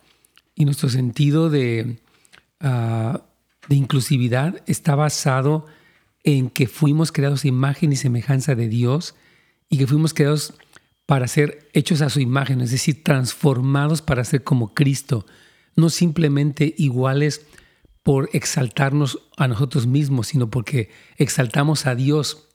y 0.54 0.64
nuestro 0.64 0.88
sentido 0.88 1.50
de, 1.50 2.00
ah, 2.60 3.22
de 3.68 3.76
inclusividad 3.76 4.62
está 4.66 4.94
basado 4.94 5.66
en 6.24 6.50
que 6.50 6.66
fuimos 6.66 7.12
creados 7.12 7.44
a 7.44 7.48
imagen 7.48 7.92
y 7.92 7.96
semejanza 7.96 8.54
de 8.54 8.68
Dios 8.68 9.14
y 9.68 9.78
que 9.78 9.86
fuimos 9.86 10.14
creados 10.14 10.54
para 11.08 11.26
ser 11.26 11.70
hechos 11.72 12.02
a 12.02 12.10
su 12.10 12.20
imagen, 12.20 12.60
es 12.60 12.70
decir, 12.70 13.02
transformados 13.02 14.02
para 14.02 14.24
ser 14.24 14.44
como 14.44 14.74
Cristo, 14.74 15.24
no 15.74 15.88
simplemente 15.88 16.74
iguales 16.76 17.46
por 18.02 18.28
exaltarnos 18.34 19.18
a 19.38 19.48
nosotros 19.48 19.86
mismos, 19.86 20.26
sino 20.26 20.50
porque 20.50 20.90
exaltamos 21.16 21.86
a 21.86 21.94
Dios 21.94 22.48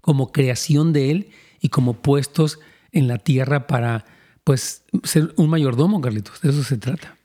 como 0.00 0.32
creación 0.32 0.92
de 0.92 1.12
Él 1.12 1.30
y 1.60 1.68
como 1.68 2.02
puestos 2.02 2.58
en 2.90 3.06
la 3.06 3.18
tierra 3.18 3.68
para 3.68 4.04
pues 4.42 4.82
ser 5.04 5.32
un 5.36 5.48
mayordomo, 5.48 6.00
Carlitos, 6.00 6.40
de 6.40 6.50
eso 6.50 6.64
se 6.64 6.78
trata. 6.78 7.16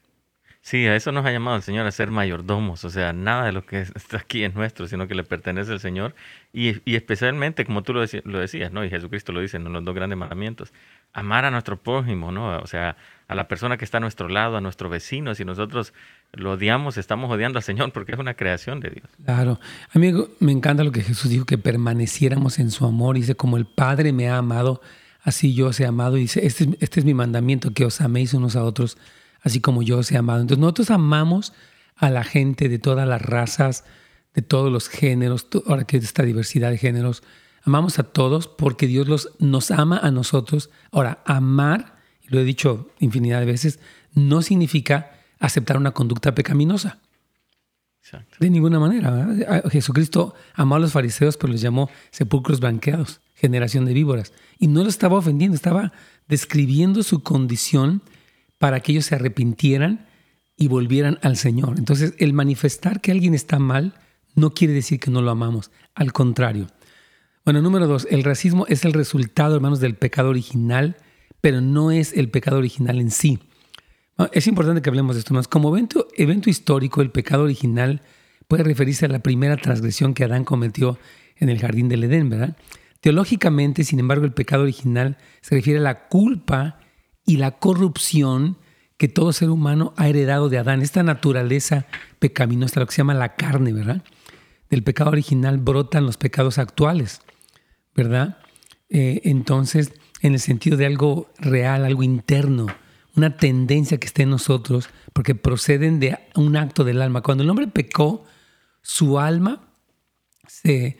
Sí, 0.67 0.85
a 0.85 0.97
eso 0.97 1.13
nos 1.13 1.25
ha 1.25 1.31
llamado 1.31 1.55
el 1.55 1.63
Señor 1.63 1.87
a 1.87 1.91
ser 1.91 2.11
mayordomos, 2.11 2.83
o 2.83 2.89
sea, 2.89 3.13
nada 3.13 3.45
de 3.45 3.53
lo 3.53 3.65
que 3.65 3.79
está 3.95 4.17
aquí 4.17 4.43
es 4.43 4.53
nuestro, 4.53 4.85
sino 4.85 5.07
que 5.07 5.15
le 5.15 5.23
pertenece 5.23 5.71
al 5.71 5.79
Señor 5.79 6.13
y, 6.51 6.81
especialmente, 6.93 7.63
como 7.63 7.83
tú 7.83 7.93
lo, 7.93 8.01
decías, 8.01 8.73
¿no? 8.73 8.83
Y 8.83 8.89
Jesucristo 8.89 9.31
lo 9.31 9.39
dice 9.39 9.55
en 9.55 9.71
los 9.71 9.85
dos 9.85 9.95
grandes 9.95 10.19
mandamientos, 10.19 10.73
amar 11.13 11.45
a 11.45 11.51
nuestro 11.51 11.77
prójimo, 11.77 12.33
¿no? 12.33 12.59
O 12.59 12.67
sea, 12.67 12.97
a 13.29 13.35
la 13.35 13.47
persona 13.47 13.77
que 13.77 13.85
está 13.85 13.99
a 13.99 14.01
nuestro 14.01 14.27
lado, 14.27 14.57
a 14.57 14.61
nuestro 14.61 14.89
vecino, 14.89 15.33
si 15.35 15.45
nosotros 15.45 15.93
lo 16.33 16.51
odiamos, 16.51 16.97
estamos 16.97 17.31
odiando 17.31 17.59
al 17.59 17.63
Señor 17.63 17.93
porque 17.93 18.11
es 18.11 18.19
una 18.19 18.33
creación 18.33 18.81
de 18.81 18.89
Dios. 18.89 19.07
Claro, 19.23 19.61
amigo, 19.93 20.31
me 20.41 20.51
encanta 20.51 20.83
lo 20.83 20.91
que 20.91 21.01
Jesús 21.01 21.31
dijo, 21.31 21.45
que 21.45 21.57
permaneciéramos 21.57 22.59
en 22.59 22.71
su 22.71 22.85
amor, 22.85 23.15
dice, 23.15 23.35
como 23.35 23.55
el 23.55 23.67
Padre 23.67 24.11
me 24.11 24.27
ha 24.27 24.39
amado, 24.39 24.81
así 25.21 25.53
yo 25.53 25.67
os 25.67 25.79
he 25.79 25.85
amado, 25.85 26.17
y 26.17 26.23
dice, 26.23 26.45
este, 26.45 26.67
este 26.81 26.99
es 26.99 27.05
mi 27.05 27.13
mandamiento, 27.13 27.71
que 27.71 27.85
os 27.85 28.01
améis 28.01 28.33
unos 28.33 28.57
a 28.57 28.65
otros 28.65 28.97
así 29.41 29.59
como 29.59 29.81
yo 29.83 29.99
os 29.99 30.11
he 30.11 30.17
amado. 30.17 30.41
Entonces 30.41 30.61
nosotros 30.61 30.91
amamos 30.91 31.53
a 31.95 32.09
la 32.09 32.23
gente 32.23 32.69
de 32.69 32.79
todas 32.79 33.07
las 33.07 33.21
razas, 33.21 33.83
de 34.33 34.41
todos 34.41 34.71
los 34.71 34.89
géneros, 34.89 35.47
ahora 35.65 35.85
que 35.85 35.97
esta 35.97 36.23
diversidad 36.23 36.71
de 36.71 36.77
géneros, 36.77 37.23
amamos 37.63 37.99
a 37.99 38.03
todos 38.03 38.47
porque 38.47 38.87
Dios 38.87 39.07
los, 39.07 39.31
nos 39.39 39.71
ama 39.71 39.99
a 40.01 40.11
nosotros. 40.11 40.69
Ahora, 40.91 41.23
amar, 41.25 41.97
y 42.21 42.33
lo 42.33 42.39
he 42.39 42.43
dicho 42.43 42.89
infinidad 42.99 43.39
de 43.39 43.45
veces, 43.45 43.79
no 44.13 44.41
significa 44.41 45.11
aceptar 45.39 45.77
una 45.77 45.91
conducta 45.91 46.33
pecaminosa. 46.35 46.99
De 48.39 48.49
ninguna 48.49 48.79
manera. 48.79 49.61
Jesucristo 49.69 50.33
amó 50.53 50.75
a 50.75 50.79
los 50.79 50.93
fariseos, 50.93 51.35
pero 51.35 51.51
los 51.51 51.61
llamó 51.61 51.89
sepulcros 52.11 52.59
blanqueados, 52.59 53.19
generación 53.35 53.85
de 53.85 53.93
víboras. 53.93 54.33
Y 54.59 54.67
no 54.67 54.83
lo 54.83 54.89
estaba 54.89 55.17
ofendiendo, 55.17 55.55
estaba 55.55 55.91
describiendo 56.27 57.03
su 57.03 57.21
condición 57.21 58.01
para 58.57 58.79
que 58.79 58.91
ellos 58.91 59.05
se 59.05 59.15
arrepintieran 59.15 60.07
y 60.55 60.67
volvieran 60.67 61.19
al 61.21 61.37
Señor. 61.37 61.75
Entonces, 61.77 62.13
el 62.17 62.33
manifestar 62.33 63.01
que 63.01 63.11
alguien 63.11 63.33
está 63.33 63.59
mal 63.59 63.93
no 64.35 64.53
quiere 64.53 64.73
decir 64.73 64.99
que 64.99 65.11
no 65.11 65.21
lo 65.21 65.31
amamos, 65.31 65.71
al 65.95 66.13
contrario. 66.13 66.67
Bueno, 67.45 67.61
número 67.61 67.87
dos, 67.87 68.07
el 68.11 68.23
racismo 68.23 68.65
es 68.67 68.83
el 68.83 68.93
resultado, 68.93 69.55
hermanos, 69.55 69.79
del 69.79 69.95
pecado 69.95 70.29
original, 70.29 70.97
pero 71.41 71.61
no 71.61 71.91
es 71.91 72.13
el 72.13 72.29
pecado 72.29 72.57
original 72.57 72.99
en 72.99 73.11
sí. 73.11 73.39
Es 74.33 74.47
importante 74.47 74.81
que 74.81 74.89
hablemos 74.89 75.15
de 75.15 75.19
esto 75.19 75.33
más. 75.33 75.47
Como 75.47 75.69
evento, 75.69 76.07
evento 76.17 76.49
histórico, 76.49 77.01
el 77.01 77.11
pecado 77.11 77.43
original 77.43 78.01
puede 78.47 78.63
referirse 78.63 79.05
a 79.05 79.09
la 79.09 79.19
primera 79.19 79.57
transgresión 79.57 80.13
que 80.13 80.23
Adán 80.23 80.43
cometió 80.43 80.97
en 81.35 81.49
el 81.49 81.59
jardín 81.59 81.87
del 81.87 82.03
Edén, 82.03 82.29
¿verdad? 82.29 82.57
Teológicamente, 82.99 83.83
sin 83.83 83.99
embargo, 83.99 84.25
el 84.25 84.33
pecado 84.33 84.63
original 84.63 85.17
se 85.41 85.55
refiere 85.55 85.79
a 85.79 85.83
la 85.83 86.07
culpa 86.07 86.79
y 87.27 87.37
la 87.37 87.51
corrupción 87.51 88.57
que 88.97 89.09
todo 89.09 89.31
ser 89.33 89.51
humano 89.51 89.93
ha 89.97 90.07
heredado 90.07 90.49
de 90.49 90.57
Adán, 90.57 90.81
esta 90.81 91.03
naturaleza 91.03 91.85
pecaminosa, 92.17 92.79
lo 92.79 92.87
que 92.87 92.93
se 92.93 92.99
llama 92.99 93.13
la 93.13 93.35
carne, 93.35 93.73
¿verdad? 93.73 94.01
Del 94.71 94.81
pecado 94.81 95.11
original 95.11 95.57
brotan 95.57 96.05
los 96.05 96.17
pecados 96.17 96.57
actuales, 96.57 97.21
¿verdad? 97.93 98.39
Eh, 98.89 99.21
entonces, 99.25 99.91
en 100.21 100.33
el 100.33 100.39
sentido 100.39 100.77
de 100.77 100.87
algo 100.87 101.29
real, 101.37 101.85
algo 101.85 102.01
interno, 102.01 102.67
una 103.15 103.35
tendencia 103.35 103.99
que 103.99 104.07
esté 104.07 104.23
en 104.23 104.29
nosotros, 104.31 104.89
porque 105.11 105.35
proceden 105.35 105.99
de 105.99 106.17
un 106.35 106.55
acto 106.55 106.85
del 106.85 107.01
alma. 107.01 107.21
Cuando 107.21 107.43
el 107.43 107.49
hombre 107.49 107.67
pecó, 107.67 108.23
su 108.81 109.19
alma 109.19 109.67
se, 110.47 110.97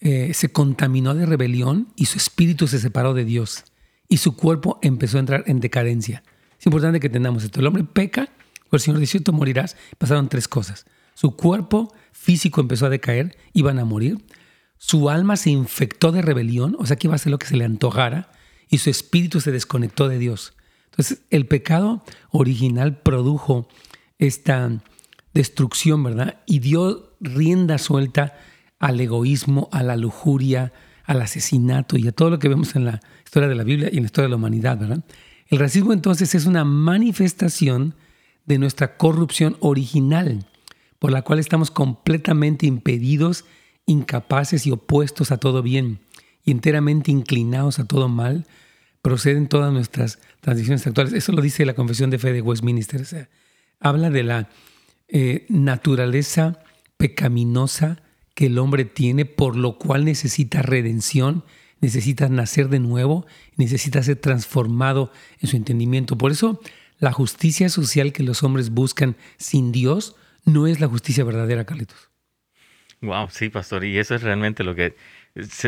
eh, 0.00 0.32
se 0.34 0.52
contaminó 0.52 1.14
de 1.14 1.26
rebelión 1.26 1.88
y 1.96 2.06
su 2.06 2.16
espíritu 2.16 2.68
se 2.68 2.78
separó 2.78 3.12
de 3.12 3.24
Dios 3.24 3.64
y 4.08 4.18
su 4.18 4.36
cuerpo 4.36 4.78
empezó 4.82 5.16
a 5.16 5.20
entrar 5.20 5.44
en 5.46 5.60
decadencia. 5.60 6.22
Es 6.58 6.66
importante 6.66 7.00
que 7.00 7.08
entendamos 7.08 7.44
esto. 7.44 7.60
El 7.60 7.66
hombre 7.66 7.84
peca, 7.84 8.28
por 8.70 8.78
el 8.78 8.80
Señor 8.80 9.00
dice, 9.00 9.20
tú 9.20 9.32
morirás. 9.32 9.76
Pasaron 9.98 10.28
tres 10.28 10.48
cosas. 10.48 10.86
Su 11.14 11.36
cuerpo 11.36 11.94
físico 12.12 12.60
empezó 12.60 12.86
a 12.86 12.90
decaer, 12.90 13.36
iban 13.52 13.78
a 13.78 13.84
morir. 13.84 14.24
Su 14.78 15.10
alma 15.10 15.36
se 15.36 15.50
infectó 15.50 16.12
de 16.12 16.22
rebelión, 16.22 16.76
o 16.78 16.86
sea 16.86 16.96
que 16.96 17.06
iba 17.06 17.14
a 17.14 17.16
hacer 17.16 17.30
lo 17.30 17.38
que 17.38 17.46
se 17.46 17.56
le 17.56 17.64
antojara, 17.64 18.30
y 18.68 18.78
su 18.78 18.90
espíritu 18.90 19.40
se 19.40 19.52
desconectó 19.52 20.08
de 20.08 20.18
Dios. 20.18 20.54
Entonces, 20.86 21.22
el 21.30 21.46
pecado 21.46 22.04
original 22.30 22.98
produjo 22.98 23.68
esta 24.18 24.82
destrucción, 25.32 26.02
¿verdad? 26.02 26.40
Y 26.46 26.60
dio 26.60 27.14
rienda 27.20 27.78
suelta 27.78 28.36
al 28.78 29.00
egoísmo, 29.00 29.68
a 29.72 29.82
la 29.82 29.96
lujuria, 29.96 30.72
al 31.04 31.20
asesinato 31.20 31.96
y 31.96 32.08
a 32.08 32.12
todo 32.12 32.30
lo 32.30 32.38
que 32.38 32.48
vemos 32.48 32.76
en 32.76 32.84
la 32.84 33.00
historia 33.34 33.48
de 33.48 33.56
la 33.56 33.64
Biblia 33.64 33.88
y 33.90 33.96
en 33.96 34.04
la 34.04 34.06
historia 34.06 34.26
de 34.26 34.30
la 34.30 34.36
humanidad, 34.36 34.78
¿verdad? 34.78 35.04
El 35.48 35.58
racismo 35.58 35.92
entonces 35.92 36.36
es 36.36 36.46
una 36.46 36.64
manifestación 36.64 37.96
de 38.46 38.58
nuestra 38.60 38.96
corrupción 38.96 39.56
original, 39.58 40.46
por 41.00 41.10
la 41.10 41.22
cual 41.22 41.40
estamos 41.40 41.72
completamente 41.72 42.66
impedidos, 42.66 43.44
incapaces 43.86 44.68
y 44.68 44.70
opuestos 44.70 45.32
a 45.32 45.38
todo 45.38 45.64
bien, 45.64 45.98
y 46.44 46.52
enteramente 46.52 47.10
inclinados 47.10 47.80
a 47.80 47.86
todo 47.88 48.08
mal, 48.08 48.46
proceden 49.02 49.48
todas 49.48 49.72
nuestras 49.72 50.20
transiciones 50.40 50.86
actuales. 50.86 51.12
Eso 51.12 51.32
lo 51.32 51.42
dice 51.42 51.66
la 51.66 51.74
Confesión 51.74 52.10
de 52.10 52.20
Fe 52.20 52.32
de 52.32 52.40
Westminster. 52.40 53.28
Habla 53.80 54.10
de 54.10 54.22
la 54.22 54.48
eh, 55.08 55.44
naturaleza 55.48 56.60
pecaminosa 56.98 58.00
que 58.36 58.46
el 58.46 58.58
hombre 58.58 58.84
tiene, 58.84 59.24
por 59.24 59.56
lo 59.56 59.76
cual 59.76 60.04
necesita 60.04 60.62
redención, 60.62 61.42
necesita 61.80 62.28
nacer 62.28 62.68
de 62.68 62.80
nuevo, 62.80 63.26
necesita 63.56 64.02
ser 64.02 64.16
transformado 64.16 65.12
en 65.40 65.48
su 65.48 65.56
entendimiento. 65.56 66.16
Por 66.16 66.32
eso 66.32 66.60
la 66.98 67.12
justicia 67.12 67.68
social 67.68 68.12
que 68.12 68.22
los 68.22 68.42
hombres 68.42 68.70
buscan 68.70 69.16
sin 69.36 69.72
Dios 69.72 70.16
no 70.44 70.66
es 70.66 70.80
la 70.80 70.88
justicia 70.88 71.24
verdadera, 71.24 71.64
Carlitos. 71.64 72.10
Wow, 73.00 73.28
sí, 73.30 73.48
pastor, 73.48 73.84
y 73.84 73.98
eso 73.98 74.14
es 74.14 74.22
realmente 74.22 74.64
lo 74.64 74.74
que 74.74 74.96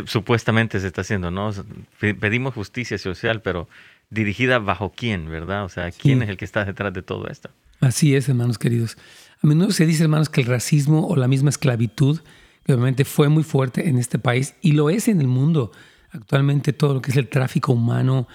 supuestamente 0.07 0.81
se 0.81 0.87
está 0.87 1.03
haciendo, 1.03 1.31
¿no? 1.31 1.51
Pedimos 1.99 2.55
justicia 2.55 2.99
social, 2.99 3.43
pero 3.43 3.69
dirigida 4.11 4.59
bajo 4.59 4.93
quién, 4.97 5.29
¿verdad? 5.29 5.65
O 5.65 5.69
sea, 5.69 5.91
¿quién 5.91 6.23
es 6.23 6.29
el 6.29 6.37
que 6.37 6.45
está 6.45 6.65
detrás 6.65 6.95
de 6.95 7.03
todo 7.03 7.27
esto? 7.29 7.51
Así 7.81 8.15
es, 8.15 8.29
hermanos 8.29 8.59
queridos. 8.59 8.97
A 9.43 9.47
menudo 9.47 9.73
se 9.73 9.85
dice, 9.85 10.05
hermanos, 10.05 10.29
que 10.29 10.41
el 10.41 10.47
racismo 10.47 11.07
o 11.07 11.17
la 11.17 11.29
misma 11.29 11.51
esclavitud, 11.51 12.21
que 12.65 12.73
obviamente 12.73 13.05
fue 13.05 13.29
muy 13.29 13.43
fuerte 13.43 13.89
en 13.89 13.99
este 13.99 14.19
país 14.19 14.55
y 14.63 14.73
lo 14.73 14.89
es 14.89 15.09
en 15.09 15.21
el 15.21 15.29
mundo. 15.29 15.73
Actualmente 16.17 16.73
todo 16.73 16.95
lo 16.95 17.03
que 17.03 17.11
es 17.11 17.17
el 17.17 17.29
tráfico 17.29 17.73
humano 17.73 18.27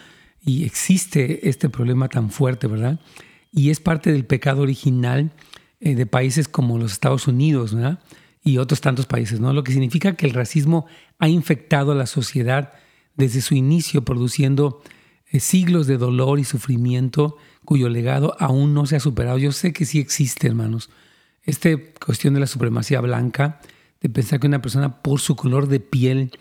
y 0.44 0.64
existe 0.64 1.50
este 1.50 1.70
problema 1.70 2.10
tan 2.10 2.32
fuerte, 2.32 2.68
¿verdad? 2.68 3.00
Y 3.52 3.70
es 3.70 3.80
parte 3.80 4.12
del 4.12 4.26
pecado 4.26 4.62
original 4.62 5.32
eh, 5.80 5.96
de 5.96 6.06
países 6.06 6.48
como 6.48 6.78
los 6.78 6.92
Estados 6.94 7.28
Unidos, 7.28 7.74
¿verdad? 7.74 8.00
Y 8.44 8.58
otros 8.58 8.82
tantos 8.82 9.06
países, 9.06 9.40
¿no? 9.40 9.54
Lo 9.54 9.64
que 9.64 9.72
significa 9.72 10.16
que 10.16 10.26
el 10.26 10.34
racismo 10.34 10.86
ha 11.20 11.28
infectado 11.28 11.92
a 11.92 11.96
la 11.96 12.08
sociedad 12.08 12.74
desde 13.16 13.42
su 13.42 13.56
inicio, 13.56 14.04
produciendo 14.04 14.82
eh, 15.32 15.40
siglos 15.40 15.88
de 15.88 15.98
dolor 15.98 16.40
y 16.40 16.44
sufrimiento 16.44 17.38
cuyo 17.66 17.90
legado 17.90 18.36
aún 18.40 18.74
no 18.74 18.86
se 18.86 18.96
ha 18.96 19.00
superado. 19.00 19.38
Yo 19.38 19.52
sé 19.52 19.74
que 19.74 19.86
sí 19.86 20.00
existe, 20.00 20.48
hermanos. 20.48 20.90
Esta 21.44 21.70
cuestión 22.04 22.34
de 22.34 22.40
la 22.40 22.48
supremacía 22.48 23.02
blanca, 23.02 23.60
de 24.02 24.10
pensar 24.10 24.40
que 24.40 24.48
una 24.48 24.62
persona 24.62 25.02
por 25.02 25.20
su 25.20 25.36
color 25.36 25.68
de 25.68 25.80
piel 25.80 26.32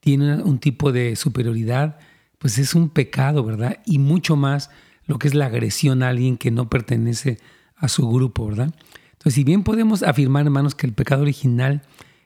tiene 0.00 0.42
un 0.42 0.58
tipo 0.58 0.92
de 0.92 1.16
superioridad, 1.16 1.98
pues 2.38 2.58
es 2.58 2.74
un 2.74 2.88
pecado, 2.88 3.44
¿verdad? 3.44 3.78
Y 3.84 3.98
mucho 3.98 4.36
más 4.36 4.70
lo 5.06 5.18
que 5.18 5.28
es 5.28 5.34
la 5.34 5.46
agresión 5.46 6.02
a 6.02 6.08
alguien 6.08 6.36
que 6.36 6.50
no 6.50 6.68
pertenece 6.68 7.38
a 7.76 7.88
su 7.88 8.08
grupo, 8.08 8.46
¿verdad? 8.46 8.74
Entonces, 9.12 9.34
si 9.34 9.44
bien 9.44 9.62
podemos 9.62 10.02
afirmar, 10.02 10.46
hermanos, 10.46 10.74
que 10.74 10.86
el 10.86 10.94
pecado 10.94 11.22
original 11.22 11.82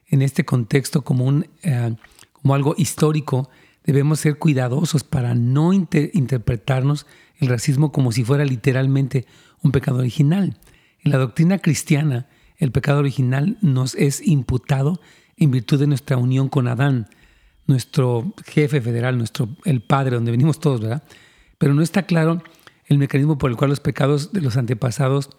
en 0.06 0.22
este 0.22 0.44
contexto 0.44 1.02
como, 1.02 1.24
un, 1.24 1.48
eh, 1.62 1.96
como 2.32 2.54
algo 2.54 2.74
histórico, 2.78 3.50
debemos 3.84 4.20
ser 4.20 4.38
cuidadosos 4.38 5.02
para 5.02 5.34
no 5.34 5.72
interpretarnos 5.72 7.06
el 7.38 7.48
racismo 7.48 7.90
como 7.90 8.12
si 8.12 8.24
fuera 8.24 8.44
literalmente 8.44 9.26
un 9.62 9.72
pecado 9.72 9.98
original. 9.98 10.56
En 11.02 11.10
la 11.10 11.18
doctrina 11.18 11.58
cristiana, 11.58 12.28
el 12.58 12.70
pecado 12.70 13.00
original 13.00 13.58
nos 13.60 13.94
es 13.94 14.26
imputado 14.26 15.00
en 15.36 15.50
virtud 15.50 15.80
de 15.80 15.86
nuestra 15.86 16.16
unión 16.16 16.48
con 16.48 16.68
Adán, 16.68 17.08
nuestro 17.66 18.34
jefe 18.46 18.80
federal, 18.80 19.16
nuestro, 19.16 19.48
el 19.64 19.80
padre, 19.80 20.16
donde 20.16 20.30
venimos 20.30 20.60
todos, 20.60 20.80
¿verdad? 20.80 21.02
Pero 21.58 21.74
no 21.74 21.82
está 21.82 22.02
claro 22.02 22.42
el 22.86 22.98
mecanismo 22.98 23.38
por 23.38 23.50
el 23.50 23.56
cual 23.56 23.70
los 23.70 23.80
pecados 23.80 24.32
de 24.32 24.40
los 24.40 24.56
antepasados 24.56 25.30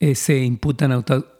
eh, 0.00 0.14
se 0.14 0.42
imputan 0.44 0.92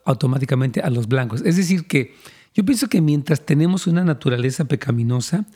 automáticamente 0.04 0.80
a 0.80 0.90
los 0.90 1.08
blancos. 1.08 1.42
Es 1.44 1.56
decir, 1.56 1.86
que 1.86 2.14
yo 2.54 2.64
pienso 2.64 2.88
que 2.88 3.00
mientras 3.00 3.44
tenemos 3.44 3.86
una 3.86 4.04
naturaleza 4.04 4.66
pecaminosa, 4.66 5.46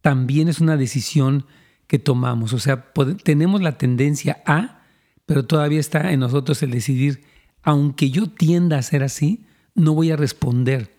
también 0.00 0.48
es 0.48 0.60
una 0.60 0.76
decisión 0.76 1.46
que 1.86 1.98
tomamos. 1.98 2.52
O 2.52 2.58
sea, 2.58 2.92
tenemos 3.22 3.60
la 3.60 3.78
tendencia 3.78 4.42
a, 4.46 4.82
pero 5.26 5.44
todavía 5.44 5.80
está 5.80 6.12
en 6.12 6.20
nosotros 6.20 6.62
el 6.62 6.70
decidir, 6.70 7.24
aunque 7.62 8.10
yo 8.10 8.28
tienda 8.28 8.78
a 8.78 8.82
ser 8.82 9.02
así, 9.02 9.44
no 9.74 9.94
voy 9.94 10.10
a 10.10 10.16
responder 10.16 10.94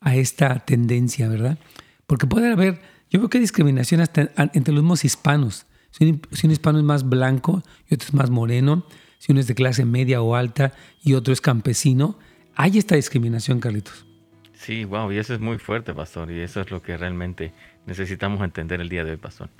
a 0.00 0.16
esta 0.16 0.60
tendencia, 0.60 1.28
¿verdad? 1.28 1.58
Porque 2.08 2.26
puede 2.26 2.50
haber, 2.50 2.80
yo 3.10 3.20
creo 3.20 3.28
que 3.28 3.36
hay 3.36 3.42
discriminación 3.42 4.00
hasta 4.00 4.30
entre 4.54 4.72
los 4.72 4.82
mismos 4.82 5.04
hispanos. 5.04 5.66
Si 5.90 6.06
un, 6.06 6.50
hispano 6.50 6.78
es 6.78 6.84
más 6.84 7.06
blanco 7.06 7.62
y 7.86 7.94
otro 7.94 8.08
es 8.08 8.14
más 8.14 8.30
moreno, 8.30 8.86
si 9.18 9.32
uno 9.32 9.40
es 9.40 9.46
de 9.46 9.54
clase 9.54 9.84
media 9.84 10.22
o 10.22 10.34
alta 10.34 10.72
y 11.02 11.12
otro 11.12 11.34
es 11.34 11.42
campesino, 11.42 12.18
hay 12.56 12.78
esta 12.78 12.96
discriminación, 12.96 13.60
Carlitos. 13.60 14.06
Sí, 14.54 14.86
wow, 14.86 15.12
y 15.12 15.18
eso 15.18 15.34
es 15.34 15.40
muy 15.40 15.58
fuerte, 15.58 15.92
pastor, 15.92 16.30
y 16.32 16.40
eso 16.40 16.62
es 16.62 16.70
lo 16.70 16.80
que 16.80 16.96
realmente 16.96 17.52
necesitamos 17.86 18.40
entender 18.40 18.80
el 18.80 18.88
día 18.88 19.04
de 19.04 19.12
hoy, 19.12 19.16
pastor. 19.18 19.50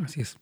Así 0.00 0.20
es. 0.20 0.38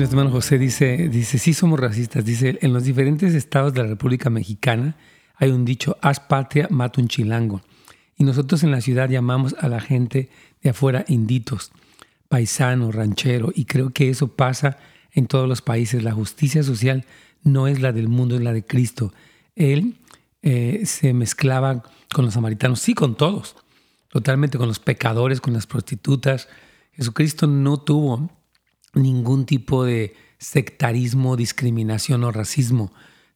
Nuestro 0.00 0.18
hermano 0.18 0.34
José 0.34 0.56
dice, 0.56 1.10
dice, 1.10 1.36
sí 1.36 1.52
somos 1.52 1.78
racistas. 1.78 2.24
Dice, 2.24 2.58
en 2.62 2.72
los 2.72 2.84
diferentes 2.84 3.34
estados 3.34 3.74
de 3.74 3.82
la 3.82 3.86
República 3.86 4.30
Mexicana 4.30 4.96
hay 5.36 5.50
un 5.50 5.66
dicho, 5.66 5.98
haz 6.00 6.20
patria, 6.20 6.68
mata 6.70 7.02
un 7.02 7.08
chilango. 7.08 7.60
Y 8.16 8.24
nosotros 8.24 8.62
en 8.62 8.70
la 8.70 8.80
ciudad 8.80 9.10
llamamos 9.10 9.54
a 9.60 9.68
la 9.68 9.78
gente 9.78 10.30
de 10.62 10.70
afuera 10.70 11.04
inditos, 11.06 11.70
paisano, 12.28 12.90
ranchero, 12.90 13.52
y 13.54 13.66
creo 13.66 13.90
que 13.90 14.08
eso 14.08 14.28
pasa 14.28 14.78
en 15.12 15.26
todos 15.26 15.46
los 15.46 15.60
países. 15.60 16.02
La 16.02 16.12
justicia 16.12 16.62
social 16.62 17.04
no 17.42 17.68
es 17.68 17.82
la 17.82 17.92
del 17.92 18.08
mundo, 18.08 18.36
es 18.36 18.40
la 18.40 18.54
de 18.54 18.64
Cristo. 18.64 19.12
Él 19.54 19.98
eh, 20.40 20.80
se 20.86 21.12
mezclaba 21.12 21.82
con 22.10 22.24
los 22.24 22.32
samaritanos, 22.32 22.80
sí, 22.80 22.94
con 22.94 23.16
todos, 23.16 23.54
totalmente 24.08 24.56
con 24.56 24.66
los 24.66 24.78
pecadores, 24.78 25.42
con 25.42 25.52
las 25.52 25.66
prostitutas. 25.66 26.48
Jesucristo 26.92 27.46
no 27.46 27.76
tuvo 27.76 28.39
ningún 28.94 29.46
tipo 29.46 29.84
de 29.84 30.14
sectarismo, 30.38 31.36
discriminación 31.36 32.24
o 32.24 32.32
racismo. 32.32 32.92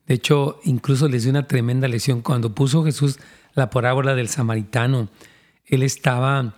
De 0.07 0.15
hecho, 0.15 0.61
incluso 0.65 1.09
les 1.09 1.23
dio 1.23 1.31
una 1.31 1.47
tremenda 1.47 1.89
lesión. 1.89 2.23
Cuando 2.23 2.55
puso 2.55 2.85
Jesús 2.85 3.19
la 3.55 3.71
parábola 3.71 4.15
del 4.15 4.29
samaritano, 4.29 5.09
él 5.67 5.83
estaba 5.83 6.57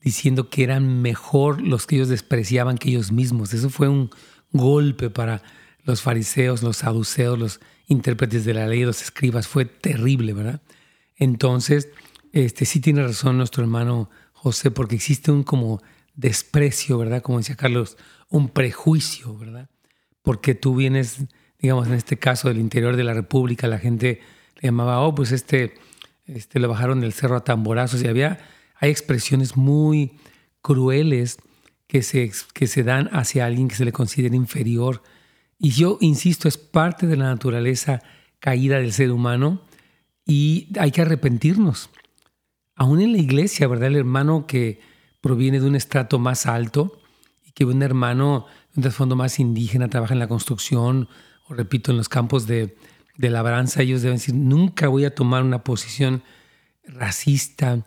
diciendo 0.00 0.50
que 0.50 0.64
eran 0.64 1.00
mejor 1.00 1.62
los 1.62 1.86
que 1.86 1.96
ellos 1.96 2.08
despreciaban 2.08 2.78
que 2.78 2.90
ellos 2.90 3.12
mismos. 3.12 3.54
Eso 3.54 3.70
fue 3.70 3.88
un 3.88 4.10
golpe 4.52 5.10
para 5.10 5.42
los 5.84 6.02
fariseos, 6.02 6.62
los 6.62 6.78
saduceos, 6.78 7.38
los 7.38 7.60
intérpretes 7.86 8.44
de 8.44 8.54
la 8.54 8.66
ley, 8.66 8.84
los 8.84 9.02
escribas. 9.02 9.46
Fue 9.46 9.64
terrible, 9.64 10.32
¿verdad? 10.32 10.60
Entonces, 11.16 11.88
este, 12.32 12.64
sí 12.64 12.80
tiene 12.80 13.02
razón 13.02 13.36
nuestro 13.36 13.62
hermano 13.62 14.10
José, 14.32 14.70
porque 14.70 14.96
existe 14.96 15.30
un 15.30 15.44
como 15.44 15.82
desprecio, 16.14 16.98
¿verdad? 16.98 17.22
Como 17.22 17.38
decía 17.38 17.56
Carlos, 17.56 17.96
un 18.32 18.48
prejuicio, 18.48 19.36
¿verdad? 19.36 19.68
Porque 20.22 20.54
tú 20.54 20.74
vienes, 20.74 21.24
digamos, 21.58 21.86
en 21.86 21.94
este 21.94 22.18
caso 22.18 22.48
del 22.48 22.58
interior 22.58 22.96
de 22.96 23.04
la 23.04 23.12
República, 23.14 23.68
la 23.68 23.78
gente 23.78 24.20
le 24.56 24.68
llamaba, 24.68 25.00
oh, 25.00 25.14
pues 25.14 25.32
este, 25.32 25.74
este 26.24 26.58
lo 26.58 26.68
bajaron 26.68 27.00
del 27.00 27.12
cerro 27.12 27.36
a 27.36 27.44
tamborazos 27.44 28.02
y 28.02 28.08
había, 28.08 28.40
hay 28.76 28.90
expresiones 28.90 29.56
muy 29.56 30.18
crueles 30.62 31.38
que 31.86 32.02
se, 32.02 32.32
que 32.54 32.66
se 32.66 32.82
dan 32.82 33.10
hacia 33.12 33.44
alguien 33.44 33.68
que 33.68 33.74
se 33.74 33.84
le 33.84 33.92
considera 33.92 34.34
inferior. 34.34 35.02
Y 35.58 35.70
yo 35.70 35.98
insisto, 36.00 36.48
es 36.48 36.56
parte 36.56 37.06
de 37.06 37.16
la 37.16 37.26
naturaleza 37.26 38.02
caída 38.38 38.78
del 38.78 38.94
ser 38.94 39.12
humano 39.12 39.60
y 40.24 40.68
hay 40.78 40.90
que 40.90 41.02
arrepentirnos. 41.02 41.90
Aún 42.76 43.02
en 43.02 43.12
la 43.12 43.18
iglesia, 43.18 43.68
¿verdad? 43.68 43.88
El 43.88 43.96
hermano 43.96 44.46
que 44.46 44.80
proviene 45.20 45.60
de 45.60 45.66
un 45.66 45.76
estrato 45.76 46.18
más 46.18 46.46
alto 46.46 47.01
que 47.54 47.64
un 47.64 47.82
hermano 47.82 48.46
de 48.72 48.78
un 48.78 48.82
trasfondo 48.82 49.16
más 49.16 49.38
indígena 49.38 49.88
trabaja 49.88 50.14
en 50.14 50.20
la 50.20 50.28
construcción 50.28 51.08
o 51.48 51.54
repito 51.54 51.90
en 51.90 51.96
los 51.96 52.08
campos 52.08 52.46
de, 52.46 52.76
de 53.16 53.30
labranza, 53.30 53.82
ellos 53.82 54.02
deben 54.02 54.18
decir, 54.18 54.34
nunca 54.34 54.88
voy 54.88 55.04
a 55.04 55.14
tomar 55.14 55.42
una 55.42 55.64
posición 55.64 56.22
racista 56.84 57.86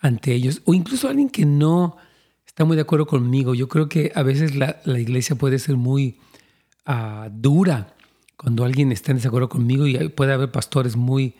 ante 0.00 0.32
ellos 0.32 0.62
o 0.64 0.74
incluso 0.74 1.08
alguien 1.08 1.28
que 1.28 1.44
no 1.44 1.96
está 2.46 2.64
muy 2.64 2.76
de 2.76 2.82
acuerdo 2.82 3.06
conmigo. 3.06 3.54
Yo 3.54 3.68
creo 3.68 3.88
que 3.88 4.12
a 4.14 4.22
veces 4.22 4.54
la, 4.54 4.80
la 4.84 4.98
iglesia 4.98 5.36
puede 5.36 5.58
ser 5.58 5.76
muy 5.76 6.18
uh, 6.86 7.28
dura 7.30 7.94
cuando 8.36 8.64
alguien 8.64 8.92
está 8.92 9.10
en 9.10 9.18
desacuerdo 9.18 9.48
conmigo 9.48 9.86
y 9.86 10.08
puede 10.10 10.32
haber 10.32 10.50
pastores 10.52 10.96
muy, 10.96 11.34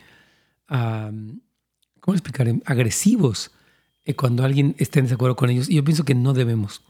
uh, 0.71 1.13
¿cómo 2.01 2.15
explicar? 2.15 2.53
Agresivos 2.65 3.53
eh, 4.05 4.15
cuando 4.15 4.45
alguien 4.45 4.75
está 4.79 4.99
en 4.99 5.05
desacuerdo 5.07 5.37
con 5.37 5.51
ellos. 5.51 5.69
Y 5.69 5.75
yo 5.75 5.85
pienso 5.85 6.05
que 6.05 6.15
no 6.15 6.33
debemos. 6.33 6.83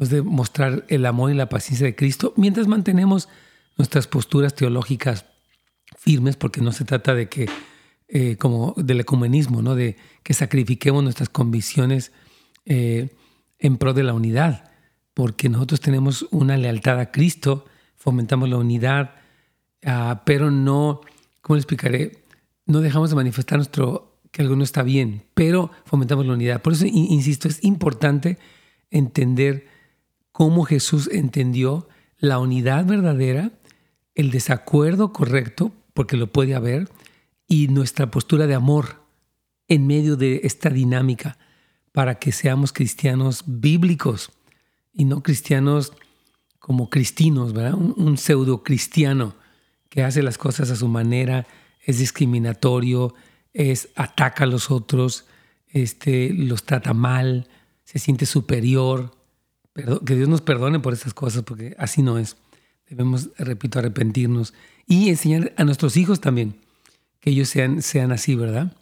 Debemos 0.00 0.10
de 0.10 0.22
mostrar 0.22 0.84
el 0.88 1.04
amor 1.04 1.30
y 1.30 1.34
la 1.34 1.50
paciencia 1.50 1.86
de 1.86 1.94
Cristo 1.94 2.32
mientras 2.36 2.66
mantenemos 2.66 3.28
nuestras 3.76 4.06
posturas 4.06 4.54
teológicas 4.54 5.26
firmes, 5.98 6.36
porque 6.36 6.62
no 6.62 6.72
se 6.72 6.84
trata 6.84 7.14
de 7.14 7.28
que, 7.28 7.48
eh, 8.08 8.36
como 8.36 8.74
del 8.78 9.00
ecumenismo, 9.00 9.60
¿no? 9.60 9.74
de 9.74 9.96
que 10.22 10.32
sacrifiquemos 10.32 11.02
nuestras 11.02 11.28
convicciones 11.28 12.12
eh, 12.64 13.10
en 13.58 13.76
pro 13.76 13.92
de 13.92 14.02
la 14.02 14.14
unidad, 14.14 14.70
porque 15.12 15.50
nosotros 15.50 15.80
tenemos 15.80 16.26
una 16.30 16.56
lealtad 16.56 16.98
a 16.98 17.10
Cristo, 17.10 17.66
fomentamos 17.96 18.48
la 18.48 18.56
unidad, 18.56 19.16
uh, 19.84 20.16
pero 20.24 20.50
no, 20.50 21.02
¿cómo 21.42 21.56
le 21.56 21.60
explicaré? 21.60 22.24
No 22.64 22.80
dejamos 22.80 23.10
de 23.10 23.16
manifestar 23.16 23.58
nuestro 23.58 24.18
que 24.30 24.40
algo 24.40 24.56
no 24.56 24.64
está 24.64 24.82
bien, 24.82 25.24
pero 25.34 25.70
fomentamos 25.84 26.24
la 26.24 26.32
unidad. 26.32 26.62
Por 26.62 26.72
eso, 26.72 26.86
insisto, 26.86 27.48
es 27.48 27.62
importante 27.64 28.38
entender 28.90 29.66
cómo 30.40 30.64
Jesús 30.64 31.10
entendió 31.12 31.86
la 32.16 32.38
unidad 32.38 32.86
verdadera, 32.86 33.52
el 34.14 34.30
desacuerdo 34.30 35.12
correcto, 35.12 35.70
porque 35.92 36.16
lo 36.16 36.32
puede 36.32 36.54
haber, 36.54 36.88
y 37.46 37.68
nuestra 37.68 38.10
postura 38.10 38.46
de 38.46 38.54
amor 38.54 39.04
en 39.68 39.86
medio 39.86 40.16
de 40.16 40.40
esta 40.44 40.70
dinámica 40.70 41.36
para 41.92 42.18
que 42.18 42.32
seamos 42.32 42.72
cristianos 42.72 43.44
bíblicos 43.46 44.32
y 44.94 45.04
no 45.04 45.22
cristianos 45.22 45.92
como 46.58 46.88
cristinos, 46.88 47.52
¿verdad? 47.52 47.74
Un, 47.74 48.16
pseudo 48.16 48.62
cristiano 48.62 49.34
que 49.90 50.04
hace 50.04 50.22
las 50.22 50.38
cosas 50.38 50.70
a 50.70 50.76
su 50.76 50.88
manera, 50.88 51.46
es 51.84 51.98
discriminatorio, 51.98 53.12
es 53.52 53.90
ataca 53.94 54.44
a 54.44 54.46
los 54.46 54.70
otros, 54.70 55.26
este, 55.68 56.32
los 56.32 56.64
trata 56.64 56.94
mal, 56.94 57.46
se 57.84 57.98
siente 57.98 58.24
superior. 58.24 59.19
Que 59.74 60.14
Dios 60.14 60.28
nos 60.28 60.40
perdone 60.40 60.80
por 60.80 60.92
estas 60.92 61.14
cosas, 61.14 61.42
porque 61.42 61.74
así 61.78 62.02
no 62.02 62.18
es. 62.18 62.36
Debemos, 62.88 63.30
repito, 63.38 63.78
arrepentirnos 63.78 64.52
y 64.86 65.08
enseñar 65.08 65.52
a 65.56 65.64
nuestros 65.64 65.96
hijos 65.96 66.20
también 66.20 66.56
que 67.20 67.30
ellos 67.30 67.48
sean, 67.48 67.82
sean 67.82 68.12
así, 68.12 68.34
¿verdad? 68.34 68.76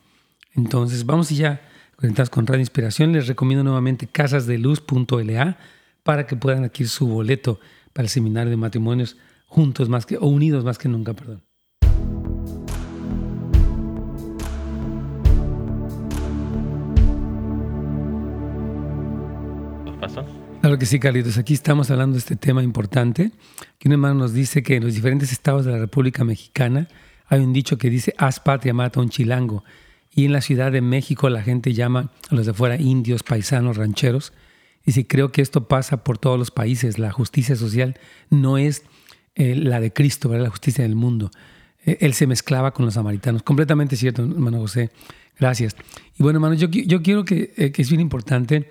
Entonces, 0.54 1.04
vamos 1.04 1.30
y 1.30 1.36
ya 1.36 1.60
conectados 1.96 2.30
con 2.30 2.46
Radio 2.46 2.60
Inspiración. 2.60 3.12
Les 3.12 3.26
recomiendo 3.26 3.64
nuevamente 3.64 4.06
casasdeluz.la 4.06 5.58
para 6.02 6.26
que 6.26 6.36
puedan 6.36 6.64
adquirir 6.64 6.88
su 6.88 7.06
boleto 7.06 7.60
para 7.92 8.04
el 8.04 8.10
seminario 8.10 8.50
de 8.50 8.56
matrimonios 8.56 9.16
juntos 9.46 9.88
más 9.88 10.06
que, 10.06 10.16
o 10.16 10.26
unidos 10.26 10.64
más 10.64 10.78
que 10.78 10.88
nunca, 10.88 11.14
perdón. 11.14 11.42
Claro 20.68 20.78
que 20.78 20.84
sí, 20.84 20.98
Carlitos. 20.98 21.38
Aquí 21.38 21.54
estamos 21.54 21.90
hablando 21.90 22.12
de 22.12 22.18
este 22.18 22.36
tema 22.36 22.62
importante. 22.62 23.30
Que 23.78 23.88
un 23.88 23.92
hermano 23.92 24.16
nos 24.16 24.34
dice 24.34 24.62
que 24.62 24.76
en 24.76 24.84
los 24.84 24.94
diferentes 24.94 25.32
estados 25.32 25.64
de 25.64 25.72
la 25.72 25.78
República 25.78 26.24
Mexicana 26.24 26.88
hay 27.26 27.40
un 27.40 27.54
dicho 27.54 27.78
que 27.78 27.88
dice, 27.88 28.12
haz 28.18 28.38
patria, 28.38 28.74
mata 28.74 29.00
a 29.00 29.02
un 29.02 29.08
chilango. 29.08 29.64
Y 30.14 30.26
en 30.26 30.34
la 30.34 30.42
Ciudad 30.42 30.70
de 30.70 30.82
México 30.82 31.30
la 31.30 31.40
gente 31.40 31.72
llama 31.72 32.10
a 32.28 32.34
los 32.34 32.44
de 32.44 32.52
fuera 32.52 32.76
indios, 32.76 33.22
paisanos, 33.22 33.78
rancheros. 33.78 34.34
Y 34.84 34.92
si 34.92 35.04
creo 35.04 35.32
que 35.32 35.40
esto 35.40 35.68
pasa 35.68 36.04
por 36.04 36.18
todos 36.18 36.38
los 36.38 36.50
países, 36.50 36.98
la 36.98 37.12
justicia 37.12 37.56
social 37.56 37.98
no 38.28 38.58
es 38.58 38.82
eh, 39.36 39.54
la 39.54 39.80
de 39.80 39.90
Cristo, 39.90 40.28
¿verdad? 40.28 40.44
la 40.44 40.50
justicia 40.50 40.84
del 40.84 40.96
mundo. 40.96 41.30
Eh, 41.86 41.96
él 42.02 42.12
se 42.12 42.26
mezclaba 42.26 42.72
con 42.72 42.84
los 42.84 42.92
samaritanos. 42.92 43.42
Completamente 43.42 43.96
cierto, 43.96 44.22
hermano 44.22 44.58
José. 44.58 44.90
Gracias. 45.40 45.76
Y 46.18 46.22
bueno, 46.22 46.36
hermano, 46.36 46.56
yo, 46.56 46.68
yo 46.68 47.00
quiero 47.00 47.24
que, 47.24 47.54
eh, 47.56 47.72
que 47.72 47.80
es 47.80 47.88
bien 47.88 48.02
importante 48.02 48.68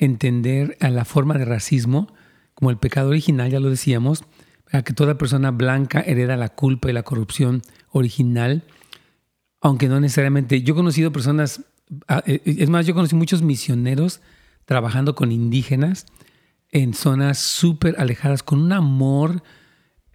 entender 0.00 0.76
a 0.80 0.90
la 0.90 1.04
forma 1.04 1.38
de 1.38 1.44
racismo 1.44 2.12
como 2.54 2.70
el 2.70 2.76
pecado 2.76 3.10
original, 3.10 3.50
ya 3.50 3.60
lo 3.60 3.70
decíamos, 3.70 4.24
que 4.84 4.92
toda 4.92 5.18
persona 5.18 5.52
blanca 5.52 6.00
hereda 6.00 6.36
la 6.36 6.48
culpa 6.48 6.90
y 6.90 6.92
la 6.92 7.04
corrupción 7.04 7.62
original 7.90 8.64
aunque 9.60 9.88
no 9.88 10.00
necesariamente. 10.00 10.62
Yo 10.62 10.74
he 10.74 10.76
conocido 10.76 11.12
personas, 11.12 11.62
ah, 12.08 12.22
eh, 12.26 12.40
es 12.44 12.70
más, 12.70 12.86
yo 12.86 12.94
conocí 12.94 13.14
muchos 13.14 13.42
misioneros 13.42 14.20
trabajando 14.64 15.14
con 15.14 15.32
indígenas 15.32 16.06
en 16.70 16.94
zonas 16.94 17.38
súper 17.38 17.96
alejadas, 17.98 18.42
con 18.42 18.60
un 18.60 18.72
amor, 18.72 19.42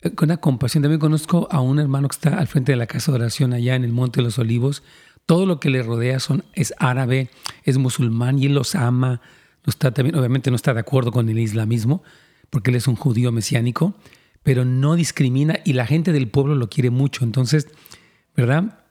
eh, 0.01 0.11
con 0.11 0.27
una 0.29 0.37
compasión. 0.37 0.81
También 0.81 0.99
conozco 0.99 1.47
a 1.51 1.61
un 1.61 1.79
hermano 1.79 2.07
que 2.07 2.15
está 2.15 2.37
al 2.37 2.47
frente 2.47 2.71
de 2.71 2.77
la 2.77 2.87
casa 2.87 3.11
de 3.11 3.17
oración 3.17 3.53
allá 3.53 3.75
en 3.75 3.83
el 3.83 3.91
Monte 3.91 4.17
de 4.17 4.23
los 4.23 4.39
Olivos. 4.39 4.83
Todo 5.25 5.45
lo 5.45 5.59
que 5.59 5.69
le 5.69 5.83
rodea 5.83 6.19
son, 6.19 6.43
es 6.53 6.73
árabe, 6.77 7.29
es 7.63 7.77
musulmán 7.77 8.39
y 8.39 8.47
él 8.47 8.55
los 8.55 8.75
ama. 8.75 9.21
Obviamente 9.65 10.49
no 10.49 10.55
está 10.55 10.73
de 10.73 10.79
acuerdo 10.79 11.11
con 11.11 11.29
el 11.29 11.39
islamismo, 11.39 12.03
porque 12.49 12.71
él 12.71 12.77
es 12.77 12.87
un 12.87 12.95
judío 12.95 13.31
mesiánico, 13.31 13.95
pero 14.43 14.65
no 14.65 14.95
discrimina 14.95 15.59
y 15.65 15.73
la 15.73 15.87
gente 15.87 16.11
del 16.11 16.29
pueblo 16.29 16.55
lo 16.55 16.69
quiere 16.69 16.89
mucho. 16.89 17.23
Entonces, 17.23 17.67
¿verdad? 18.35 18.85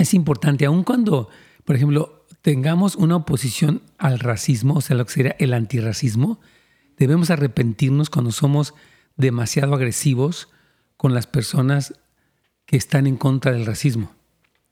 es 0.00 0.14
importante, 0.14 0.64
aun 0.66 0.82
cuando, 0.82 1.28
por 1.64 1.76
ejemplo, 1.76 2.24
tengamos 2.42 2.96
una 2.96 3.16
oposición 3.16 3.82
al 3.98 4.18
racismo, 4.18 4.74
o 4.74 4.80
sea, 4.80 4.96
lo 4.96 5.04
que 5.04 5.12
sería 5.12 5.36
el 5.38 5.52
antirracismo, 5.52 6.40
debemos 6.96 7.30
arrepentirnos 7.30 8.10
cuando 8.10 8.32
somos 8.32 8.74
demasiado 9.16 9.74
agresivos 9.74 10.48
con 10.96 11.14
las 11.14 11.26
personas 11.26 11.94
que 12.66 12.76
están 12.76 13.06
en 13.06 13.16
contra 13.16 13.52
del 13.52 13.66
racismo. 13.66 14.14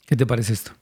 ¿Qué 0.06 0.16
te 0.16 0.26
parece 0.26 0.54
esto? 0.54 0.72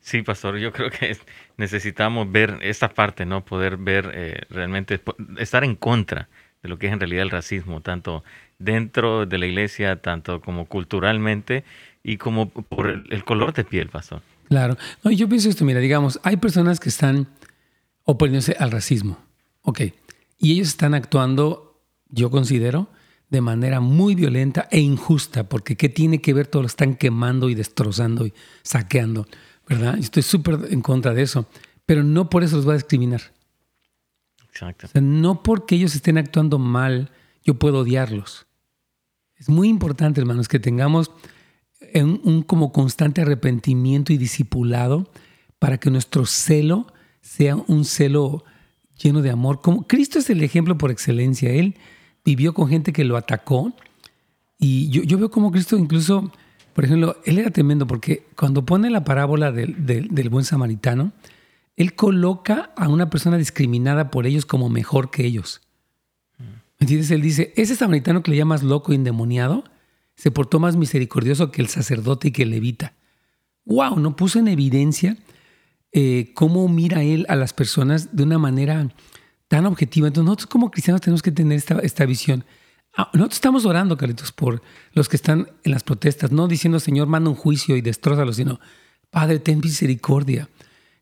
Sí, 0.00 0.22
pastor, 0.22 0.58
yo 0.58 0.72
creo 0.72 0.90
que 0.90 1.16
necesitamos 1.56 2.30
ver 2.30 2.58
esta 2.62 2.88
parte, 2.88 3.26
¿no? 3.26 3.44
Poder 3.44 3.76
ver 3.76 4.10
eh, 4.14 4.42
realmente, 4.50 5.00
estar 5.38 5.64
en 5.64 5.76
contra 5.76 6.28
de 6.62 6.68
lo 6.68 6.78
que 6.78 6.86
es 6.86 6.92
en 6.92 7.00
realidad 7.00 7.22
el 7.22 7.30
racismo, 7.30 7.80
tanto 7.80 8.24
dentro 8.58 9.26
de 9.26 9.38
la 9.38 9.46
iglesia, 9.46 9.96
tanto 9.96 10.40
como 10.40 10.66
culturalmente 10.66 11.64
y 12.02 12.16
como 12.16 12.50
por 12.50 12.88
el, 12.88 13.24
color 13.24 13.52
de 13.52 13.64
piel, 13.64 13.88
pastor. 13.88 14.22
Claro. 14.48 14.76
No, 15.04 15.10
yo 15.10 15.28
pienso 15.28 15.48
esto, 15.48 15.64
mira, 15.64 15.80
digamos, 15.80 16.20
hay 16.22 16.36
personas 16.36 16.80
que 16.80 16.88
están 16.88 17.28
oponiéndose 18.04 18.56
al 18.58 18.70
racismo, 18.70 19.18
ok, 19.62 19.80
y 20.38 20.52
ellos 20.52 20.68
están 20.68 20.94
actuando, 20.94 21.82
yo 22.08 22.30
considero, 22.30 22.88
de 23.28 23.42
manera 23.42 23.80
muy 23.80 24.14
violenta 24.14 24.68
e 24.70 24.80
injusta, 24.80 25.48
porque 25.48 25.76
¿qué 25.76 25.90
tiene 25.90 26.22
que 26.22 26.32
ver? 26.32 26.46
Todo 26.46 26.62
lo 26.62 26.66
están 26.66 26.94
quemando 26.94 27.50
y 27.50 27.54
destrozando 27.54 28.26
y 28.26 28.32
saqueando, 28.62 29.26
¿verdad? 29.68 29.94
Yo 29.96 30.02
estoy 30.02 30.22
súper 30.22 30.58
en 30.70 30.80
contra 30.80 31.14
de 31.14 31.22
eso, 31.22 31.46
pero 31.86 32.02
no 32.02 32.30
por 32.30 32.42
eso 32.42 32.56
los 32.56 32.64
voy 32.64 32.72
a 32.72 32.78
discriminar. 32.78 33.20
Exacto. 34.50 34.86
O 34.86 34.90
sea, 34.90 35.00
no 35.00 35.42
porque 35.42 35.76
ellos 35.76 35.94
estén 35.94 36.18
actuando 36.18 36.58
mal, 36.58 37.10
yo 37.44 37.54
puedo 37.54 37.80
odiarlos. 37.80 38.46
Es 39.36 39.48
muy 39.48 39.68
importante, 39.68 40.20
hermanos, 40.20 40.48
que 40.48 40.58
tengamos 40.58 41.12
un, 41.94 42.20
un 42.24 42.42
como 42.42 42.72
constante 42.72 43.20
arrepentimiento 43.20 44.12
y 44.12 44.18
discipulado 44.18 45.10
para 45.58 45.78
que 45.78 45.90
nuestro 45.90 46.26
celo 46.26 46.86
sea 47.20 47.56
un 47.56 47.84
celo 47.84 48.44
lleno 49.02 49.22
de 49.22 49.30
amor. 49.30 49.60
Como 49.60 49.86
Cristo 49.86 50.18
es 50.18 50.30
el 50.30 50.42
ejemplo 50.42 50.76
por 50.76 50.90
excelencia. 50.90 51.50
Él 51.50 51.76
vivió 52.24 52.52
con 52.52 52.68
gente 52.68 52.92
que 52.92 53.04
lo 53.04 53.16
atacó. 53.16 53.72
Y 54.58 54.88
yo, 54.90 55.02
yo 55.02 55.18
veo 55.18 55.30
como 55.30 55.52
Cristo 55.52 55.76
incluso, 55.76 56.32
por 56.78 56.84
ejemplo, 56.84 57.16
él 57.24 57.40
era 57.40 57.50
tremendo 57.50 57.88
porque 57.88 58.28
cuando 58.36 58.64
pone 58.64 58.88
la 58.88 59.02
parábola 59.02 59.50
del, 59.50 59.84
del 59.84 60.28
buen 60.28 60.44
samaritano, 60.44 61.10
él 61.74 61.96
coloca 61.96 62.70
a 62.76 62.88
una 62.88 63.10
persona 63.10 63.36
discriminada 63.36 64.12
por 64.12 64.28
ellos 64.28 64.46
como 64.46 64.68
mejor 64.68 65.10
que 65.10 65.26
ellos. 65.26 65.60
¿Entiendes? 66.78 67.10
Él 67.10 67.20
dice, 67.20 67.52
ese 67.56 67.74
samaritano 67.74 68.22
que 68.22 68.30
le 68.30 68.36
llamas 68.36 68.62
loco, 68.62 68.92
endemoniado, 68.92 69.64
se 70.14 70.30
portó 70.30 70.60
más 70.60 70.76
misericordioso 70.76 71.50
que 71.50 71.62
el 71.62 71.66
sacerdote 71.66 72.28
y 72.28 72.30
que 72.30 72.44
el 72.44 72.50
levita. 72.50 72.92
¡Wow! 73.64 73.98
No 73.98 74.14
puso 74.14 74.38
en 74.38 74.46
evidencia 74.46 75.16
eh, 75.90 76.30
cómo 76.34 76.68
mira 76.68 77.02
él 77.02 77.26
a 77.28 77.34
las 77.34 77.54
personas 77.54 78.14
de 78.14 78.22
una 78.22 78.38
manera 78.38 78.88
tan 79.48 79.66
objetiva. 79.66 80.06
Entonces 80.06 80.26
nosotros 80.26 80.46
como 80.46 80.70
cristianos 80.70 81.00
tenemos 81.00 81.22
que 81.22 81.32
tener 81.32 81.58
esta, 81.58 81.80
esta 81.80 82.06
visión. 82.06 82.44
Ah, 83.00 83.10
nosotros 83.12 83.36
estamos 83.36 83.64
orando, 83.64 83.96
Carlitos, 83.96 84.32
por 84.32 84.60
los 84.92 85.08
que 85.08 85.14
están 85.14 85.48
en 85.62 85.70
las 85.70 85.84
protestas, 85.84 86.32
no 86.32 86.48
diciendo, 86.48 86.80
Señor, 86.80 87.06
manda 87.06 87.30
un 87.30 87.36
juicio 87.36 87.76
y 87.76 87.80
destrózalo, 87.80 88.32
sino, 88.32 88.58
Padre, 89.10 89.38
ten 89.38 89.60
misericordia. 89.60 90.48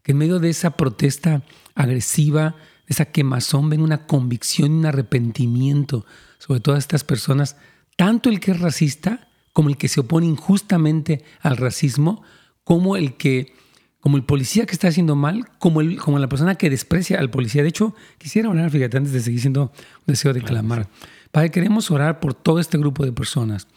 Que 0.02 0.12
en 0.12 0.18
medio 0.18 0.38
de 0.38 0.50
esa 0.50 0.72
protesta 0.72 1.42
agresiva, 1.74 2.54
esa 2.86 3.06
quemazón, 3.06 3.70
ven 3.70 3.80
una 3.80 4.06
convicción 4.06 4.72
y 4.72 4.78
un 4.80 4.84
arrepentimiento 4.84 6.04
sobre 6.36 6.60
todas 6.60 6.80
estas 6.80 7.02
personas, 7.02 7.56
tanto 7.96 8.28
el 8.28 8.40
que 8.40 8.50
es 8.50 8.60
racista 8.60 9.28
como 9.54 9.70
el 9.70 9.78
que 9.78 9.88
se 9.88 10.00
opone 10.00 10.26
injustamente 10.26 11.24
al 11.40 11.56
racismo, 11.56 12.22
como 12.62 12.96
el 12.96 13.16
que 13.16 13.54
como 14.00 14.18
el 14.18 14.24
policía 14.24 14.66
que 14.66 14.72
está 14.72 14.86
haciendo 14.86 15.16
mal, 15.16 15.48
como, 15.58 15.80
el, 15.80 15.98
como 15.98 16.20
la 16.20 16.28
persona 16.28 16.54
que 16.54 16.70
desprecia 16.70 17.18
al 17.18 17.28
policía. 17.28 17.62
De 17.62 17.70
hecho, 17.70 17.96
quisiera 18.18 18.48
hablar, 18.48 18.70
fíjate, 18.70 18.98
antes 18.98 19.12
de 19.12 19.20
seguir 19.20 19.40
siendo 19.40 19.62
un 19.62 20.06
deseo 20.06 20.32
de 20.32 20.42
clamar. 20.42 20.88
Padre, 21.36 21.50
queremos 21.50 21.90
orar 21.90 22.18
por 22.18 22.32
todo 22.32 22.60
este 22.60 22.78
grupo 22.78 23.04
de 23.04 23.12
personas, 23.12 23.68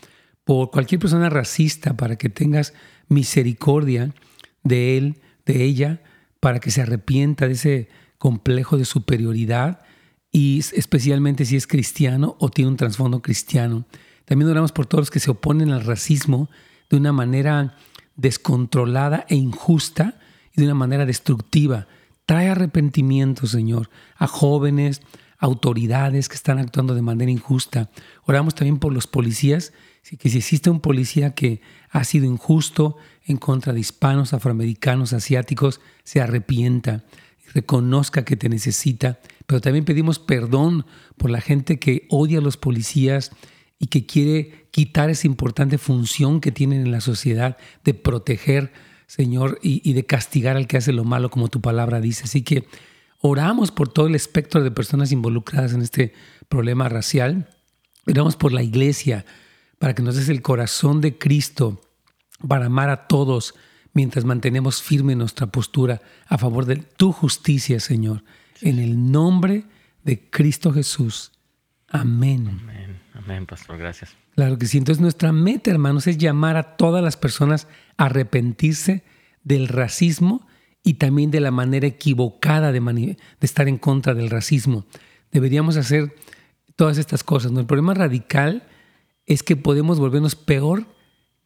por 0.45 0.71
cualquier 0.71 1.01
persona 1.01 1.29
racista, 1.29 1.97
para 1.97 2.15
que 2.15 2.29
tengas 2.29 2.73
misericordia 3.09 4.13
de 4.63 4.97
él, 4.97 5.19
de 5.45 5.65
ella, 5.65 6.01
para 6.39 6.61
que 6.61 6.71
se 6.71 6.81
arrepienta 6.81 7.47
de 7.47 7.55
ese 7.55 7.89
complejo 8.17 8.77
de 8.77 8.85
superioridad 8.85 9.81
y 10.31 10.59
especialmente 10.73 11.43
si 11.43 11.57
es 11.57 11.67
cristiano 11.67 12.37
o 12.39 12.47
tiene 12.47 12.71
un 12.71 12.77
trasfondo 12.77 13.21
cristiano. 13.21 13.85
También 14.23 14.49
oramos 14.49 14.71
por 14.71 14.85
todos 14.85 15.01
los 15.01 15.11
que 15.11 15.19
se 15.19 15.31
oponen 15.31 15.71
al 15.71 15.83
racismo 15.83 16.49
de 16.89 16.95
una 16.95 17.11
manera 17.11 17.75
descontrolada 18.15 19.25
e 19.27 19.35
injusta 19.35 20.17
y 20.55 20.61
de 20.61 20.63
una 20.63 20.75
manera 20.75 21.05
destructiva. 21.05 21.87
Trae 22.25 22.47
arrepentimiento, 22.47 23.47
Señor, 23.47 23.89
a 24.15 24.27
jóvenes, 24.27 25.01
autoridades 25.40 26.29
que 26.29 26.35
están 26.35 26.60
actuando 26.60 26.94
de 26.94 27.02
manera 27.02 27.31
injusta. 27.31 27.90
Oramos 28.25 28.56
también 28.56 28.77
por 28.77 28.94
los 28.94 29.08
policías, 29.08 29.73
que 30.19 30.29
si 30.29 30.37
existe 30.37 30.69
un 30.69 30.79
policía 30.79 31.33
que 31.33 31.62
ha 31.90 32.04
sido 32.04 32.25
injusto 32.25 32.98
en 33.25 33.37
contra 33.37 33.73
de 33.73 33.79
hispanos, 33.79 34.33
afroamericanos, 34.33 35.13
asiáticos, 35.13 35.81
se 36.04 36.21
arrepienta 36.21 37.04
reconozca 37.54 38.25
que 38.25 38.35
te 38.35 38.50
necesita, 38.50 39.19
pero 39.46 39.62
también 39.62 39.85
pedimos 39.85 40.19
perdón 40.19 40.85
por 41.17 41.29
la 41.29 41.42
gente 41.42 41.79
que 41.79 42.06
odia 42.10 42.40
a 42.40 42.42
los 42.42 42.58
policías 42.58 43.31
y 43.79 43.87
que 43.87 44.06
quiere 44.06 44.67
quitar 44.71 45.10
esa 45.10 45.27
importante 45.27 45.77
función 45.77 46.42
que 46.42 46.52
tienen 46.52 46.81
en 46.81 46.92
la 46.92 47.02
sociedad 47.02 47.58
de 47.83 47.94
proteger, 47.94 48.71
Señor, 49.08 49.60
y, 49.62 49.94
de 49.94 50.06
castigar 50.06 50.58
al 50.58 50.67
que 50.67 50.77
hace 50.77 50.94
lo 50.94 51.04
malo, 51.04 51.31
como 51.31 51.48
tu 51.48 51.62
palabra 51.62 52.02
dice. 52.02 52.25
Así 52.25 52.44
que 52.44 52.65
oramos 53.19 53.71
por 53.71 53.89
todo 53.89 54.07
el 54.07 54.15
espectro 54.15 54.63
de 54.63 54.71
personas 54.71 55.11
involucradas 55.11 55.73
en 55.73 55.81
este 55.81 56.13
problema 56.47 56.89
racial 56.89 57.47
Oramos 58.09 58.35
por 58.35 58.51
la 58.51 58.63
iglesia, 58.63 59.25
para 59.77 59.93
que 59.93 60.01
nos 60.01 60.15
des 60.15 60.29
el 60.29 60.41
corazón 60.41 60.99
de 60.99 61.17
Cristo, 61.17 61.81
para 62.47 62.65
amar 62.65 62.89
a 62.89 63.07
todos, 63.07 63.53
mientras 63.93 64.25
mantenemos 64.25 64.81
firme 64.81 65.15
nuestra 65.15 65.47
postura 65.47 66.01
a 66.27 66.37
favor 66.37 66.65
de 66.65 66.77
tu 66.77 67.11
justicia, 67.11 67.79
Señor. 67.79 68.23
En 68.61 68.79
el 68.79 69.11
nombre 69.11 69.65
de 70.03 70.29
Cristo 70.29 70.73
Jesús. 70.73 71.31
Amén. 71.87 72.47
Amén, 72.47 72.99
amén, 73.13 73.45
pastor, 73.45 73.77
gracias. 73.77 74.15
Claro 74.35 74.57
que 74.57 74.65
sí. 74.65 74.77
Entonces 74.77 75.01
nuestra 75.01 75.31
meta, 75.31 75.69
hermanos, 75.69 76.07
es 76.07 76.17
llamar 76.17 76.57
a 76.57 76.77
todas 76.77 77.03
las 77.03 77.17
personas 77.17 77.67
a 77.97 78.05
arrepentirse 78.05 79.03
del 79.43 79.67
racismo 79.67 80.47
y 80.84 80.96
también 80.96 81.32
de 81.32 81.40
la 81.40 81.52
manera 81.52 81.88
equivocada 81.88 82.71
de, 82.71 83.17
estar 83.42 83.67
en 83.67 83.77
contra 83.77 84.13
del 84.13 84.30
racismo. 84.30 84.86
Deberíamos 85.32 85.77
hacer 85.77 86.15
todas 86.75 86.98
estas 86.98 87.23
cosas. 87.23 87.52
¿no? 87.52 87.60
El 87.60 87.65
problema 87.65 87.94
radical 87.94 88.67
es 89.25 89.44
que 89.44 89.56
podemos 89.56 90.00
volvernos 90.00 90.36
peor 90.36 90.88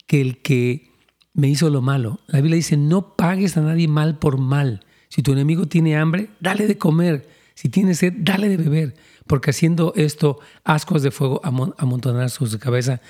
que 0.06 0.20
el 0.20 0.40
que 0.40 0.90
me 1.32 1.48
hizo 1.48 1.68
lo 1.68 1.82
malo. 1.82 2.20
La 2.28 2.40
Biblia 2.40 2.56
dice, 2.56 2.76
no 2.76 3.16
pagues 3.16 3.56
a 3.56 3.60
nadie 3.60 3.88
mal 3.88 4.18
por 4.18 4.38
mal. 4.38 4.84
Si 5.08 5.22
tu 5.22 5.32
enemigo 5.32 5.66
tiene 5.66 5.96
hambre, 5.96 6.30
dale 6.40 6.66
de 6.66 6.78
comer. 6.78 7.28
Si 7.54 7.68
tiene 7.68 7.94
sed, 7.94 8.14
dale 8.16 8.48
de 8.48 8.56
beber. 8.56 8.94
Porque 9.26 9.50
haciendo 9.50 9.92
esto, 9.96 10.38
ascos 10.64 11.02
de 11.02 11.10
fuego 11.10 11.40
amontonar 11.44 12.30
su 12.30 12.58
cabeza 12.58 13.00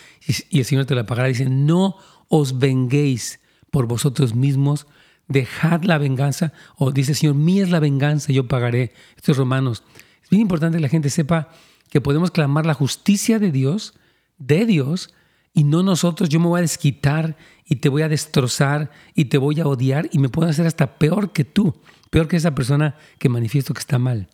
y, 0.50 0.58
el 0.58 0.64
Señor 0.64 0.86
te 0.86 0.94
la 0.94 1.06
pagará. 1.06 1.28
Dice, 1.28 1.48
no 1.48 1.96
os 2.28 2.58
venguéis 2.58 3.40
por 3.70 3.86
vosotros 3.86 4.34
mismos, 4.34 4.86
dejad 5.28 5.82
la 5.84 5.98
venganza. 5.98 6.52
O 6.76 6.92
dice, 6.92 7.14
Señor, 7.14 7.34
mía 7.34 7.62
es 7.62 7.70
la 7.70 7.80
venganza, 7.80 8.32
yo 8.32 8.46
pagaré. 8.46 8.92
Esto 9.16 9.32
es 9.32 9.38
Romanos. 9.38 9.82
Es 10.22 10.30
bien 10.30 10.42
importante 10.42 10.78
que 10.78 10.82
la 10.82 10.88
gente 10.88 11.10
sepa 11.10 11.48
que 11.90 12.00
podemos 12.00 12.30
clamar 12.30 12.66
la 12.66 12.74
justicia 12.74 13.38
de 13.38 13.52
Dios, 13.52 13.94
de 14.38 14.66
Dios, 14.66 15.14
y 15.52 15.64
no 15.64 15.82
nosotros. 15.82 16.28
Yo 16.28 16.40
me 16.40 16.46
voy 16.46 16.58
a 16.58 16.62
desquitar 16.62 17.36
y 17.64 17.76
te 17.76 17.88
voy 17.88 18.02
a 18.02 18.08
destrozar 18.08 18.90
y 19.14 19.26
te 19.26 19.38
voy 19.38 19.60
a 19.60 19.66
odiar 19.66 20.08
y 20.12 20.18
me 20.18 20.28
puedo 20.28 20.48
hacer 20.48 20.66
hasta 20.66 20.98
peor 20.98 21.32
que 21.32 21.44
tú, 21.44 21.80
peor 22.10 22.28
que 22.28 22.36
esa 22.36 22.54
persona 22.54 22.96
que 23.18 23.28
manifiesto 23.28 23.72
que 23.72 23.80
está 23.80 23.98
mal. 23.98 24.28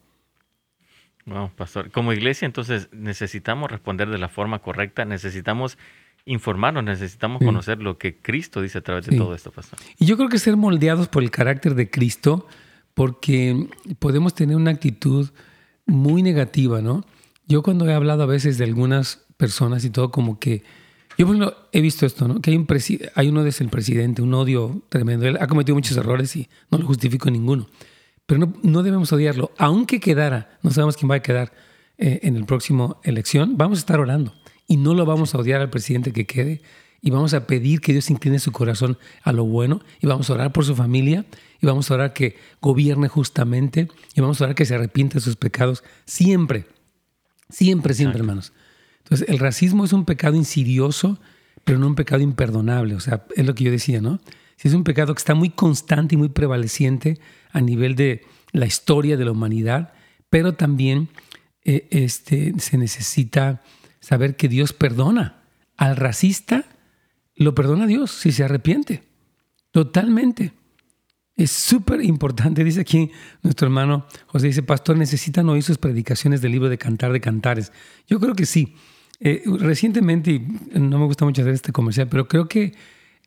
Pastor, 1.57 1.93
como 1.93 2.12
iglesia 2.12 2.47
entonces 2.47 2.88
necesitamos 2.93 3.70
responder 3.70 4.09
de 4.09 4.18
la 4.18 4.28
forma 4.28 4.61
correcta, 4.61 5.05
necesitamos 5.05 5.78
informarnos, 6.24 6.84
necesitamos 6.84 7.42
conocer 7.42 7.80
lo 7.80 7.98
que 7.98 8.20
Cristo 8.20 8.62
dice 8.62 8.78
a 8.78 8.80
través 8.82 9.06
de 9.06 9.16
todo 9.16 9.34
esto, 9.34 9.50
pastor. 9.50 9.78
Y 9.98 10.06
yo 10.06 10.16
creo 10.16 10.28
que 10.28 10.38
ser 10.38 10.56
moldeados 10.56 11.08
por 11.08 11.22
el 11.22 11.30
carácter 11.30 11.74
de 11.74 11.90
Cristo, 11.90 12.46
porque 12.94 13.68
podemos 13.98 14.34
tener 14.34 14.56
una 14.56 14.70
actitud 14.70 15.30
muy 15.86 16.22
negativa, 16.22 16.80
¿no? 16.80 17.04
Yo 17.46 17.62
cuando 17.62 17.88
he 17.88 17.94
hablado 17.94 18.22
a 18.22 18.26
veces 18.26 18.58
de 18.58 18.64
algunas 18.64 19.24
personas 19.36 19.84
y 19.84 19.90
todo, 19.90 20.10
como 20.10 20.38
que 20.38 20.62
yo 21.18 21.26
bueno, 21.26 21.52
he 21.72 21.80
visto 21.80 22.06
esto, 22.06 22.26
¿no? 22.26 22.40
Que 22.40 22.50
hay, 22.50 22.56
un 22.56 22.66
hay 23.14 23.28
uno 23.28 23.44
desde 23.44 23.64
el 23.64 23.70
presidente, 23.70 24.22
un 24.22 24.32
odio 24.32 24.82
tremendo. 24.88 25.26
Él 25.26 25.36
ha 25.38 25.46
cometido 25.48 25.74
muchos 25.74 25.96
errores 25.96 26.34
y 26.36 26.48
no 26.70 26.78
lo 26.78 26.86
justifico 26.86 27.30
ninguno. 27.30 27.66
Pero 28.24 28.40
no, 28.40 28.54
no 28.62 28.82
debemos 28.82 29.12
odiarlo. 29.12 29.52
Aunque 29.58 30.00
quedara, 30.00 30.58
no 30.62 30.70
sabemos 30.70 30.96
quién 30.96 31.10
va 31.10 31.16
a 31.16 31.22
quedar 31.22 31.52
eh, 31.98 32.20
en 32.22 32.36
el 32.36 32.46
próximo 32.46 33.00
elección, 33.04 33.58
vamos 33.58 33.76
a 33.76 33.80
estar 33.80 34.00
orando. 34.00 34.32
Y 34.70 34.76
no 34.76 34.94
lo 34.94 35.04
vamos 35.04 35.34
a 35.34 35.38
odiar 35.38 35.60
al 35.60 35.68
presidente 35.68 36.12
que 36.12 36.26
quede. 36.26 36.62
Y 37.02 37.10
vamos 37.10 37.34
a 37.34 37.44
pedir 37.48 37.80
que 37.80 37.90
Dios 37.90 38.08
incline 38.08 38.38
su 38.38 38.52
corazón 38.52 38.98
a 39.24 39.32
lo 39.32 39.44
bueno. 39.44 39.80
Y 40.00 40.06
vamos 40.06 40.30
a 40.30 40.34
orar 40.34 40.52
por 40.52 40.64
su 40.64 40.76
familia. 40.76 41.26
Y 41.60 41.66
vamos 41.66 41.90
a 41.90 41.94
orar 41.94 42.12
que 42.12 42.36
gobierne 42.62 43.08
justamente. 43.08 43.88
Y 44.14 44.20
vamos 44.20 44.40
a 44.40 44.44
orar 44.44 44.54
que 44.54 44.64
se 44.64 44.76
arrepiente 44.76 45.14
de 45.14 45.22
sus 45.22 45.34
pecados. 45.34 45.82
Siempre. 46.04 46.66
Siempre, 47.48 47.94
siempre, 47.94 48.20
hermanos. 48.20 48.52
Entonces, 49.02 49.28
el 49.28 49.40
racismo 49.40 49.84
es 49.84 49.92
un 49.92 50.04
pecado 50.04 50.36
insidioso, 50.36 51.18
pero 51.64 51.80
no 51.80 51.88
un 51.88 51.96
pecado 51.96 52.22
imperdonable. 52.22 52.94
O 52.94 53.00
sea, 53.00 53.26
es 53.34 53.44
lo 53.44 53.56
que 53.56 53.64
yo 53.64 53.72
decía, 53.72 54.00
¿no? 54.00 54.20
Si 54.54 54.68
es 54.68 54.74
un 54.74 54.84
pecado 54.84 55.12
que 55.16 55.18
está 55.18 55.34
muy 55.34 55.50
constante 55.50 56.14
y 56.14 56.18
muy 56.18 56.28
prevaleciente 56.28 57.18
a 57.50 57.60
nivel 57.60 57.96
de 57.96 58.22
la 58.52 58.66
historia 58.66 59.16
de 59.16 59.24
la 59.24 59.32
humanidad, 59.32 59.94
pero 60.28 60.54
también 60.54 61.08
eh, 61.64 61.88
este, 61.90 62.54
se 62.60 62.78
necesita 62.78 63.62
saber 64.01 64.36
que 64.36 64.48
Dios 64.48 64.72
perdona. 64.72 65.42
Al 65.76 65.96
racista 65.96 66.64
lo 67.36 67.55
perdona 67.55 67.86
Dios 67.86 68.11
si 68.11 68.32
se 68.32 68.44
arrepiente. 68.44 69.03
Totalmente. 69.70 70.53
Es 71.36 71.53
súper 71.53 72.05
importante, 72.05 72.64
dice 72.64 72.82
aquí 72.82 73.11
nuestro 73.42 73.66
hermano 73.66 74.05
José, 74.26 74.48
dice, 74.48 74.62
pastor, 74.62 74.98
necesitan 74.98 75.48
oír 75.48 75.62
sus 75.62 75.78
predicaciones 75.78 76.42
del 76.42 76.53
libro 76.53 76.68
de 76.68 76.76
Cantar 76.76 77.12
de 77.12 77.20
Cantares. 77.20 77.72
Yo 78.07 78.20
creo 78.20 78.34
que 78.34 78.44
sí. 78.44 78.74
Eh, 79.20 79.42
recientemente, 79.59 80.32
y 80.32 80.40
no 80.78 80.98
me 80.98 81.07
gusta 81.07 81.24
mucho 81.24 81.42
hacer 81.42 81.55
este 81.55 81.72
comercial, 81.72 82.09
pero 82.09 82.26
creo 82.28 82.48
que 82.48 82.74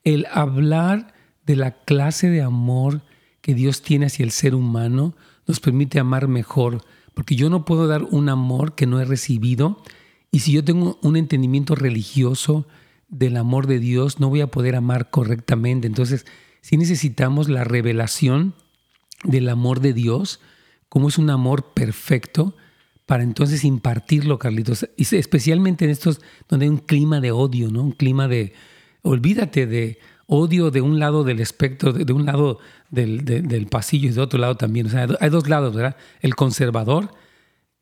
el 0.03 0.28
hablar 0.32 1.13
de 1.45 1.55
la 1.55 1.71
clase 1.71 2.30
de 2.30 2.41
amor 2.41 3.01
que 3.41 3.53
Dios 3.53 3.82
tiene 3.82 4.07
hacia 4.07 4.24
el 4.24 4.32
ser 4.32 4.55
humano 4.55 5.15
nos 5.47 5.59
permite 5.59 5.99
amar 5.99 6.28
mejor, 6.28 6.84
porque 7.13 7.36
yo 7.36 7.49
no 7.49 7.65
puedo 7.65 7.88
dar 7.88 8.03
un 8.03 8.30
amor 8.30 8.76
que 8.76 8.88
no 8.88 8.99
he 8.99 9.05
recibido, 9.05 9.82
y 10.34 10.39
si 10.39 10.51
yo 10.51 10.63
tengo 10.63 10.97
un 11.03 11.15
entendimiento 11.15 11.75
religioso 11.75 12.65
del 13.07 13.38
amor 13.38 13.67
de 13.67 13.77
Dios, 13.77 14.19
no 14.19 14.29
voy 14.29 14.41
a 14.41 14.47
poder 14.47 14.75
amar 14.75 15.11
correctamente. 15.11 15.86
Entonces, 15.86 16.25
si 16.59 16.75
necesitamos 16.75 17.49
la 17.49 17.63
revelación 17.63 18.55
del 19.23 19.47
amor 19.47 19.79
de 19.79 19.93
Dios, 19.93 20.39
como 20.89 21.09
es 21.09 21.19
un 21.19 21.29
amor 21.29 21.73
perfecto, 21.75 22.55
para 23.05 23.21
entonces 23.21 23.63
impartirlo, 23.63 24.39
Carlitos. 24.39 24.89
Especialmente 24.97 25.86
en 25.86 25.91
estos 25.91 26.19
donde 26.49 26.65
hay 26.65 26.69
un 26.71 26.77
clima 26.77 27.21
de 27.21 27.31
odio, 27.31 27.69
¿no? 27.69 27.84
Un 27.84 27.91
clima 27.91 28.27
de, 28.27 28.53
olvídate 29.03 29.67
de 29.67 29.99
odio 30.25 30.71
de 30.71 30.81
un 30.81 30.97
lado 30.97 31.23
del 31.23 31.41
espectro, 31.41 31.93
de, 31.93 32.11
un 32.11 32.25
lado 32.25 32.57
del, 32.89 33.67
pasillo 33.69 34.09
y 34.09 34.13
de 34.13 34.21
otro 34.21 34.39
lado 34.39 34.57
también. 34.57 34.88
O 34.88 34.89
sea, 34.89 35.07
hay 35.19 35.29
dos 35.29 35.47
lados, 35.47 35.75
¿verdad? 35.75 35.95
El 36.21 36.34
conservador, 36.34 37.13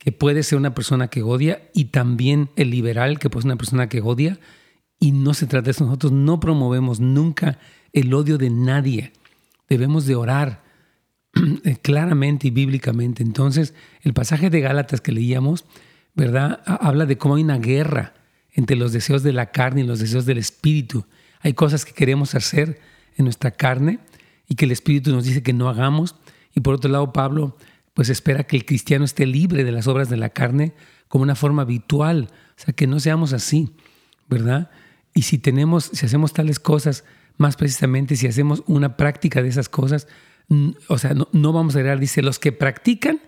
que 0.02 0.12
puede 0.12 0.44
ser 0.44 0.58
una 0.58 0.74
persona 0.74 1.08
que 1.08 1.22
odia, 1.22 1.70
y 1.74 1.86
también 1.86 2.50
el 2.56 2.72
liberal, 2.72 3.20
que 3.20 3.30
puede 3.30 3.44
ser 3.44 3.52
una 3.52 3.58
persona 3.58 3.88
que 3.88 4.02
odia. 4.02 4.40
Y 5.00 5.12
no 5.12 5.34
se 5.34 5.48
trata 5.48 5.66
de 5.66 5.72
eso. 5.72 5.86
Nosotros 5.86 6.12
no 6.12 6.40
promovemos 6.40 7.00
nunca 7.00 7.60
el 7.94 8.14
odio 8.14 8.38
de 8.38 8.50
nadie. 8.50 9.14
Debemos 9.70 10.06
de 10.06 10.16
orar 10.16 10.64
Eh, 11.64 11.78
claramente 11.82 12.48
y 12.48 12.52
bíblicamente. 12.52 13.24
Entonces, 13.24 13.74
el 14.02 14.14
pasaje 14.14 14.50
de 14.50 14.60
Gálatas 14.60 15.02
que 15.02 15.12
leíamos, 15.12 15.66
¿verdad? 16.14 16.62
Habla 16.66 17.06
de 17.06 17.18
cómo 17.18 17.36
hay 17.36 17.44
una 17.44 17.58
guerra 17.58 18.14
entre 18.52 18.76
los 18.76 18.92
deseos 18.92 19.24
de 19.24 19.32
la 19.32 19.52
carne 19.52 19.82
y 19.82 19.86
los 19.86 20.00
deseos 20.00 20.26
del 20.26 20.38
espíritu. 20.38 21.06
Hay 21.40 21.54
cosas 21.54 21.86
que 21.86 21.94
queremos 21.94 22.36
hacer 22.36 22.82
en 23.16 23.26
nuestra 23.26 23.52
carne 23.52 24.00
y 24.48 24.56
que 24.56 24.66
el 24.66 24.72
espíritu 24.72 25.12
nos 25.12 25.24
dice 25.24 25.42
que 25.42 25.54
no 25.54 25.70
hagamos. 25.70 26.16
Y 26.54 26.60
por 26.60 26.76
otro 26.76 26.92
lado, 26.92 27.14
Pablo 27.14 27.56
pues 27.94 28.10
espera 28.10 28.44
que 28.44 28.58
el 28.58 28.66
cristiano 28.66 29.06
esté 29.06 29.26
libre 29.26 29.64
de 29.64 29.72
las 29.72 29.88
obras 29.88 30.10
de 30.10 30.18
la 30.18 30.30
carne 30.30 30.74
como 31.08 31.24
una 31.24 31.36
forma 31.36 31.64
habitual, 31.64 32.30
o 32.32 32.62
sea, 32.64 32.74
que 32.74 32.88
no 32.88 33.00
seamos 33.00 33.34
así, 33.34 33.76
¿verdad? 34.30 34.72
Y 35.14 35.24
si 35.24 35.38
tenemos, 35.38 35.90
si 35.94 36.06
hacemos 36.06 36.34
tales 36.34 36.60
cosas, 36.60 37.04
más 37.38 37.58
precisamente 37.58 38.16
si 38.16 38.28
hacemos 38.28 38.64
una 38.68 38.96
práctica 38.96 39.42
de 39.42 39.50
esas 39.50 39.68
cosas, 39.68 40.08
o 40.88 40.98
sea, 40.98 41.14
no, 41.14 41.54
vamos 41.54 41.76
a 41.76 41.80
heredar, 41.80 42.00
dice, 42.00 42.22
los 42.22 42.40
que 42.40 42.52
practican 42.52 43.20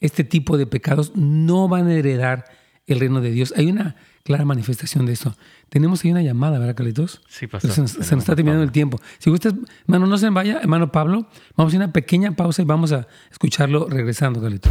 este 0.00 0.24
tipo 0.24 0.56
de 0.56 0.66
pecados 0.66 1.12
no 1.16 1.68
van 1.68 1.88
a 1.88 1.94
heredar 1.94 2.44
el 2.86 3.00
reino 3.00 3.20
de 3.20 3.30
Dios. 3.30 3.52
Hay 3.56 3.68
una 3.68 3.96
clara 4.28 4.44
manifestación 4.44 5.06
de 5.06 5.14
eso. 5.14 5.34
Tenemos 5.70 6.04
ahí 6.04 6.10
una 6.10 6.20
llamada, 6.20 6.58
¿verdad, 6.58 6.74
Carlitos? 6.74 7.22
Sí, 7.28 7.46
pastor. 7.46 7.70
Se 7.70 7.80
nos, 7.80 7.96
está 7.96 8.36
terminando 8.36 8.62
el 8.62 8.70
tiempo. 8.70 9.00
Si 9.18 9.30
gustas, 9.30 9.54
hermano, 9.86 10.06
no 10.06 10.18
se 10.18 10.28
vaya, 10.28 10.58
hermano 10.60 10.92
Pablo, 10.92 11.26
vamos 11.56 11.72
a 11.72 11.76
una 11.78 11.92
pequeña 11.92 12.32
pausa 12.32 12.60
y 12.60 12.66
vamos 12.66 12.92
a 12.92 13.08
escucharlo 13.30 13.88
regresando, 13.88 14.42
Carlitos. 14.42 14.70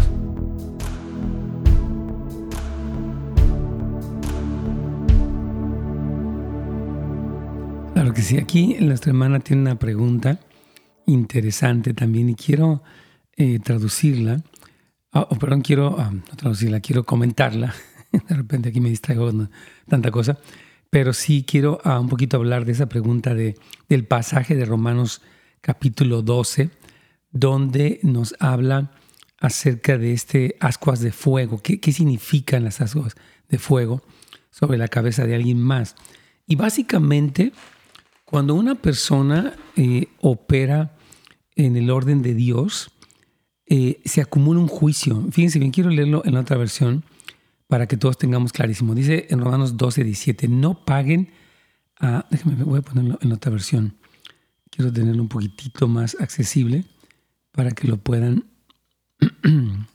Claro 7.95 8.13
que 8.13 8.21
sí, 8.21 8.37
aquí 8.37 8.77
nuestra 8.79 9.09
hermana 9.09 9.39
tiene 9.39 9.63
una 9.63 9.79
pregunta 9.79 10.39
interesante 11.07 11.95
también 11.95 12.29
y 12.29 12.35
quiero 12.35 12.83
eh, 13.35 13.57
traducirla, 13.57 14.43
o 15.13 15.27
oh, 15.31 15.35
perdón, 15.39 15.61
quiero, 15.61 15.95
ah, 15.97 16.11
no 16.11 16.35
traducirla, 16.35 16.79
quiero 16.79 17.05
comentarla. 17.05 17.73
De 18.29 18.35
repente 18.35 18.69
aquí 18.69 18.81
me 18.81 18.89
distraigo 18.89 19.31
tanta 19.87 20.11
cosa, 20.11 20.37
pero 20.89 21.13
sí 21.13 21.43
quiero 21.47 21.79
ah, 21.83 21.99
un 21.99 22.09
poquito 22.09 22.37
hablar 22.37 22.65
de 22.65 22.71
esa 22.71 22.87
pregunta 22.87 23.33
de, 23.33 23.55
del 23.89 24.05
pasaje 24.05 24.55
de 24.55 24.65
Romanos 24.65 25.21
capítulo 25.61 26.21
12, 26.21 26.69
donde 27.31 27.99
nos 28.03 28.35
habla 28.39 28.91
acerca 29.39 29.97
de 29.97 30.13
este 30.13 30.55
ascuas 30.59 30.99
de 31.01 31.11
fuego. 31.11 31.61
¿Qué, 31.61 31.79
qué 31.79 31.91
significan 31.91 32.63
las 32.63 32.81
ascuas 32.81 33.15
de 33.49 33.59
fuego 33.59 34.01
sobre 34.49 34.77
la 34.77 34.87
cabeza 34.87 35.25
de 35.25 35.35
alguien 35.35 35.61
más? 35.61 35.95
Y 36.47 36.55
básicamente, 36.55 37.51
cuando 38.25 38.55
una 38.55 38.75
persona 38.75 39.53
eh, 39.75 40.07
opera 40.21 40.95
en 41.55 41.75
el 41.75 41.89
orden 41.89 42.21
de 42.21 42.33
Dios, 42.33 42.91
eh, 43.65 43.99
se 44.05 44.21
acumula 44.21 44.61
un 44.61 44.67
juicio. 44.67 45.25
Fíjense 45.31 45.59
bien, 45.59 45.71
quiero 45.71 45.89
leerlo 45.89 46.21
en 46.25 46.35
la 46.35 46.39
otra 46.39 46.55
versión, 46.55 47.03
para 47.67 47.87
que 47.87 47.97
todos 47.97 48.17
tengamos 48.17 48.53
clarísimo. 48.53 48.95
Dice 48.95 49.27
en 49.29 49.39
Romanos 49.39 49.77
12, 49.77 50.03
17, 50.03 50.47
no 50.47 50.85
paguen 50.85 51.29
a... 51.99 52.25
Déjame, 52.31 52.63
voy 52.63 52.79
a 52.79 52.81
ponerlo 52.81 53.17
en 53.21 53.31
otra 53.31 53.51
versión. 53.51 53.97
Quiero 54.71 54.91
tenerlo 54.91 55.21
un 55.21 55.29
poquitito 55.29 55.87
más 55.87 56.17
accesible 56.19 56.85
para 57.51 57.71
que 57.71 57.87
lo 57.87 57.97
puedan 57.97 58.45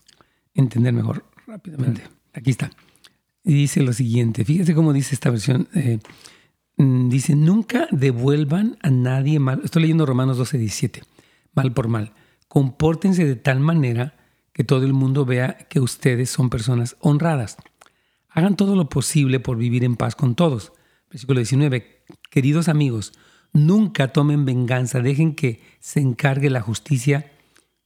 entender 0.53 0.93
mejor 0.93 1.25
rápidamente. 1.47 2.03
Aquí 2.33 2.51
está. 2.51 2.71
Y 3.43 3.53
dice 3.53 3.81
lo 3.81 3.93
siguiente, 3.93 4.45
fíjese 4.45 4.73
cómo 4.73 4.93
dice 4.93 5.15
esta 5.15 5.29
versión. 5.29 5.67
Eh, 5.73 5.99
mm, 6.77 7.09
dice, 7.09 7.35
nunca 7.35 7.87
devuelvan 7.91 8.77
a 8.81 8.89
nadie 8.89 9.39
mal. 9.39 9.61
Estoy 9.63 9.83
leyendo 9.83 10.05
Romanos 10.05 10.37
12, 10.37 10.57
17. 10.57 11.03
Mal 11.53 11.73
por 11.73 11.87
mal. 11.87 12.13
Compórtense 12.47 13.25
de 13.25 13.35
tal 13.35 13.59
manera 13.59 14.15
que 14.53 14.63
todo 14.63 14.85
el 14.85 14.93
mundo 14.93 15.25
vea 15.25 15.57
que 15.69 15.79
ustedes 15.79 16.29
son 16.29 16.49
personas 16.49 16.95
honradas. 16.99 17.57
Hagan 18.29 18.55
todo 18.55 18.75
lo 18.75 18.89
posible 18.89 19.39
por 19.39 19.57
vivir 19.57 19.83
en 19.83 19.95
paz 19.95 20.15
con 20.15 20.35
todos. 20.35 20.73
Versículo 21.09 21.39
19. 21.39 22.03
Queridos 22.29 22.67
amigos, 22.67 23.13
nunca 23.51 24.07
tomen 24.09 24.45
venganza, 24.45 25.01
dejen 25.01 25.35
que 25.35 25.61
se 25.79 25.99
encargue 25.99 26.49
la 26.49 26.61
justicia, 26.61 27.31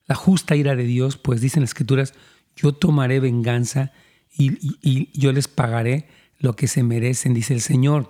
la 0.06 0.16
justa 0.16 0.56
ira 0.56 0.76
de 0.76 0.84
Dios, 0.84 1.18
pues 1.18 1.42
dicen 1.42 1.62
las 1.62 1.72
escrituras, 1.72 2.14
yo 2.56 2.74
tomaré 2.74 3.20
venganza 3.20 3.92
y, 4.38 5.10
yo 5.20 5.32
les 5.32 5.48
pagaré 5.48 6.08
lo 6.40 6.56
que 6.56 6.68
se 6.68 6.84
merecen, 6.84 7.34
dice 7.34 7.54
el 7.54 7.62
Señor. 7.62 8.10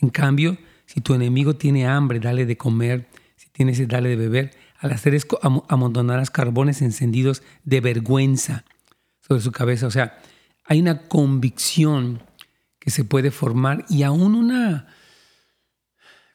En 0.00 0.10
cambio, 0.10 0.58
si 0.86 1.00
tu 1.00 1.14
enemigo 1.14 1.54
tiene 1.54 1.86
hambre, 1.86 2.18
dale 2.18 2.46
de 2.46 2.56
comer, 2.56 3.08
si 3.36 3.48
tienes 3.50 3.76
sed, 3.76 3.88
dale 3.88 4.08
de 4.08 4.16
beber. 4.16 4.50
Al 4.78 4.92
hacer 4.92 5.14
esto, 5.14 5.38
amontonarás 5.68 6.30
carbones 6.30 6.82
encendidos 6.82 7.42
de 7.64 7.80
vergüenza 7.80 8.64
sobre 9.26 9.40
su 9.40 9.52
cabeza. 9.52 9.86
O 9.86 9.90
sea, 9.90 10.18
hay 10.64 10.80
una 10.80 11.02
convicción 11.08 12.22
que 12.78 12.90
se 12.90 13.04
puede 13.04 13.30
formar 13.30 13.84
y 13.88 14.02
aún 14.02 14.34
una, 14.34 14.86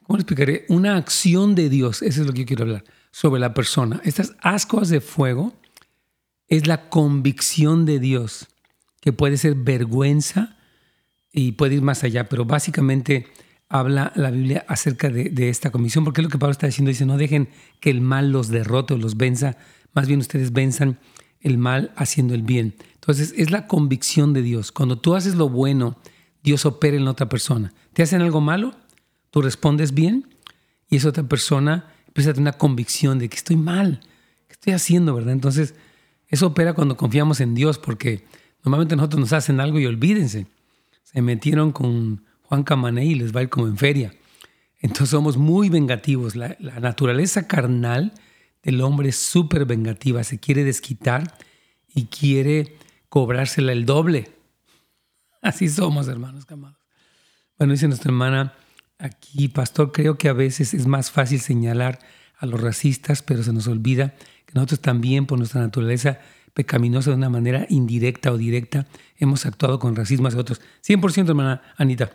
¿cómo 0.04 0.18
lo 0.18 0.22
explicaré? 0.22 0.66
Una 0.70 0.98
acción 0.98 1.56
de 1.56 1.70
Dios, 1.70 2.02
eso 2.02 2.22
es 2.22 2.28
lo 2.28 2.34
que 2.34 2.42
yo 2.42 2.46
quiero 2.46 2.64
hablar, 2.64 2.84
sobre 3.12 3.40
la 3.40 3.54
persona. 3.54 4.02
Estas 4.04 4.36
ascuas 4.42 4.90
de 4.90 5.02
fuego 5.02 5.54
es 6.48 6.68
la 6.68 6.90
convicción 6.90 7.86
de 7.86 8.00
Dios, 8.00 8.48
que 9.00 9.14
puede 9.14 9.38
ser 9.38 9.56
vergüenza 9.56 10.58
y 11.32 11.54
puede 11.54 11.76
ir 11.76 11.82
más 11.82 12.04
allá, 12.04 12.28
pero 12.28 12.44
básicamente 12.46 13.28
habla 13.72 14.12
la 14.16 14.32
Biblia 14.32 14.66
acerca 14.68 15.10
de, 15.10 15.50
esta 15.50 15.72
comisión, 15.72 16.04
porque 16.04 16.20
es 16.20 16.24
lo 16.24 16.30
que 16.30 16.38
Pablo 16.38 16.52
está 16.52 16.68
diciendo, 16.68 16.90
dice, 16.90 17.06
no 17.06 17.18
dejen 17.18 17.48
que 17.80 17.90
el 17.90 18.02
mal 18.02 18.32
los 18.32 18.50
derrote 18.50 18.94
o 18.94 18.98
los 18.98 19.16
venza, 19.16 19.58
más 19.94 20.08
bien 20.08 20.20
ustedes 20.20 20.52
venzan 20.52 21.00
el 21.40 21.58
mal 21.58 21.92
haciendo 21.96 22.36
el 22.36 22.44
bien. 22.44 22.76
Entonces 22.96 23.34
es 23.38 23.50
la 23.50 23.68
convicción 23.68 24.34
de 24.34 24.42
Dios. 24.42 24.74
Cuando 24.74 25.00
tú 25.00 25.16
haces 25.16 25.36
lo 25.36 25.48
bueno, 25.48 25.98
Dios 26.44 26.66
opera 26.66 26.98
en 26.98 27.06
la 27.06 27.12
otra 27.12 27.30
persona. 27.30 27.74
Te 27.94 28.04
hacen 28.04 28.22
algo 28.22 28.42
malo, 28.42 28.76
tú 29.30 29.42
respondes 29.42 29.94
bien 29.94 30.28
y 30.90 30.98
esa 30.98 31.10
otra 31.10 31.24
persona 31.24 31.86
empieza 32.08 32.32
a 32.32 32.34
tener 32.34 32.50
una 32.50 32.58
convicción 32.58 33.20
de 33.20 33.30
que 33.30 33.38
estoy 33.38 33.56
mal, 33.56 34.02
que 34.48 34.54
estoy 34.54 34.74
haciendo, 34.74 35.16
¿verdad? 35.16 35.32
Entonces 35.32 35.76
eso 36.28 36.48
opera 36.48 36.74
cuando 36.74 36.98
confiamos 36.98 37.40
en 37.40 37.56
Dios, 37.56 37.80
porque 37.80 38.26
normalmente 38.64 38.98
nosotros 38.98 39.22
nos 39.22 39.34
hacen 39.34 39.62
algo 39.62 39.80
y 39.80 39.86
olvídense. 39.86 40.48
Se 41.04 41.22
metieron 41.22 41.72
con 41.72 42.26
Juan 42.52 42.64
Camané 42.64 43.06
y 43.06 43.16
les 43.16 43.34
va 43.34 43.40
a 43.40 43.44
ir 43.44 43.50
como 43.50 43.66
en 43.66 43.78
feria. 43.78 44.14
Entonces 44.82 45.12
somos 45.12 45.38
muy 45.38 45.70
vengativos. 45.70 46.36
La, 46.36 46.58
naturaleza 46.82 47.48
carnal 47.48 48.12
del 48.62 48.82
hombre 48.82 49.08
es 49.08 49.16
súper 49.16 49.64
vengativa, 49.64 50.22
se 50.26 50.38
quiere 50.38 50.66
desquitar 50.66 51.38
y 51.96 52.08
quiere 52.08 52.76
cobrársela 53.08 53.72
el 53.72 53.86
doble. 53.86 54.32
Así 55.42 55.70
somos, 55.70 56.10
hermanos 56.10 56.46
camados. 56.46 56.78
Bueno, 57.58 57.72
dice 57.72 57.88
nuestra 57.88 58.10
hermana 58.10 58.54
aquí, 58.98 59.48
pastor, 59.48 59.94
creo 59.94 60.18
que 60.18 60.28
a 60.28 60.34
veces 60.34 60.74
es 60.74 60.88
más 60.88 61.10
fácil 61.10 61.40
señalar 61.40 62.00
a 62.38 62.46
los 62.48 62.60
racistas, 62.60 63.22
pero 63.22 63.44
se 63.44 63.54
nos 63.54 63.68
olvida 63.68 64.16
que 64.46 64.52
nosotros 64.56 64.82
también, 64.82 65.26
por 65.26 65.38
nuestra 65.38 65.62
naturaleza 65.62 66.20
pecaminosa 66.54 67.12
de 67.12 67.16
una 67.16 67.30
manera 67.30 67.66
indirecta 67.70 68.30
o 68.30 68.38
directa, 68.38 68.88
hemos 69.16 69.46
actuado 69.46 69.80
con 69.80 69.96
racismo 69.96 70.28
hacia 70.28 70.42
otros. 70.42 70.60
100%, 70.86 71.30
hermana 71.30 71.62
Anita. 71.78 72.12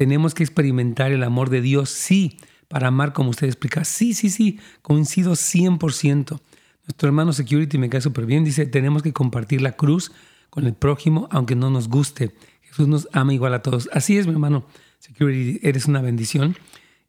Tenemos 0.00 0.32
que 0.32 0.42
experimentar 0.42 1.12
el 1.12 1.22
amor 1.22 1.50
de 1.50 1.60
Dios, 1.60 1.90
sí, 1.90 2.38
para 2.68 2.88
amar 2.88 3.12
como 3.12 3.28
usted 3.28 3.48
explica. 3.48 3.84
Sí, 3.84 4.14
sí, 4.14 4.30
sí, 4.30 4.58
coincido 4.80 5.32
100%. 5.32 6.40
Nuestro 6.86 7.06
hermano 7.06 7.34
Security 7.34 7.76
me 7.76 7.90
cae 7.90 8.00
súper 8.00 8.24
bien, 8.24 8.42
dice, 8.42 8.64
tenemos 8.64 9.02
que 9.02 9.12
compartir 9.12 9.60
la 9.60 9.72
cruz 9.72 10.10
con 10.48 10.64
el 10.64 10.72
prójimo, 10.72 11.28
aunque 11.30 11.54
no 11.54 11.68
nos 11.68 11.90
guste. 11.90 12.30
Jesús 12.62 12.88
nos 12.88 13.08
ama 13.12 13.34
igual 13.34 13.52
a 13.52 13.60
todos. 13.60 13.90
Así 13.92 14.16
es, 14.16 14.26
mi 14.26 14.32
hermano 14.32 14.64
Security, 15.00 15.60
eres 15.62 15.84
una 15.84 16.00
bendición 16.00 16.56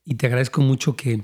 y 0.03 0.15
te 0.15 0.25
agradezco 0.25 0.59
mucho 0.59 0.97
que, 0.97 1.23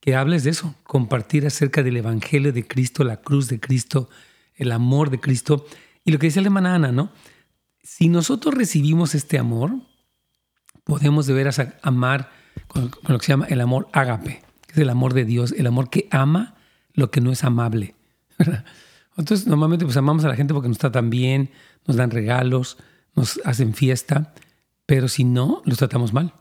que 0.00 0.16
hables 0.16 0.44
de 0.44 0.50
eso, 0.50 0.74
compartir 0.82 1.46
acerca 1.46 1.82
del 1.82 1.96
Evangelio 1.96 2.52
de 2.52 2.66
Cristo, 2.66 3.04
la 3.04 3.22
cruz 3.22 3.48
de 3.48 3.58
Cristo, 3.58 4.10
el 4.54 4.70
amor 4.70 5.08
de 5.08 5.18
Cristo. 5.18 5.64
Y 6.04 6.12
lo 6.12 6.18
que 6.18 6.26
dice 6.26 6.42
la 6.42 6.48
hermana 6.48 6.74
Ana, 6.74 6.92
¿no? 6.92 7.10
Si 7.82 8.10
nosotros 8.10 8.54
recibimos 8.54 9.14
este 9.14 9.38
amor, 9.38 9.76
podemos 10.86 11.26
de 11.26 11.34
veras 11.34 11.60
amar 11.82 12.30
con, 12.68 12.92
lo 13.08 13.18
que 13.18 13.26
se 13.26 13.32
llama 13.32 13.46
el 13.46 13.60
amor 13.60 13.88
ágape, 13.92 14.42
que 14.66 14.72
es 14.72 14.78
el 14.78 14.88
amor 14.88 15.14
de 15.14 15.24
Dios, 15.24 15.52
el 15.52 15.66
amor 15.66 15.90
que 15.90 16.08
ama 16.12 16.54
lo 16.94 17.10
que 17.10 17.20
no 17.20 17.32
es 17.32 17.44
amable. 17.44 17.94
Entonces, 19.16 19.46
normalmente 19.46 19.84
pues 19.84 19.96
amamos 19.96 20.24
a 20.24 20.28
la 20.28 20.36
gente 20.36 20.54
porque 20.54 20.68
nos 20.68 20.78
tratan 20.78 21.10
bien, 21.10 21.50
nos 21.86 21.96
dan 21.96 22.10
regalos, 22.10 22.78
nos 23.14 23.40
hacen 23.44 23.74
fiesta, 23.74 24.32
pero 24.86 25.08
si 25.08 25.24
no, 25.24 25.60
los 25.64 25.78
tratamos 25.78 26.12
mal. 26.12 26.32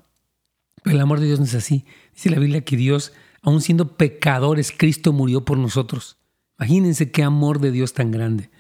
Pero 0.83 0.95
el 0.95 1.01
amor 1.01 1.19
de 1.19 1.25
Dios 1.25 1.39
no 1.39 1.45
es 1.45 1.55
así. 1.55 1.85
Dice 2.13 2.29
la 2.29 2.37
Biblia 2.37 2.63
que 2.63 2.77
Dios, 2.77 3.13
aun 3.41 3.61
siendo 3.61 3.97
pecadores, 3.97 4.71
Cristo 4.77 5.11
murió 5.11 5.43
por 5.43 5.57
nosotros. 5.57 6.17
Imagínense 6.59 7.11
qué 7.11 7.23
amor 7.23 7.59
de 7.59 7.71
Dios 7.71 7.93
tan 7.93 8.11
grande. 8.11 8.51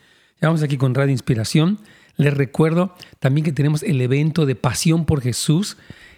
Ya 0.41 0.47
vamos 0.47 0.63
aquí 0.63 0.77
con 0.77 0.95
Radio 0.95 1.11
Inspiración. 1.11 1.79
Les 2.17 2.33
recuerdo 2.33 2.95
también 3.19 3.43
que 3.43 3.51
tenemos 3.51 3.83
el 3.83 4.01
evento 4.01 4.45
de 4.45 4.55
Pasión 4.55 5.05
por 5.05 5.21
Jesús. 5.21 5.77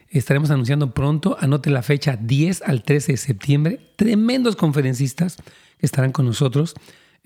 Estaremos 0.10 0.52
anunciando 0.52 0.94
pronto, 0.94 1.38
anote 1.40 1.70
la 1.70 1.82
fecha 1.82 2.18
10 2.18 2.62
al 2.64 2.84
13 2.84 3.14
de 3.14 3.18
septiembre. 3.18 3.80
Tremendos 3.96 4.56
conferencistas 4.56 5.38
que 5.78 5.86
estarán 5.86 6.12
con 6.12 6.26
nosotros, 6.26 6.76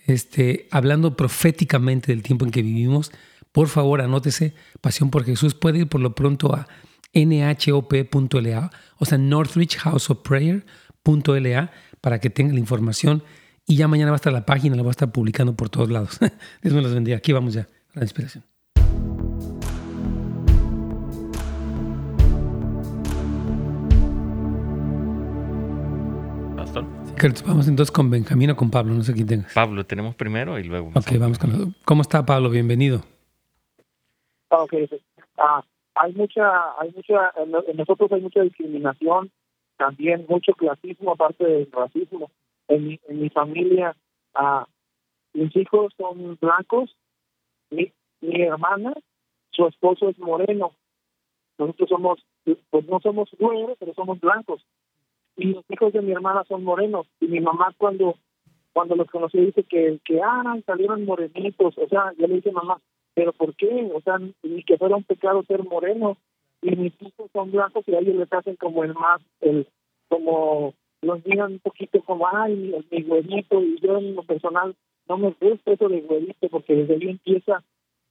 este, 0.08 0.68
hablando 0.72 1.16
proféticamente 1.16 2.12
del 2.12 2.24
tiempo 2.24 2.46
en 2.46 2.52
que 2.52 2.62
vivimos. 2.62 3.12
Por 3.52 3.68
favor, 3.68 4.02
anótese 4.02 4.54
Pasión 4.80 5.10
por 5.10 5.26
Jesús. 5.26 5.54
Puede 5.54 5.80
ir 5.80 5.88
por 5.88 6.02
lo 6.02 6.16
pronto 6.16 6.56
a 6.56 6.68
nhop.la, 7.14 8.72
o 8.98 9.06
sea, 9.06 9.18
Northridge 9.18 9.78
House 9.78 10.10
of 10.10 10.20
Prayer.la, 10.24 11.72
para 12.00 12.20
que 12.20 12.30
tenga 12.30 12.54
la 12.54 12.60
información. 12.60 13.24
Y 13.68 13.76
ya 13.76 13.88
mañana 13.88 14.12
va 14.12 14.16
a 14.16 14.18
estar 14.18 14.34
la 14.34 14.46
página, 14.46 14.76
la 14.76 14.84
va 14.84 14.90
a 14.90 14.92
estar 14.92 15.12
publicando 15.12 15.56
por 15.56 15.70
todos 15.70 15.90
lados. 15.90 16.18
Dios 16.62 16.74
me 16.74 16.82
los 16.82 16.94
bendiga. 16.94 17.18
Aquí 17.18 17.32
vamos 17.32 17.54
ya, 17.54 17.68
la 17.94 18.04
inspiración. 18.04 18.51
Vamos 27.46 27.68
entonces 27.68 27.92
con 27.92 28.10
Benjamín 28.10 28.52
o 28.52 28.56
con 28.56 28.72
Pablo, 28.72 28.94
no 28.94 29.04
sé 29.04 29.14
quién 29.14 29.28
tengas. 29.28 29.54
Pablo, 29.54 29.86
tenemos 29.86 30.16
primero 30.16 30.58
y 30.58 30.64
luego. 30.64 30.90
Ok, 30.96 31.18
vamos 31.20 31.38
con. 31.38 31.76
¿Cómo 31.86 32.02
está 32.02 32.26
Pablo? 32.26 32.50
Bienvenido. 32.50 33.02
Ah, 34.50 34.64
ok, 34.64 34.74
ah, 35.38 35.64
hay 35.96 36.14
mucha, 36.14 36.80
hay 36.80 36.92
mucha, 36.96 37.32
en 37.38 37.78
nosotros 37.78 38.12
hay 38.12 38.22
mucha 38.22 38.42
discriminación, 38.42 39.32
también 39.78 40.26
mucho 40.28 40.54
clasismo 40.54 41.12
aparte 41.12 41.46
del 41.46 41.72
racismo. 41.72 42.32
En 42.68 42.88
mi, 42.88 43.00
en 43.08 43.22
mi 43.22 43.30
familia, 43.30 43.96
ah, 44.34 44.66
mis 45.34 45.56
hijos 45.56 45.94
son 45.98 46.38
blancos, 46.42 46.96
mi, 47.70 47.92
mi 48.22 48.42
hermana, 48.42 48.94
su 49.52 49.68
esposo 49.68 50.10
es 50.10 50.18
moreno. 50.18 50.72
Nosotros 51.58 51.90
somos, 51.90 52.26
pues 52.72 52.88
no 52.88 53.00
somos 53.00 53.30
güeros, 53.38 53.78
pero 53.80 53.94
somos 53.94 54.20
blancos 54.20 54.66
y 55.38 55.54
los 55.54 55.64
hijos 55.70 55.94
de 55.94 56.02
mi 56.02 56.12
hermana 56.12 56.44
son 56.48 56.64
morenos. 56.64 57.08
Y 57.20 57.28
mi 57.28 57.40
mamá 57.40 57.74
cuando 57.78 58.16
cuando 58.74 58.96
los 58.96 59.10
conocí 59.10 59.40
dice 59.40 59.64
que 59.64 60.00
que 60.06 60.22
ah 60.22 60.58
salieron 60.66 61.06
morenitos. 61.06 61.78
O 61.78 61.88
sea 61.88 62.14
yo 62.18 62.28
le 62.28 62.36
dije 62.36 62.52
mamá 62.52 62.80
pero 63.14 63.34
por 63.34 63.56
qué 63.56 63.90
o 63.94 64.02
sea 64.02 64.20
ni 64.44 64.64
que 64.64 64.78
fuera 64.78 64.96
un 64.96 65.04
pecado 65.04 65.44
ser 65.44 65.64
moreno. 65.64 66.18
Y 66.62 66.76
mis 66.76 66.94
hijos 67.02 67.30
son 67.34 67.52
blancos 67.52 67.84
y 67.88 67.96
a 67.96 68.00
ellos 68.00 68.16
les 68.16 68.32
hacen 68.32 68.56
como 68.56 68.84
el 68.84 68.94
más 68.94 69.22
el 69.42 69.68
como 70.10 70.74
los 71.02 71.26
miran 71.26 71.54
un 71.54 71.60
poquito 71.60 72.02
como 72.04 72.28
ay 72.28 72.56
mi, 72.56 72.86
mi 72.92 73.04
güerito 73.04 73.62
y 73.62 73.80
yo 73.80 73.98
en 73.98 74.16
lo 74.16 74.24
personal 74.24 74.76
no 75.08 75.18
me 75.18 75.36
gusta 75.42 75.72
eso 75.72 75.90
de 75.90 76.02
güerito 76.02 76.50
porque 76.50 76.76
desde 76.76 76.94
ahí 76.94 77.10
empieza 77.10 77.64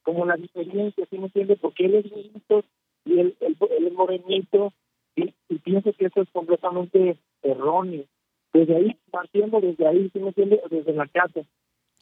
como 0.02 0.26
la 0.26 0.36
diferencia 0.36 1.06
¿sí 1.08 1.18
me 1.18 1.26
entiende? 1.26 1.56
porque 1.56 1.86
él 1.86 1.94
es 1.94 2.10
güerito 2.10 2.64
y 3.04 3.20
él, 3.20 3.36
él 3.40 3.86
es 3.86 3.92
morenito 3.92 4.72
y, 5.16 5.58
pienso 5.58 5.92
que 5.92 6.06
eso 6.06 6.22
es 6.22 6.28
completamente 6.30 7.18
erróneo. 7.42 8.04
Desde 8.52 8.76
ahí, 8.76 8.96
partiendo 9.10 9.60
desde 9.60 9.86
ahí, 9.86 10.10
¿sí 10.12 10.18
me? 10.18 10.32
Desde 10.70 10.92
la 10.92 11.06
casa. 11.06 11.40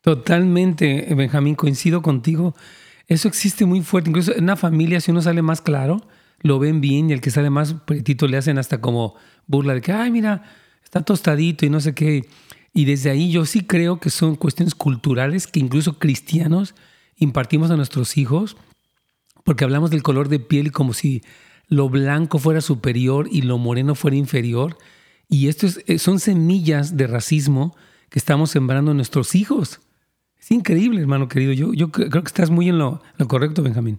Totalmente, 0.03 1.15
Benjamín, 1.15 1.55
coincido 1.55 2.03
contigo. 2.03 2.55
Eso 3.07 3.29
existe 3.29 3.67
muy 3.67 3.83
fuerte. 3.83 4.11
Incluso 4.11 4.35
en 4.35 4.45
una 4.45 4.57
familia, 4.57 5.01
si 5.01 5.11
uno 5.11 5.21
sale 5.21 5.43
más 5.43 5.61
claro, 5.61 6.01
lo 6.41 6.59
ven 6.59 6.81
bien 6.81 7.11
y 7.11 7.13
el 7.13 7.21
que 7.21 7.31
sale 7.31 7.51
más 7.51 7.75
pretito 7.75 8.27
le 8.27 8.37
hacen 8.37 8.59
hasta 8.59 8.81
como 8.81 9.15
burla 9.47 9.75
de 9.75 9.81
que, 9.81 9.93
ay, 9.93 10.11
mira, 10.11 10.43
está 10.85 11.03
tostadito 11.03 11.67
y 11.67 11.71
no 11.71 11.81
sé 11.81 11.95
qué. 11.95 12.25
Y 12.73 12.85
desde 12.85 13.11
ahí 13.11 13.31
yo 13.31 13.45
sí 13.45 13.67
creo 13.67 13.99
que 13.99 14.11
son 14.11 14.37
cuestiones 14.37 14.75
culturales 14.75 15.47
que 15.47 15.61
incluso 15.61 15.99
cristianos 15.99 16.75
impartimos 17.17 17.71
a 17.71 17.77
nuestros 17.77 18.17
hijos, 18.17 18.57
porque 19.45 19.65
hablamos 19.65 19.91
del 19.91 20.03
color 20.03 20.29
de 20.29 20.39
piel 20.39 20.69
y 20.69 20.71
como 20.71 20.93
si 20.93 21.23
lo 21.69 21.89
blanco 21.89 22.39
fuera 22.39 22.61
superior 22.61 23.29
y 23.31 23.43
lo 23.43 23.59
moreno 23.59 23.95
fuera 23.95 24.17
inferior. 24.17 24.77
Y 25.29 25.49
esto 25.49 25.67
eh, 25.87 25.99
son 25.99 26.19
semillas 26.19 26.97
de 26.97 27.07
racismo 27.07 27.77
que 28.11 28.19
estamos 28.19 28.51
sembrando 28.51 28.93
en 28.93 28.97
nuestros 28.97 29.35
hijos. 29.35 29.81
Es 30.39 30.51
increíble, 30.51 31.01
hermano 31.01 31.29
querido. 31.29 31.53
Yo, 31.53 31.75
yo 31.75 31.91
creo 31.91 32.11
que 32.11 32.19
estás 32.19 32.51
muy 32.51 32.69
en 32.69 32.79
lo, 32.79 33.01
correcto, 33.29 33.63
Benjamín. 33.63 33.99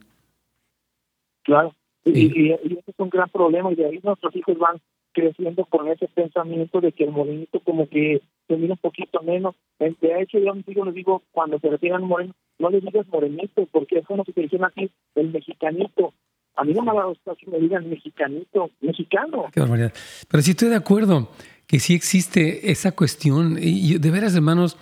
Claro. 1.44 1.76
Y, 2.06 2.48
y, 2.48 2.52
eso 2.52 2.84
es 2.88 2.96
un 2.98 3.10
gran 3.10 3.30
problema 3.30 3.72
y 3.72 3.76
de 3.76 3.86
ahí 3.86 4.00
nuestros 4.02 4.36
hijos 4.36 4.58
van 4.58 4.82
creciendo 5.12 5.66
con 5.66 5.88
ese 5.90 6.08
pensamiento 6.08 6.82
de 6.82 6.92
que 6.92 7.04
el 7.04 7.12
morenito 7.12 7.60
como 7.60 7.88
que 7.90 8.22
se 8.48 8.56
mira 8.56 8.74
un 8.74 8.80
poquito 8.80 9.22
menos. 9.22 9.56
De 9.80 10.22
hecho, 10.22 10.40
yo 10.40 10.54
les 10.86 10.96
digo, 10.96 11.24
cuando 11.32 11.60
se 11.60 11.70
retiran 11.70 12.04
moreno, 12.04 12.34
no 12.58 12.70
les 12.70 12.84
digas 12.84 13.08
morenito, 13.08 13.68
porque 13.72 14.00
es 14.00 14.06
como 14.06 14.24
si 14.24 14.34
te 14.34 14.42
dicen 14.42 14.64
aquí, 14.64 14.90
el 15.16 15.32
mexicanito. 15.32 16.14
A 16.60 16.66
mí 16.66 16.74
no 16.74 16.84
me 16.84 16.92
ha 16.92 16.96
dado 16.96 17.16
que 17.38 17.50
me 17.50 17.58
digan 17.58 17.90
mexicanito, 17.90 18.70
mexicano. 18.82 19.46
Qué 19.54 19.62
barbaridad. 19.62 19.94
Pero 20.28 20.44
sí 20.44 20.52
estoy 20.52 20.68
de 20.68 20.76
acuerdo 20.76 21.32
que 21.66 21.80
sí 21.80 21.94
existe 21.94 22.70
esa 22.70 22.92
cuestión. 22.92 23.58
Y 23.62 23.98
de 23.98 24.12
veras, 24.12 24.36
hermanos, 24.36 24.76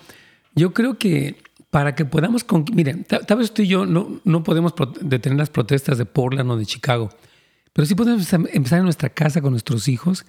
yo 0.56 0.72
creo 0.72 0.98
que 0.98 1.36
para 1.70 1.94
que 1.94 2.04
podamos... 2.04 2.42
Con... 2.42 2.64
Miren, 2.74 3.04
tal 3.04 3.38
vez 3.38 3.52
tú 3.52 3.62
y 3.62 3.68
yo 3.68 3.86
no, 3.86 4.20
no 4.24 4.42
podemos 4.42 4.74
detener 5.00 5.38
las 5.38 5.50
protestas 5.50 5.98
de 5.98 6.04
Portland 6.04 6.50
o 6.50 6.56
de 6.56 6.66
Chicago, 6.66 7.10
pero 7.72 7.86
sí 7.86 7.94
podemos 7.94 8.32
empezar 8.32 8.78
en 8.78 8.84
nuestra 8.84 9.10
casa 9.10 9.40
con 9.40 9.52
nuestros 9.52 9.86
hijos 9.86 10.26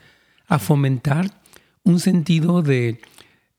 a 0.48 0.60
fomentar 0.60 1.32
un 1.84 2.00
sentido 2.00 2.62
de 2.62 3.02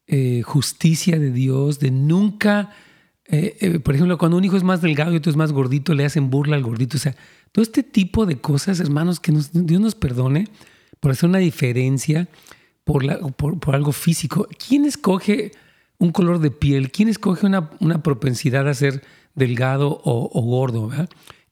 eh, 0.06 0.42
justicia 0.42 1.18
de 1.18 1.32
Dios, 1.32 1.80
de 1.80 1.90
nunca... 1.90 2.70
Eh, 3.32 3.56
eh, 3.60 3.78
por 3.78 3.94
ejemplo, 3.94 4.18
cuando 4.18 4.36
un 4.36 4.44
hijo 4.44 4.56
es 4.56 4.64
más 4.64 4.80
delgado 4.80 5.12
y 5.12 5.16
otro 5.16 5.30
es 5.30 5.36
más 5.36 5.52
gordito, 5.52 5.94
le 5.94 6.04
hacen 6.04 6.30
burla 6.30 6.56
al 6.56 6.64
gordito. 6.64 6.96
O 6.96 7.00
sea, 7.00 7.14
todo 7.52 7.62
este 7.62 7.82
tipo 7.82 8.26
de 8.26 8.40
cosas, 8.40 8.80
hermanos, 8.80 9.20
que 9.20 9.32
Dios 9.52 9.80
nos 9.80 9.94
perdone 9.94 10.48
por 11.00 11.10
hacer 11.10 11.28
una 11.28 11.38
diferencia 11.38 12.28
por, 12.84 13.34
por, 13.34 13.74
algo 13.74 13.92
físico. 13.92 14.48
¿Quién 14.66 14.84
escoge 14.84 15.52
un 15.98 16.12
color 16.12 16.38
de 16.40 16.50
piel? 16.50 16.90
¿Quién 16.90 17.08
escoge 17.08 17.46
una, 17.46 17.70
una 17.80 18.02
propensidad 18.02 18.68
a 18.68 18.74
ser 18.74 19.02
delgado 19.34 20.00
o, 20.04 20.42
gordo? 20.42 20.90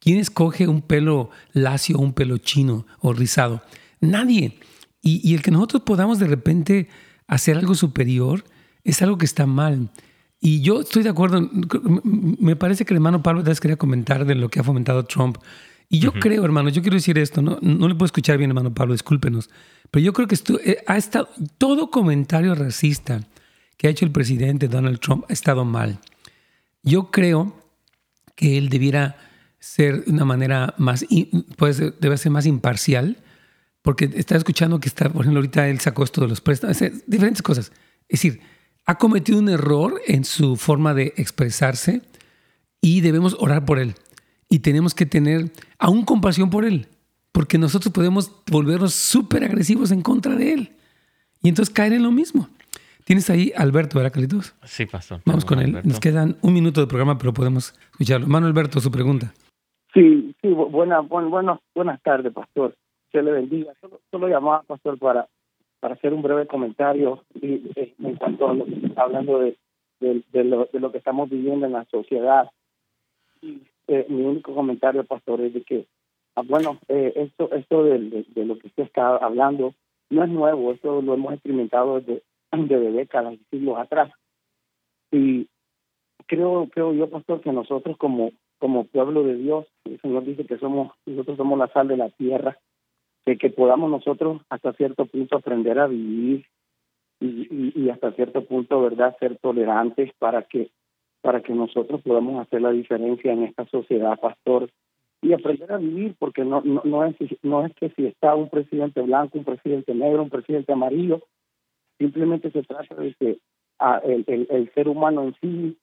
¿Quién 0.01 0.19
escoge 0.19 0.69
un 0.69 0.83
pelo 0.83 1.31
lacio, 1.53 1.99
un 1.99 2.13
pelo 2.13 2.39
chino 2.39 2.87
o 3.01 3.13
rizado? 3.13 3.63
Nadie. 4.01 4.59
Y, 5.01 5.35
el 5.35 5.43
que 5.43 5.51
nosotros 5.51 5.83
podamos 5.83 6.19
de 6.19 6.27
repente 6.27 6.89
hacer 7.27 7.57
algo 7.57 7.75
superior 7.75 8.45
es 8.85 9.01
algo 9.03 9.19
que 9.19 9.27
está 9.27 9.47
mal. 9.47 9.91
Y 10.41 10.61
yo 10.61 10.81
estoy 10.81 11.03
de 11.03 11.09
acuerdo, 11.09 11.49
me 12.13 12.57
parece 12.57 12.85
que 12.85 12.95
el 12.95 12.99
hermano 12.99 13.23
Pablo 13.23 13.43
quería 13.61 13.77
comentar 13.77 14.25
de 14.25 14.35
lo 14.35 14.49
que 14.49 14.61
ha 14.61 14.65
fomentado 14.65 15.05
Trump 15.05 15.39
y 15.91 16.01
yo 16.01 16.13
creo, 16.13 16.45
hermano, 16.45 16.69
yo 16.69 16.83
quiero 16.83 16.97
decir 16.97 17.19
esto, 17.19 17.41
no, 17.41 17.59
no 17.63 17.89
le 17.89 17.95
puedo 17.95 18.07
escuchar 18.07 18.37
bien, 18.37 18.51
hermano 18.51 18.75
Pablo, 18.75 18.93
discúlpenos, 18.93 19.49
pero 19.91 20.05
yo 20.05 20.13
creo 20.13 20.29
que 20.29 20.35
esto, 20.35 20.61
eh, 20.63 20.85
ha 20.87 20.99
estado, 20.99 21.31
todo 21.57 21.91
comentario 21.91 22.55
racista 22.55 23.27
que 23.79 23.87
ha 23.87 23.91
hecho 23.91 24.05
el 24.05 24.11
presidente 24.11 24.69
Donald 24.69 25.01
Trump 25.01 25.25
ha 25.29 25.33
estado 25.33 25.65
mal. 25.65 25.99
Yo 26.83 27.11
creo 27.11 27.57
que 28.35 28.59
él 28.59 28.69
debiera 28.69 29.17
ser 29.61 30.05
de 30.05 30.13
una 30.13 30.27
manera 30.27 30.75
más, 30.77 31.07
pues 31.57 31.79
debe 31.79 32.19
ser 32.19 32.33
más 32.33 32.45
imparcial, 32.45 33.17
porque 33.81 34.11
está 34.15 34.37
escuchando 34.37 34.81
que 34.81 34.89
está, 34.89 35.09
por 35.09 35.23
ejemplo, 35.23 35.39
ahorita 35.39 35.69
él 35.69 35.81
sacó 35.81 36.05
esto 36.05 36.21
de 36.21 36.29
los 36.29 36.41
préstamos, 36.43 36.79
diferentes 37.07 37.41
cosas. 37.41 37.73
Es 38.09 38.21
decir, 38.21 38.41
ha 38.85 38.99
cometido 38.99 39.39
un 39.39 39.49
error 39.49 40.01
en 40.07 40.25
su 40.25 40.57
forma 40.57 40.93
de 40.93 41.15
expresarse 41.17 42.03
y 42.81 43.01
debemos 43.01 43.37
orar 43.39 43.65
por 43.65 43.79
él 43.79 43.95
y 44.49 44.61
tenemos 44.61 44.95
que 44.95 45.07
tener 45.07 45.51
aún 45.79 46.05
compasión 46.05 46.51
por 46.51 46.65
él, 46.65 46.87
porque 47.33 47.59
nosotros 47.59 47.93
podemos 47.93 48.33
volvernos 48.51 48.95
súper 48.95 49.45
agresivos 49.45 49.91
en 49.91 50.03
contra 50.03 50.35
de 50.35 50.53
él 50.53 50.73
y 51.43 51.49
entonces 51.49 51.75
caer 51.75 51.93
en 51.93 52.03
lo 52.03 52.11
mismo. 52.11 52.49
Tienes 53.05 53.31
ahí 53.31 53.53
Alberto, 53.57 53.97
¿verdad, 53.97 54.13
Carlitos? 54.13 54.55
Sí, 54.65 54.85
pastor. 54.85 55.21
Vamos 55.25 55.45
con 55.47 55.61
él. 55.61 55.81
Nos 55.83 55.99
quedan 55.99 56.37
un 56.43 56.53
minuto 56.53 56.83
de 56.83 56.87
programa, 56.87 57.17
pero 57.17 57.33
podemos 57.33 57.75
escucharlo. 57.93 58.27
Mano 58.27 58.47
Alberto, 58.47 58.81
su 58.81 58.91
pregunta. 58.91 59.33
Sí, 59.95 60.35
sí, 60.43 60.49
buena, 60.49 61.01
bueno, 61.01 61.63
buenas 61.75 62.03
tardes, 62.03 62.33
pastor. 62.35 62.77
Se 63.11 63.23
le 63.23 63.33
bendiga. 63.33 63.73
Solo, 63.81 64.01
solo 64.11 64.29
llamaba, 64.29 64.63
pastor, 64.65 64.99
para, 64.99 65.27
para 65.81 65.95
hacer 65.95 66.13
un 66.13 66.21
breve 66.21 66.47
comentario 66.47 67.25
y, 67.41 67.71
eh, 67.77 67.95
en 67.99 68.17
cuanto 68.17 68.51
a 68.51 68.55
lo 68.55 68.67
que 68.67 68.87
está 68.87 69.03
hablando 69.03 69.39
de, 69.39 69.57
de, 70.01 70.45
lo, 70.45 70.69
de 70.71 70.79
lo 70.79 70.93
que 70.93 70.99
estamos 70.99 71.31
viviendo 71.31 71.65
en 71.65 71.73
la 71.73 71.87
sociedad. 71.87 72.51
Y 73.41 73.63
eh, 73.89 74.07
mi 74.09 74.23
único 74.23 74.55
comentario, 74.55 75.03
pastor, 75.05 75.41
es 75.41 75.55
de 75.55 75.63
que, 75.63 75.87
ah, 76.37 76.43
bueno, 76.45 76.79
eh, 76.89 77.13
esto, 77.17 77.51
esto 77.53 77.85
de, 77.85 78.25
de, 78.29 78.45
lo 78.45 78.59
que 78.59 78.69
usted 78.69 78.85
está 78.85 79.17
hablando 79.17 79.75
no 80.11 80.25
es 80.25 80.31
nuevo, 80.31 80.73
esto 80.73 81.01
lo 81.01 81.15
hemos 81.15 81.33
experimentado 81.33 82.01
desde, 82.01 82.23
desde 82.53 82.93
décadas 82.93 83.39
siglos 83.51 83.79
atrás. 83.79 84.13
Y 85.11 85.49
creo, 86.27 86.69
creo 86.71 86.93
yo, 86.93 87.09
pastor, 87.09 87.41
que 87.41 87.51
nosotros 87.51 87.97
como, 87.97 88.33
como 88.59 88.85
pueblo 88.85 89.23
de 89.25 89.37
Dios, 89.37 89.67
el 89.85 89.99
Señor 90.01 90.25
dice 90.25 90.45
que 90.45 90.59
somos, 90.59 90.93
nosotros 91.07 91.39
somos 91.39 91.59
la 91.59 91.69
sal 91.69 91.89
de 91.89 91.97
la 91.97 92.11
tierra, 92.11 92.59
de 93.25 93.39
que 93.39 93.51
podamos 93.51 93.91
nosotros 93.91 94.43
hasta 94.51 94.75
cierto 94.75 95.07
punto 95.07 95.37
aprender 95.37 95.79
a 95.79 95.87
vivir 95.87 96.47
y, 97.21 97.73
y 97.75 97.91
hasta 97.91 98.13
cierto 98.13 98.45
punto, 98.45 98.81
¿verdad?, 98.83 99.17
ser 99.19 99.39
tolerantes 99.39 100.13
para 100.19 100.43
que 100.43 100.71
para 101.29 101.43
que 101.43 101.53
nosotros 101.53 102.01
podamos 102.01 102.41
hacer 102.41 102.63
la 102.63 102.71
diferencia 102.71 103.31
en 103.31 103.43
esta 103.43 103.67
sociedad, 103.67 104.19
pastor, 104.19 104.71
y 105.21 105.35
aprender 105.35 105.71
a 105.71 105.77
vivir, 105.77 106.15
porque 106.19 106.43
no, 106.43 106.63
no, 106.63 106.81
no, 106.87 107.05
es, 107.05 107.17
no 107.43 107.67
es 107.67 107.75
que 107.75 107.91
si 107.91 108.07
está 108.07 108.35
un 108.35 108.49
presidente 108.49 109.03
blanco, 109.03 109.37
un 109.37 109.45
presidente 109.45 109.95
negro, 109.95 110.23
un 110.23 110.31
presidente 110.31 110.73
amarillo, 110.73 111.21
simplemente 111.99 112.51
se 112.51 112.63
trata 112.63 112.95
de 112.95 113.15
que 113.21 113.39
a, 113.79 113.99
el, 113.99 114.25
el, 114.27 114.73
ser 114.73 114.89
humano 114.89 115.25
en 115.25 115.35
sí 115.43 115.77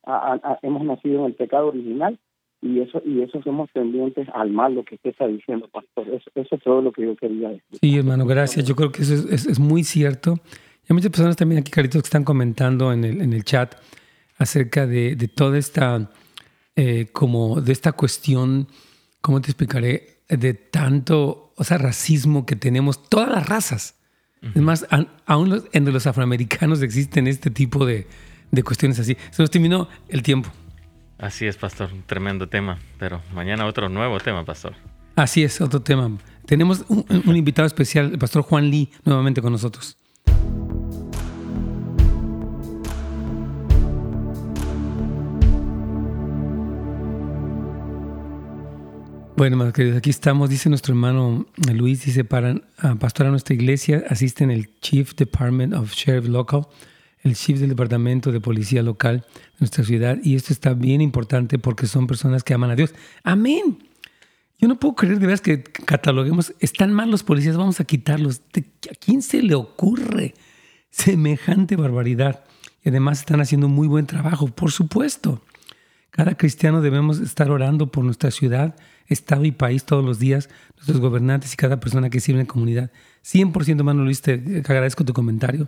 hemos 0.63 0.83
nacido 0.83 1.19
en 1.19 1.25
el 1.25 1.35
pecado 1.35 1.67
original 1.67 2.17
y 2.63 2.79
eso 2.79 2.99
y 3.05 3.21
eso 3.21 3.39
somos 3.43 3.69
tendientes 3.71 4.27
al 4.33 4.49
mal, 4.49 4.73
lo 4.73 4.83
que 4.83 4.95
usted 4.95 5.11
está 5.11 5.27
diciendo, 5.27 5.69
pastor. 5.71 6.09
Eso, 6.09 6.31
eso 6.33 6.55
es 6.55 6.63
todo 6.63 6.81
lo 6.81 6.91
que 6.91 7.03
yo 7.03 7.15
quería 7.15 7.49
decir. 7.49 7.79
Sí, 7.79 7.95
hermano, 7.99 8.25
gracias. 8.25 8.65
Yo 8.65 8.75
creo 8.75 8.91
que 8.91 9.03
eso 9.03 9.13
es, 9.13 9.45
es, 9.45 9.59
muy 9.59 9.83
cierto. 9.83 10.39
Y 10.81 10.87
hay 10.89 10.95
muchas 10.95 11.11
personas 11.11 11.35
también 11.35 11.61
aquí, 11.61 11.69
Caritos, 11.69 12.01
que 12.01 12.07
están 12.07 12.23
comentando 12.23 12.91
en 12.91 13.03
el, 13.03 13.21
en 13.21 13.31
el 13.31 13.43
chat 13.43 13.75
acerca 14.37 14.85
de, 14.87 15.15
de 15.15 15.27
toda 15.27 15.57
esta, 15.57 16.11
eh, 16.75 17.07
como 17.11 17.61
de 17.61 17.71
esta 17.71 17.93
cuestión, 17.93 18.67
¿cómo 19.21 19.41
te 19.41 19.51
explicaré? 19.51 20.21
De 20.27 20.53
tanto, 20.53 21.53
o 21.55 21.63
sea, 21.63 21.77
racismo 21.77 22.45
que 22.45 22.55
tenemos, 22.55 23.07
todas 23.09 23.29
las 23.29 23.47
razas. 23.47 23.95
Es 24.53 24.61
más, 24.61 24.85
aún 25.25 25.49
los, 25.49 25.63
entre 25.71 25.91
los 25.91 26.05
afroamericanos 26.05 26.83
existen 26.83 27.25
este 27.25 27.49
tipo 27.49 27.83
de, 27.83 28.07
de 28.51 28.63
cuestiones 28.63 28.99
así. 28.99 29.17
Se 29.31 29.41
nos 29.41 29.49
terminó 29.49 29.87
el 30.07 30.21
tiempo. 30.21 30.51
Así 31.17 31.47
es, 31.47 31.57
pastor, 31.57 31.91
un 31.91 32.03
tremendo 32.03 32.47
tema, 32.47 32.77
pero 32.99 33.23
mañana 33.33 33.65
otro 33.65 33.89
nuevo 33.89 34.19
tema, 34.19 34.45
pastor. 34.45 34.75
Así 35.15 35.43
es, 35.43 35.61
otro 35.61 35.81
tema. 35.81 36.11
Tenemos 36.45 36.85
un, 36.89 37.05
un 37.25 37.35
invitado 37.35 37.65
especial, 37.65 38.11
el 38.11 38.19
pastor 38.19 38.43
Juan 38.43 38.69
Lee, 38.69 38.91
nuevamente 39.03 39.41
con 39.41 39.51
nosotros. 39.51 39.97
Bueno, 49.37 49.73
queridos, 49.73 49.97
aquí 49.97 50.09
estamos. 50.09 50.49
Dice 50.49 50.69
nuestro 50.69 50.93
hermano 50.93 51.45
Luis, 51.73 52.05
dice, 52.05 52.23
para 52.23 52.55
pastorar 52.99 53.31
nuestra 53.31 53.53
iglesia 53.53 54.05
asisten 54.09 54.49
el 54.49 54.79
Chief 54.79 55.13
Department 55.13 55.73
of 55.73 55.93
Sheriff 55.93 56.29
Local, 56.29 56.65
el 57.19 57.35
Chief 57.35 57.59
del 57.59 57.67
Departamento 57.67 58.31
de 58.31 58.39
Policía 58.39 58.81
Local 58.81 59.25
de 59.27 59.57
nuestra 59.59 59.83
ciudad. 59.83 60.19
Y 60.23 60.35
esto 60.35 60.53
está 60.53 60.73
bien 60.73 61.01
importante 61.01 61.59
porque 61.59 61.85
son 61.85 62.07
personas 62.07 62.45
que 62.45 62.53
aman 62.53 62.71
a 62.71 62.75
Dios. 62.77 62.95
Amén. 63.23 63.79
Yo 64.57 64.69
no 64.69 64.79
puedo 64.79 64.95
creer 64.95 65.19
de 65.19 65.25
veras 65.25 65.41
que 65.41 65.63
cataloguemos, 65.63 66.53
están 66.61 66.93
mal 66.93 67.11
los 67.11 67.23
policías, 67.23 67.57
vamos 67.57 67.81
a 67.81 67.83
quitarlos. 67.83 68.41
¿A 68.89 68.95
quién 68.95 69.21
se 69.21 69.43
le 69.43 69.55
ocurre 69.55 70.33
semejante 70.91 71.75
barbaridad? 71.75 72.45
Y 72.85 72.89
además 72.89 73.19
están 73.19 73.41
haciendo 73.41 73.67
muy 73.67 73.89
buen 73.89 74.05
trabajo, 74.05 74.47
por 74.47 74.71
supuesto. 74.71 75.41
Cada 76.09 76.37
cristiano 76.37 76.79
debemos 76.79 77.19
estar 77.19 77.51
orando 77.51 77.91
por 77.91 78.05
nuestra 78.05 78.31
ciudad, 78.31 78.77
estado 79.07 79.45
y 79.45 79.51
país 79.51 79.83
todos 79.83 80.03
los 80.03 80.19
días, 80.19 80.49
nuestros 80.75 80.99
gobernantes 80.99 81.53
y 81.53 81.57
cada 81.57 81.79
persona 81.79 82.09
que 82.09 82.19
sirve 82.19 82.41
en 82.41 82.47
la 82.47 82.51
comunidad. 82.51 82.91
100% 83.23 83.77
hermano 83.77 84.03
Luis, 84.03 84.21
te 84.21 84.33
agradezco 84.33 85.05
tu 85.05 85.13
comentario. 85.13 85.65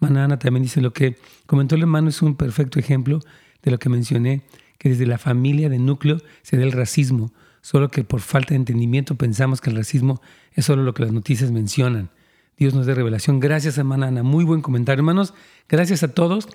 Manana 0.00 0.38
también 0.38 0.62
dice 0.62 0.80
lo 0.80 0.92
que 0.92 1.16
comentó 1.46 1.74
el 1.74 1.82
hermano 1.82 2.08
es 2.08 2.22
un 2.22 2.36
perfecto 2.36 2.78
ejemplo 2.78 3.20
de 3.62 3.70
lo 3.70 3.78
que 3.78 3.88
mencioné, 3.88 4.42
que 4.78 4.90
desde 4.90 5.06
la 5.06 5.18
familia 5.18 5.68
de 5.68 5.78
núcleo 5.78 6.20
se 6.42 6.56
dé 6.56 6.62
el 6.62 6.72
racismo, 6.72 7.32
solo 7.60 7.90
que 7.90 8.04
por 8.04 8.20
falta 8.20 8.50
de 8.50 8.56
entendimiento 8.56 9.16
pensamos 9.16 9.60
que 9.60 9.70
el 9.70 9.76
racismo 9.76 10.20
es 10.52 10.64
solo 10.64 10.82
lo 10.82 10.94
que 10.94 11.02
las 11.02 11.12
noticias 11.12 11.50
mencionan. 11.50 12.10
Dios 12.56 12.74
nos 12.74 12.86
dé 12.86 12.94
revelación. 12.94 13.38
Gracias, 13.38 13.78
hermana 13.78 14.08
Ana. 14.08 14.24
Muy 14.24 14.44
buen 14.44 14.62
comentario, 14.62 15.00
hermanos. 15.00 15.32
Gracias 15.68 16.02
a 16.02 16.08
todos. 16.08 16.48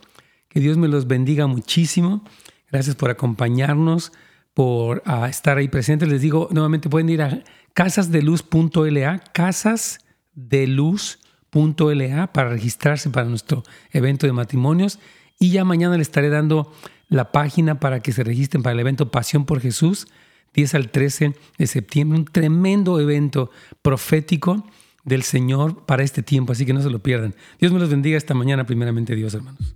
Que 0.49 0.59
Dios 0.59 0.77
me 0.77 0.89
los 0.89 1.07
bendiga 1.07 1.47
muchísimo. 1.47 2.23
Gracias 2.69 2.95
por 2.95 3.09
acompañarnos, 3.09 4.11
por 4.53 5.01
ah, 5.05 5.27
estar 5.29 5.57
ahí 5.57 5.67
presentes. 5.67 6.09
Les 6.09 6.21
digo, 6.21 6.47
nuevamente 6.51 6.89
pueden 6.89 7.09
ir 7.09 7.21
a 7.21 7.43
casasdeluz.la, 7.73 9.19
casasdeluz.la 9.33 12.33
para 12.33 12.49
registrarse 12.49 13.09
para 13.09 13.27
nuestro 13.27 13.63
evento 13.91 14.27
de 14.27 14.33
matrimonios. 14.33 14.99
Y 15.39 15.51
ya 15.51 15.65
mañana 15.65 15.97
les 15.97 16.07
estaré 16.07 16.29
dando 16.29 16.71
la 17.09 17.31
página 17.31 17.79
para 17.79 18.01
que 18.01 18.11
se 18.11 18.23
registren 18.23 18.63
para 18.63 18.73
el 18.73 18.79
evento 18.79 19.11
Pasión 19.11 19.45
por 19.45 19.59
Jesús, 19.59 20.07
10 20.53 20.75
al 20.75 20.89
13 20.89 21.35
de 21.57 21.67
septiembre. 21.67 22.19
Un 22.19 22.25
tremendo 22.25 22.99
evento 22.99 23.51
profético 23.81 24.65
del 25.03 25.23
Señor 25.23 25.85
para 25.85 26.03
este 26.03 26.23
tiempo, 26.23 26.53
así 26.53 26.65
que 26.65 26.73
no 26.73 26.81
se 26.81 26.89
lo 26.89 26.99
pierdan. 26.99 27.35
Dios 27.59 27.71
me 27.71 27.79
los 27.79 27.89
bendiga 27.89 28.17
esta 28.17 28.33
mañana, 28.33 28.65
primeramente 28.65 29.15
Dios, 29.15 29.33
hermanos. 29.33 29.75